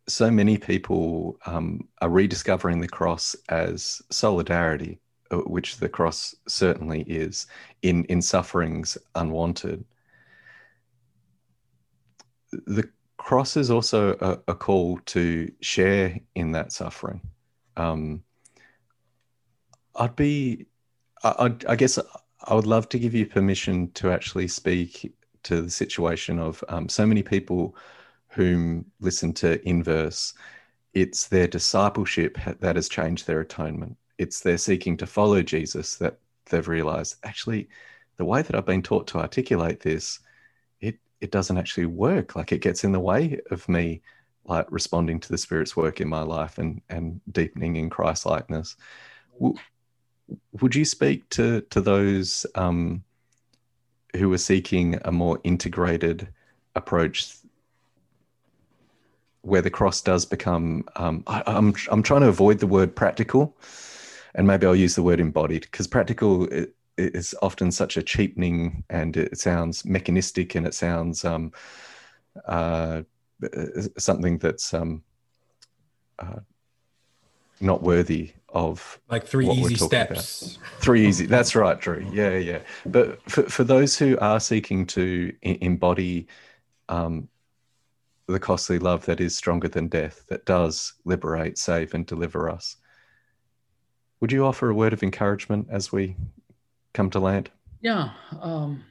so 0.08 0.30
many 0.30 0.58
people 0.58 1.38
um, 1.46 1.88
are 2.02 2.10
rediscovering 2.10 2.80
the 2.80 2.88
cross 2.88 3.36
as 3.50 4.02
solidarity, 4.12 5.00
uh, 5.32 5.38
which 5.38 5.78
the 5.78 5.90
cross 5.90 6.36
certainly 6.48 7.02
is 7.04 7.48
in 7.82 8.06
in 8.06 8.22
sufferings 8.22 8.98
unwanted. 9.16 9.84
The 12.52 12.88
cross 13.18 13.58
is 13.58 13.72
also 13.72 14.16
a, 14.22 14.52
a 14.52 14.56
call 14.56 15.00
to 15.08 15.52
share 15.62 16.20
in 16.36 16.52
that 16.52 16.72
suffering. 16.72 17.22
Um, 17.76 18.24
I'd 19.96 20.16
be, 20.16 20.68
I, 21.24 21.54
I, 21.68 21.76
guess, 21.76 21.98
I 22.44 22.54
would 22.54 22.68
love 22.68 22.88
to 22.90 23.00
give 23.00 23.14
you 23.14 23.26
permission 23.26 23.92
to 23.94 24.12
actually 24.12 24.48
speak 24.48 25.14
to 25.44 25.62
the 25.62 25.72
situation 25.72 26.38
of 26.40 26.64
um, 26.70 26.88
so 26.90 27.06
many 27.06 27.24
people 27.24 27.76
whom 28.36 28.86
listen 29.00 29.34
to 29.34 29.66
inverse. 29.68 30.34
It's 30.94 31.28
their 31.28 31.48
discipleship 31.48 32.38
that 32.60 32.76
has 32.76 32.90
changed 32.90 33.26
their 33.26 33.42
atonement. 33.42 33.98
It's 34.18 34.42
their 34.42 34.58
seeking 34.58 34.98
to 34.98 35.08
follow 35.08 35.42
Jesus 35.42 35.96
that 35.98 36.20
they've 36.50 36.68
realized 36.68 37.16
actually 37.24 37.70
the 38.18 38.26
way 38.26 38.42
that 38.42 38.56
I've 38.56 38.66
been 38.66 38.82
taught 38.82 39.08
to 39.08 39.20
articulate 39.20 39.80
this, 39.80 40.20
it 40.80 40.98
it 41.22 41.32
doesn't 41.32 41.58
actually 41.58 41.88
work. 41.88 42.36
Like 42.36 42.52
it 42.52 42.62
gets 42.62 42.84
in 42.84 42.92
the 42.92 43.00
way 43.00 43.40
of 43.52 43.68
me 43.68 44.02
like 44.46 44.72
responding 44.72 45.20
to 45.20 45.30
the 45.30 45.38
Spirit's 45.38 45.76
work 45.76 46.02
in 46.02 46.08
my 46.08 46.22
life 46.22 46.58
and 46.58 46.82
and 46.90 47.20
deepening 47.32 47.76
in 47.76 47.90
Christ 47.90 48.26
likeness. 48.26 48.76
would 49.40 50.76
you 50.76 50.86
speak 50.86 51.28
to 51.30 51.62
to 51.62 51.82
those 51.82 52.46
um, 52.56 53.04
who 54.16 54.32
are 54.32 54.38
seeking 54.38 55.00
a 55.06 55.12
more 55.12 55.40
integrated 55.44 56.28
approach 56.76 57.36
where 59.46 59.62
the 59.62 59.70
cross 59.70 60.02
does 60.02 60.26
become 60.26 60.86
um, 60.96 61.24
I, 61.28 61.44
am 61.46 61.68
I'm, 61.68 61.76
I'm 61.92 62.04
trying 62.04 62.22
to 62.22 62.28
avoid 62.28 62.60
the 62.60 62.68
word 62.68 62.96
practical 62.96 63.56
and 64.34 64.48
maybe 64.48 64.66
i'll 64.66 64.76
use 64.76 64.96
the 64.96 65.04
word 65.04 65.20
embodied 65.20 65.64
because 65.64 65.88
practical 65.88 66.48
is 66.98 67.36
often 67.42 67.72
such 67.72 67.98
a 67.98 68.04
cheapening 68.04 68.84
and 68.90 69.18
it 69.18 69.38
sounds 69.38 69.86
mechanistic 69.86 70.56
and 70.56 70.66
it 70.66 70.74
sounds 70.74 71.26
um, 71.26 71.52
uh, 72.48 73.02
something 73.98 74.38
that's 74.38 74.74
um, 74.74 75.04
uh, 76.20 76.40
not 77.60 77.82
worthy 77.82 78.32
of 78.50 79.00
like 79.10 79.26
three 79.26 79.50
easy 79.50 79.76
steps. 79.76 80.56
About. 80.56 80.82
Three 80.82 81.08
easy. 81.08 81.26
That's 81.26 81.56
right, 81.56 81.80
Drew. 81.80 82.08
Yeah, 82.12 82.38
yeah. 82.38 82.60
But 82.86 83.22
for, 83.30 83.44
for 83.44 83.64
those 83.66 83.98
who 83.98 84.18
are 84.20 84.40
seeking 84.40 84.86
to 84.88 85.34
embody 85.42 86.28
um, 86.88 87.28
the 88.28 88.40
costly 88.40 88.80
love 88.80 89.06
that 89.06 89.22
is 89.22 89.36
stronger 89.36 89.68
than 89.68 89.88
death, 89.88 90.26
that 90.28 90.46
does 90.46 90.94
liberate, 91.06 91.58
save, 91.58 91.94
and 91.94 92.06
deliver 92.06 92.50
us, 92.50 92.78
would 94.20 94.32
you 94.32 94.46
offer 94.46 94.70
a 94.70 94.76
word 94.76 94.94
of 94.94 95.04
encouragement 95.04 95.68
as 95.70 95.92
we 95.92 96.16
come 96.94 97.10
to 97.12 97.20
land? 97.20 97.52
Yeah. 97.82 98.12
Um, 98.42 98.84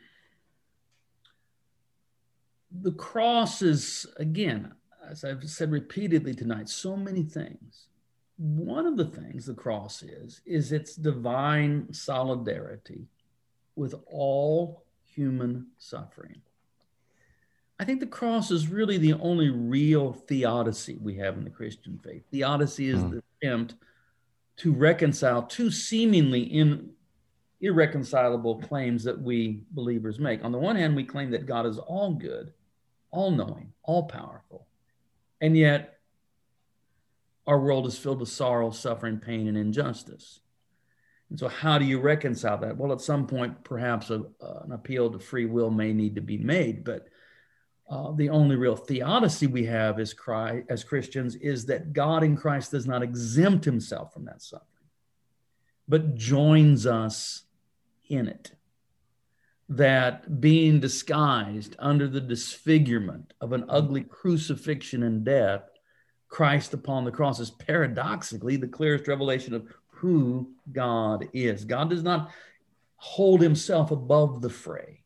the 2.71 2.93
cross 2.93 3.63
is, 3.63 4.07
again, 4.19 4.73
as 5.09 5.25
I've 5.25 5.49
said 5.49 5.71
repeatedly 5.71 6.35
tonight, 6.35 6.69
so 6.69 6.97
many 6.97 7.23
things 7.23 7.87
one 8.37 8.87
of 8.87 8.97
the 8.97 9.05
things 9.05 9.47
the 9.47 9.55
cross 9.55 10.03
is, 10.03 10.41
is 10.45 10.73
its 10.73 10.97
divine 10.97 11.93
solidarity 11.93 13.07
with 13.77 13.95
all 14.11 14.85
human 15.05 15.69
suffering. 15.79 16.41
I 17.79 17.85
think 17.85 18.01
the 18.01 18.07
cross 18.07 18.51
is 18.51 18.69
really 18.69 18.99
the 18.99 19.15
only 19.15 19.51
real 19.51 20.13
theodicy 20.13 20.97
we 21.01 21.17
have 21.17 21.37
in 21.37 21.45
the 21.45 21.51
Christian 21.51 21.99
faith. 22.05 22.23
Theodicy 22.31 22.89
is 22.89 23.01
mm. 23.01 23.11
the 23.11 23.23
attempt 23.43 23.75
to 24.59 24.73
reconcile 24.73 25.43
two 25.43 25.71
seemingly 25.71 26.43
in, 26.43 26.91
irreconcilable 27.61 28.61
claims 28.61 29.05
that 29.05 29.21
we 29.21 29.63
believers 29.71 30.19
make. 30.19 30.45
On 30.45 30.53
the 30.53 30.59
one 30.59 30.77
hand, 30.77 30.95
we 30.95 31.05
claim 31.05 31.31
that 31.31 31.47
God 31.47 31.67
is 31.67 31.79
all 31.79 32.13
good, 32.13 32.53
all 33.11 33.31
knowing, 33.31 33.73
all 33.83 34.05
powerful. 34.05 34.67
And 35.41 35.57
yet, 35.57 35.99
our 37.47 37.59
world 37.59 37.87
is 37.87 37.99
filled 37.99 38.21
with 38.21 38.29
sorrow, 38.29 38.71
suffering, 38.71 39.19
pain, 39.19 39.49
and 39.49 39.57
injustice. 39.57 40.41
And 41.31 41.39
so, 41.39 41.49
how 41.49 41.79
do 41.79 41.85
you 41.85 42.01
reconcile 42.01 42.59
that? 42.59 42.77
Well, 42.77 42.93
at 42.93 43.01
some 43.01 43.27
point, 43.27 43.65
perhaps 43.65 44.11
a, 44.11 44.25
uh, 44.43 44.61
an 44.65 44.73
appeal 44.73 45.11
to 45.11 45.19
free 45.19 45.47
will 45.47 45.71
may 45.71 45.93
need 45.93 46.15
to 46.15 46.21
be 46.21 46.39
made, 46.39 46.85
but 46.85 47.09
uh, 47.89 48.13
the 48.13 48.31
only 48.31 48.57
real 48.57 48.77
theodicy 48.77 49.47
we 49.47 49.67
have 49.67 49.99
as, 49.99 50.15
Christ, 50.15 50.67
as 50.69 50.85
Christians 50.85 51.37
is 51.37 51.67
that 51.67 51.93
God 51.93 52.23
in 52.23 52.37
Christ 52.37 52.71
does 52.71 52.87
not 52.87 53.03
exempt 53.03 53.65
himself 53.65 54.13
from 54.13 54.25
that 54.25 54.43
suffering, 54.43 54.69
but 55.87 56.15
joins 56.15 56.87
us 56.87 57.43
in 58.09 58.29
it. 58.29 58.53
That 59.69 60.41
being 60.41 60.81
disguised 60.81 61.77
under 61.79 62.09
the 62.09 62.21
disfigurement 62.21 63.33
of 63.41 63.53
an 63.53 63.65
ugly 63.69 64.03
crucifixion 64.03 65.03
and 65.03 65.25
death, 65.25 65.69
Christ 66.29 66.75
upon 66.75 67.05
the 67.05 67.13
cross 67.13 67.39
is 67.39 67.51
paradoxically 67.51 68.57
the 68.57 68.67
clearest 68.67 69.09
revelation 69.09 69.55
of 69.55 69.67
who 69.89 70.51
God 70.73 71.29
is. 71.33 71.65
God 71.65 71.91
does 71.91 72.03
not 72.03 72.31
hold 72.97 73.41
himself 73.41 73.91
above 73.91 74.43
the 74.43 74.51
fray, 74.51 75.04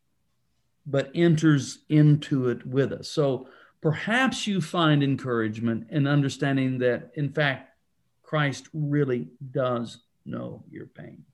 but 0.90 1.10
enters 1.15 1.81
into 1.90 2.48
it 2.48 2.66
with 2.66 2.93
us. 2.93 3.09
So 3.09 3.48
perhaps 3.82 4.47
you 4.47 4.60
find 4.60 5.02
encouragement 5.02 5.89
in 5.90 6.06
understanding 6.06 6.78
that, 6.78 7.10
in 7.15 7.31
fact, 7.31 7.77
Christ 8.23 8.69
really 8.73 9.28
does 9.52 9.98
know 10.24 10.65
your 10.70 10.86
pain 10.86 11.24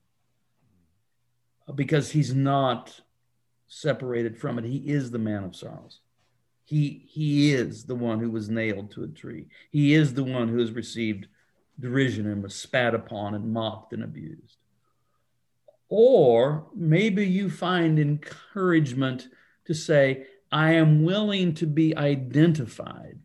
uh, 1.67 1.71
because 1.71 2.11
he's 2.11 2.35
not 2.35 2.99
separated 3.67 4.37
from 4.37 4.59
it. 4.59 4.65
He 4.65 4.77
is 4.77 5.09
the 5.09 5.19
man 5.19 5.45
of 5.45 5.55
sorrows. 5.55 5.99
He, 6.65 7.05
he 7.07 7.53
is 7.53 7.85
the 7.85 7.95
one 7.95 8.19
who 8.19 8.31
was 8.31 8.49
nailed 8.49 8.91
to 8.91 9.03
a 9.03 9.07
tree. 9.07 9.45
He 9.71 9.93
is 9.93 10.13
the 10.13 10.23
one 10.23 10.49
who 10.49 10.59
has 10.59 10.71
received 10.71 11.27
derision 11.79 12.27
and 12.27 12.43
was 12.43 12.55
spat 12.55 12.93
upon 12.93 13.35
and 13.35 13.53
mocked 13.53 13.93
and 13.93 14.03
abused. 14.03 14.57
Or 15.87 16.65
maybe 16.75 17.25
you 17.25 17.49
find 17.49 17.99
encouragement 17.99 19.27
to 19.65 19.73
say, 19.73 20.27
I 20.51 20.73
am 20.73 21.03
willing 21.03 21.53
to 21.55 21.67
be 21.67 21.95
identified 21.95 23.19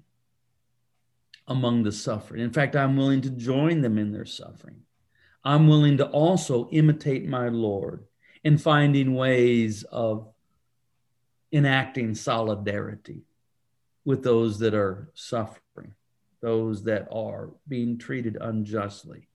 among 1.46 1.82
the 1.82 1.92
suffering. 1.92 2.42
In 2.42 2.52
fact, 2.52 2.76
I'm 2.76 2.96
willing 2.96 3.20
to 3.22 3.30
join 3.30 3.80
them 3.80 3.98
in 3.98 4.12
their 4.12 4.24
suffering. 4.24 4.82
I'm 5.44 5.68
willing 5.68 5.96
to 5.98 6.06
also 6.06 6.68
imitate 6.70 7.28
my 7.28 7.48
Lord 7.48 8.04
in 8.44 8.58
finding 8.58 9.14
ways 9.14 9.82
of 9.84 10.28
enacting 11.52 12.14
solidarity 12.14 13.22
with 14.04 14.22
those 14.22 14.58
that 14.60 14.74
are 14.74 15.10
suffering, 15.14 15.94
those 16.40 16.84
that 16.84 17.08
are 17.12 17.50
being 17.68 17.98
treated 17.98 18.36
unjustly. 18.40 19.28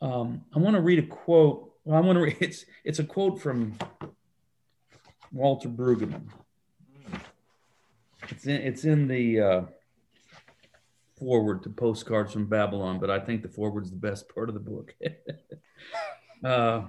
Um, 0.00 0.44
I 0.54 0.58
want 0.58 0.76
to 0.76 0.82
read 0.82 0.98
a 0.98 1.06
quote. 1.06 1.72
Well, 1.84 1.96
I 1.96 2.00
want 2.00 2.16
to 2.16 2.22
read 2.22 2.36
it's 2.40 2.64
it's 2.84 2.98
a 2.98 3.04
quote 3.04 3.40
from 3.40 3.78
Walter 5.32 5.68
Brueggemann. 5.68 6.28
It's 8.30 8.46
in, 8.46 8.56
it's 8.56 8.84
in 8.84 9.08
the 9.08 9.40
uh, 9.40 9.62
forward 11.18 11.62
to 11.62 11.70
Postcards 11.70 12.32
from 12.32 12.46
Babylon, 12.46 12.98
but 12.98 13.10
I 13.10 13.18
think 13.20 13.42
the 13.42 13.48
forward's 13.48 13.90
the 13.90 13.96
best 13.96 14.28
part 14.32 14.48
of 14.48 14.54
the 14.54 14.60
book. 14.60 14.94
uh, 16.44 16.82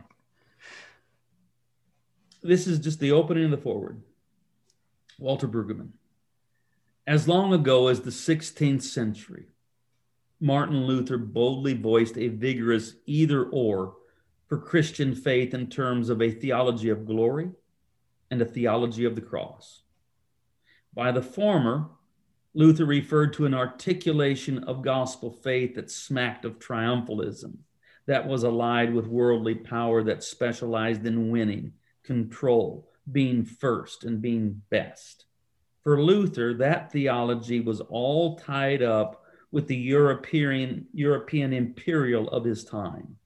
this 2.41 2.67
is 2.67 2.79
just 2.79 2.99
the 2.99 3.11
opening 3.11 3.45
of 3.45 3.51
the 3.51 3.57
forward. 3.57 4.01
Walter 5.17 5.47
Brueggemann. 5.47 5.89
As 7.05 7.27
long 7.27 7.53
ago 7.53 7.87
as 7.87 8.01
the 8.01 8.11
16th 8.11 8.83
century, 8.83 9.47
Martin 10.39 10.85
Luther 10.85 11.17
boldly 11.17 11.73
voiced 11.73 12.17
a 12.17 12.27
vigorous 12.29 12.95
either 13.05 13.45
or 13.45 13.95
for 14.47 14.57
Christian 14.57 15.13
faith 15.13 15.53
in 15.53 15.67
terms 15.67 16.09
of 16.09 16.21
a 16.21 16.31
theology 16.31 16.89
of 16.89 17.05
glory 17.05 17.49
and 18.31 18.41
a 18.41 18.45
theology 18.45 19.05
of 19.05 19.15
the 19.15 19.21
cross. 19.21 19.81
By 20.93 21.11
the 21.11 21.21
former, 21.21 21.89
Luther 22.53 22.85
referred 22.85 23.33
to 23.33 23.45
an 23.45 23.53
articulation 23.53 24.63
of 24.63 24.81
gospel 24.81 25.31
faith 25.31 25.75
that 25.75 25.91
smacked 25.91 26.45
of 26.45 26.59
triumphalism, 26.59 27.57
that 28.07 28.27
was 28.27 28.43
allied 28.43 28.93
with 28.93 29.07
worldly 29.07 29.55
power 29.55 30.01
that 30.03 30.23
specialized 30.23 31.05
in 31.05 31.29
winning, 31.29 31.73
control, 32.03 32.89
being 33.11 33.45
first, 33.45 34.03
and 34.03 34.21
being 34.21 34.61
best. 34.69 35.25
For 35.83 36.01
Luther, 36.01 36.55
that 36.55 36.91
theology 36.91 37.59
was 37.59 37.81
all 37.81 38.37
tied 38.37 38.81
up 38.81 39.23
with 39.51 39.67
the 39.67 39.77
European, 39.77 40.87
European 40.93 41.53
imperial 41.53 42.27
of 42.29 42.43
his 42.43 42.63
time. 42.63 43.17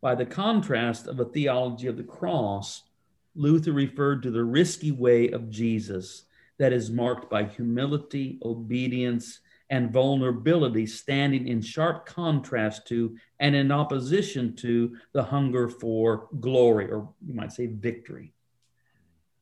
By 0.00 0.14
the 0.14 0.26
contrast 0.26 1.08
of 1.08 1.18
a 1.18 1.24
theology 1.24 1.88
of 1.88 1.96
the 1.96 2.04
cross, 2.04 2.84
Luther 3.34 3.72
referred 3.72 4.22
to 4.22 4.30
the 4.30 4.44
risky 4.44 4.90
way 4.90 5.30
of 5.30 5.50
Jesus 5.50 6.24
that 6.58 6.72
is 6.72 6.90
marked 6.90 7.30
by 7.30 7.44
humility, 7.44 8.38
obedience, 8.44 9.40
and 9.70 9.92
vulnerability, 9.92 10.86
standing 10.86 11.46
in 11.46 11.60
sharp 11.60 12.06
contrast 12.06 12.86
to 12.88 13.16
and 13.38 13.54
in 13.54 13.70
opposition 13.70 14.56
to 14.56 14.96
the 15.12 15.22
hunger 15.22 15.68
for 15.68 16.28
glory, 16.40 16.90
or 16.90 17.08
you 17.24 17.34
might 17.34 17.52
say 17.52 17.66
victory. 17.66 18.32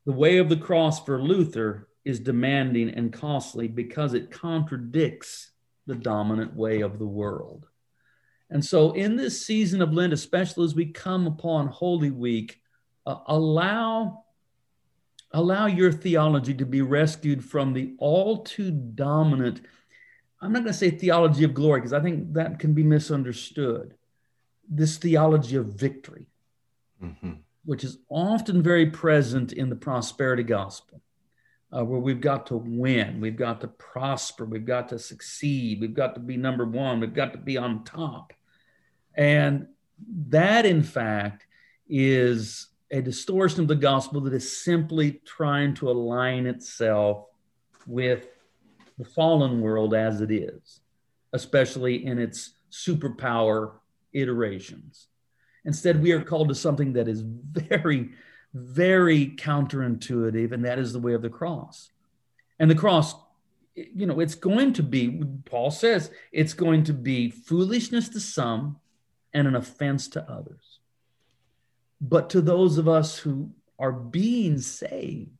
The 0.05 0.11
way 0.11 0.37
of 0.37 0.49
the 0.49 0.57
cross 0.57 1.03
for 1.03 1.21
Luther 1.21 1.87
is 2.05 2.19
demanding 2.19 2.89
and 2.89 3.11
costly 3.11 3.67
because 3.67 4.13
it 4.13 4.31
contradicts 4.31 5.51
the 5.85 5.95
dominant 5.95 6.55
way 6.55 6.81
of 6.81 6.99
the 6.99 7.05
world. 7.05 7.67
And 8.49 8.63
so, 8.63 8.93
in 8.93 9.17
this 9.17 9.45
season 9.45 9.81
of 9.81 9.93
Lent, 9.93 10.13
especially 10.13 10.65
as 10.65 10.75
we 10.75 10.85
come 10.85 11.27
upon 11.27 11.67
Holy 11.67 12.11
Week, 12.11 12.61
uh, 13.07 13.19
allow 13.27 14.25
allow 15.31 15.65
your 15.65 15.93
theology 15.93 16.53
to 16.53 16.65
be 16.65 16.81
rescued 16.81 17.43
from 17.43 17.71
the 17.71 17.95
all 17.99 18.43
too 18.43 18.69
dominant 18.69 19.61
i'm 20.41 20.51
not 20.51 20.59
going 20.59 20.73
to 20.73 20.77
say 20.77 20.89
theology 20.89 21.45
of 21.45 21.53
glory 21.53 21.79
because 21.79 21.93
i 21.93 22.01
think 22.01 22.33
that 22.33 22.59
can 22.59 22.73
be 22.73 22.83
misunderstood 22.83 23.93
this 24.69 24.97
theology 24.97 25.55
of 25.55 25.67
victory 25.67 26.27
mm-hmm. 27.01 27.33
which 27.63 27.85
is 27.85 27.97
often 28.09 28.61
very 28.61 28.87
present 28.87 29.53
in 29.53 29.69
the 29.69 29.75
prosperity 29.75 30.43
gospel 30.43 31.01
uh, 31.71 31.83
where 31.85 32.01
we've 32.01 32.21
got 32.21 32.45
to 32.45 32.57
win 32.57 33.21
we've 33.21 33.37
got 33.37 33.61
to 33.61 33.67
prosper 33.69 34.43
we've 34.43 34.65
got 34.65 34.89
to 34.89 34.99
succeed 34.99 35.79
we've 35.79 35.93
got 35.93 36.13
to 36.13 36.19
be 36.19 36.35
number 36.35 36.65
one 36.65 36.99
we've 36.99 37.13
got 37.13 37.31
to 37.31 37.39
be 37.39 37.57
on 37.57 37.85
top 37.85 38.33
and 39.15 39.65
that 40.27 40.65
in 40.65 40.83
fact 40.83 41.45
is 41.87 42.67
a 42.91 43.01
distortion 43.01 43.61
of 43.61 43.67
the 43.67 43.75
gospel 43.75 44.21
that 44.21 44.33
is 44.33 44.63
simply 44.63 45.21
trying 45.25 45.73
to 45.75 45.89
align 45.89 46.45
itself 46.45 47.25
with 47.85 48.27
the 48.97 49.05
fallen 49.05 49.61
world 49.61 49.93
as 49.93 50.21
it 50.21 50.31
is, 50.31 50.79
especially 51.33 52.05
in 52.05 52.17
its 52.17 52.53
superpower 52.71 53.73
iterations. 54.13 55.07
Instead, 55.65 56.01
we 56.01 56.11
are 56.11 56.21
called 56.21 56.47
to 56.49 56.55
something 56.55 56.93
that 56.93 57.07
is 57.07 57.21
very, 57.23 58.11
very 58.53 59.27
counterintuitive, 59.27 60.53
and 60.53 60.63
that 60.63 60.79
is 60.79 60.93
the 60.93 60.99
way 60.99 61.13
of 61.13 61.21
the 61.21 61.29
cross. 61.29 61.91
And 62.59 62.71
the 62.71 62.75
cross, 62.75 63.15
you 63.75 64.05
know, 64.05 64.21
it's 64.21 64.35
going 64.35 64.73
to 64.73 64.83
be, 64.83 65.21
Paul 65.45 65.71
says, 65.71 66.09
it's 66.31 66.53
going 66.53 66.85
to 66.85 66.93
be 66.93 67.29
foolishness 67.29 68.09
to 68.09 68.19
some 68.21 68.79
and 69.33 69.45
an 69.45 69.55
offense 69.55 70.07
to 70.09 70.31
others 70.31 70.76
but 71.99 72.29
to 72.31 72.41
those 72.41 72.77
of 72.77 72.87
us 72.87 73.17
who 73.17 73.51
are 73.79 73.91
being 73.91 74.59
saved. 74.59 75.31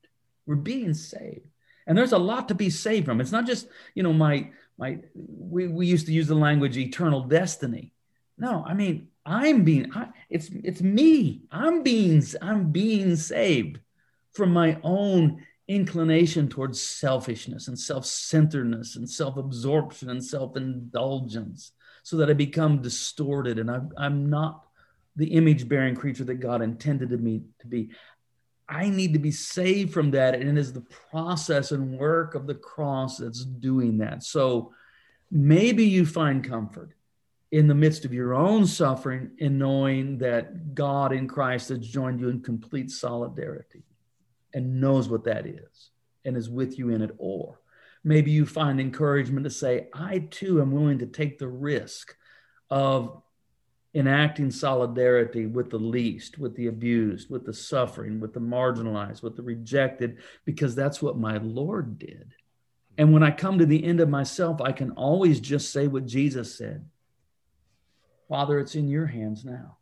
We're 0.45 0.55
being 0.55 0.93
saved. 0.93 1.47
And 1.85 1.97
there's 1.97 2.11
a 2.11 2.17
lot 2.17 2.49
to 2.49 2.55
be 2.55 2.69
saved 2.69 3.05
from. 3.05 3.21
It's 3.21 3.31
not 3.31 3.45
just, 3.45 3.67
you 3.95 4.03
know, 4.03 4.13
my 4.13 4.51
my 4.77 4.99
we, 5.15 5.67
we 5.67 5.87
used 5.87 6.05
to 6.07 6.13
use 6.13 6.27
the 6.27 6.35
language 6.35 6.77
eternal 6.77 7.21
destiny. 7.21 7.93
No, 8.37 8.63
I 8.65 8.73
mean, 8.73 9.07
I'm 9.25 9.63
being 9.63 9.91
I, 9.93 10.09
it's 10.29 10.49
it's 10.49 10.81
me. 10.81 11.43
I'm 11.51 11.83
being 11.83 12.23
I'm 12.41 12.71
being 12.71 13.15
saved 13.15 13.79
from 14.33 14.51
my 14.53 14.77
own 14.83 15.43
inclination 15.67 16.47
towards 16.47 16.81
selfishness 16.81 17.67
and 17.67 17.77
self-centeredness 17.77 18.95
and 18.95 19.09
self-absorption 19.09 20.09
and 20.09 20.23
self-indulgence 20.23 21.73
so 22.03 22.17
that 22.17 22.29
I 22.29 22.33
become 22.33 22.81
distorted 22.81 23.59
and 23.59 23.69
I'm, 23.69 23.91
I'm 23.97 24.29
not 24.29 24.66
the 25.17 25.33
image 25.33 25.67
bearing 25.67 25.95
creature 25.95 26.23
that 26.23 26.35
God 26.35 26.61
intended 26.61 27.11
me 27.21 27.41
to 27.59 27.67
be. 27.67 27.89
I 28.69 28.89
need 28.89 29.13
to 29.13 29.19
be 29.19 29.31
saved 29.31 29.93
from 29.93 30.11
that. 30.11 30.35
And 30.35 30.49
it 30.49 30.57
is 30.57 30.71
the 30.71 30.85
process 31.11 31.71
and 31.71 31.97
work 31.97 32.35
of 32.35 32.47
the 32.47 32.55
cross 32.55 33.17
that's 33.17 33.43
doing 33.43 33.97
that. 33.97 34.23
So 34.23 34.73
maybe 35.31 35.85
you 35.85 36.05
find 36.05 36.43
comfort 36.43 36.93
in 37.51 37.67
the 37.67 37.75
midst 37.75 38.05
of 38.05 38.13
your 38.13 38.33
own 38.33 38.65
suffering 38.65 39.31
in 39.39 39.57
knowing 39.57 40.17
that 40.19 40.75
God 40.75 41.13
in 41.13 41.27
Christ 41.27 41.69
has 41.69 41.79
joined 41.79 42.19
you 42.19 42.29
in 42.29 42.41
complete 42.41 42.91
solidarity 42.91 43.83
and 44.53 44.81
knows 44.81 45.07
what 45.09 45.23
that 45.23 45.45
is 45.45 45.91
and 46.25 46.35
is 46.35 46.49
with 46.49 46.77
you 46.77 46.89
in 46.89 47.01
it. 47.01 47.11
Or 47.17 47.61
maybe 48.03 48.31
you 48.31 48.45
find 48.45 48.79
encouragement 48.79 49.45
to 49.45 49.49
say, 49.49 49.87
I 49.93 50.19
too 50.29 50.61
am 50.61 50.71
willing 50.71 50.99
to 50.99 51.05
take 51.05 51.39
the 51.39 51.47
risk 51.47 52.15
of 52.69 53.21
enacting 53.97 54.51
solidarity 54.51 55.47
with 55.47 55.71
the 55.71 55.79
least, 55.79 56.37
with 56.37 56.55
the 56.55 56.67
abused, 56.67 57.31
with 57.31 57.45
the 57.45 57.53
suffering, 57.53 58.19
with 58.19 58.31
the 58.33 58.39
marginalized, 58.39 59.23
with 59.23 59.35
the 59.35 59.41
rejected, 59.41 60.17
because 60.45 60.75
that's 60.75 61.01
what 61.01 61.17
my 61.17 61.37
Lord 61.37 61.97
did. 61.97 62.33
And 62.99 63.11
when 63.11 63.23
I 63.23 63.31
come 63.31 63.57
to 63.57 63.65
the 63.65 63.83
end 63.83 63.99
of 63.99 64.07
myself, 64.07 64.61
I 64.61 64.71
can 64.71 64.91
always 64.91 65.39
just 65.39 65.71
say 65.71 65.87
what 65.87 66.05
Jesus 66.05 66.55
said 66.55 66.85
Father, 68.29 68.59
it's 68.59 68.75
in 68.75 68.89
your 68.89 69.05
hands 69.05 69.45
now. 69.45 69.77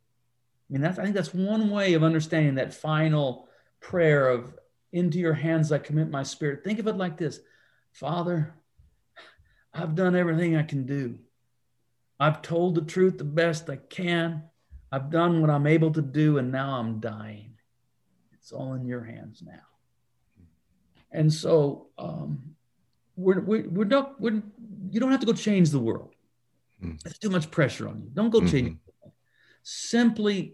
I 0.70 0.74
mean, 0.74 0.82
that's, 0.82 1.00
I 1.00 1.04
think 1.04 1.16
that's 1.16 1.34
one 1.34 1.70
way 1.72 1.94
of 1.94 2.04
understanding 2.04 2.56
that 2.56 2.74
final 2.74 3.50
prayer 3.82 4.30
of, 4.30 4.56
Into 4.94 5.20
your 5.20 5.34
hands 5.34 5.72
I 5.72 5.78
commit 5.80 6.10
my 6.10 6.24
spirit. 6.24 6.64
Think 6.64 6.80
of 6.80 6.88
it 6.88 6.96
like 6.96 7.18
this 7.18 7.40
Father, 7.92 8.56
I've 9.74 9.96
done 9.96 10.16
everything 10.16 10.56
I 10.56 10.64
can 10.64 10.86
do. 10.86 11.20
I've 12.20 12.42
told 12.42 12.76
the 12.76 12.82
truth 12.82 13.18
the 13.18 13.24
best 13.24 13.70
I 13.70 13.78
can. 13.78 14.44
I've 14.92 15.10
done 15.10 15.42
what 15.42 15.50
I'm 15.50 15.68
able 15.68 15.92
to 15.92 16.02
do, 16.02 16.38
and 16.38 16.52
now 16.52 16.80
I'm 16.80 17.00
dying. 17.00 17.56
It's 18.34 18.52
all 18.52 18.74
in 18.74 18.86
your 18.86 19.04
hands 19.04 19.44
now. 19.46 19.60
And 21.12 21.32
so 21.32 21.88
um, 21.98 22.56
we're, 23.16 23.42
we're, 23.42 23.70
we're 23.70 23.86
not, 23.86 24.20
we're, 24.20 24.44
you 24.90 25.00
don't 25.00 25.12
have 25.12 25.20
to 25.22 25.26
go 25.26 25.34
change 25.34 25.70
the 25.72 25.80
world. 25.80 26.14
Mm. 26.84 27.02
There's 27.02 27.18
too 27.18 27.30
much 27.30 27.52
pressure 27.52 27.88
on 27.88 28.02
you. 28.02 28.10
Don't 28.14 28.30
go 28.30 28.40
mm-hmm. 28.40 28.50
change 28.50 28.78
Simply 29.64 30.54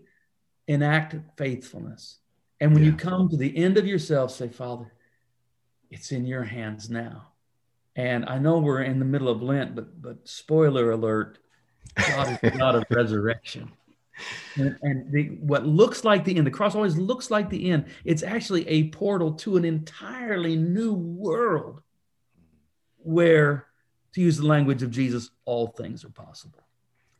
enact 0.67 1.15
faithfulness. 1.37 2.19
And 2.61 2.73
when 2.73 2.83
yeah. 2.83 2.91
you 2.91 2.95
come 2.95 3.27
to 3.27 3.35
the 3.35 3.57
end 3.57 3.77
of 3.77 3.85
yourself, 3.85 4.31
say, 4.31 4.47
Father, 4.47 4.93
it's 5.89 6.13
in 6.13 6.25
your 6.25 6.43
hands 6.43 6.89
now. 6.89 7.31
And 7.95 8.25
I 8.25 8.39
know 8.39 8.59
we're 8.59 8.83
in 8.83 8.99
the 8.99 9.05
middle 9.05 9.27
of 9.27 9.41
Lent, 9.41 9.75
but 9.75 10.01
but 10.01 10.27
spoiler 10.27 10.91
alert, 10.91 11.39
God 11.95 12.39
is 12.41 12.51
God 12.51 12.75
of 12.75 12.85
resurrection. 12.89 13.71
And, 14.55 14.77
and 14.81 15.11
the, 15.11 15.29
what 15.39 15.65
looks 15.65 16.03
like 16.03 16.23
the 16.23 16.37
end, 16.37 16.45
the 16.45 16.51
cross 16.51 16.75
always 16.75 16.97
looks 16.97 17.31
like 17.31 17.49
the 17.49 17.71
end. 17.71 17.85
It's 18.05 18.23
actually 18.23 18.67
a 18.67 18.89
portal 18.89 19.33
to 19.35 19.57
an 19.57 19.65
entirely 19.65 20.55
new 20.55 20.93
world 20.93 21.81
where, 22.97 23.67
to 24.13 24.21
use 24.21 24.37
the 24.37 24.45
language 24.45 24.83
of 24.83 24.91
Jesus, 24.91 25.31
all 25.45 25.67
things 25.67 26.03
are 26.03 26.09
possible. 26.09 26.59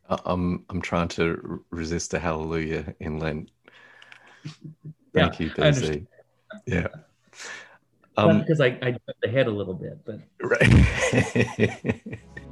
I'm 0.08 0.64
I'm 0.68 0.82
trying 0.82 1.08
to 1.08 1.64
resist 1.70 2.12
a 2.14 2.18
hallelujah 2.18 2.94
in 3.00 3.18
Lent. 3.18 3.50
Thank 5.14 5.40
yeah, 5.40 5.46
you, 5.46 5.50
Daisy. 5.50 6.06
Yeah. 6.66 6.88
Um, 8.16 8.40
because 8.40 8.60
I, 8.60 8.78
I 8.82 8.90
jumped 8.90 9.24
ahead 9.24 9.46
a 9.46 9.50
little 9.50 9.74
bit, 9.74 10.04
but 10.04 10.20
right. 10.42 12.02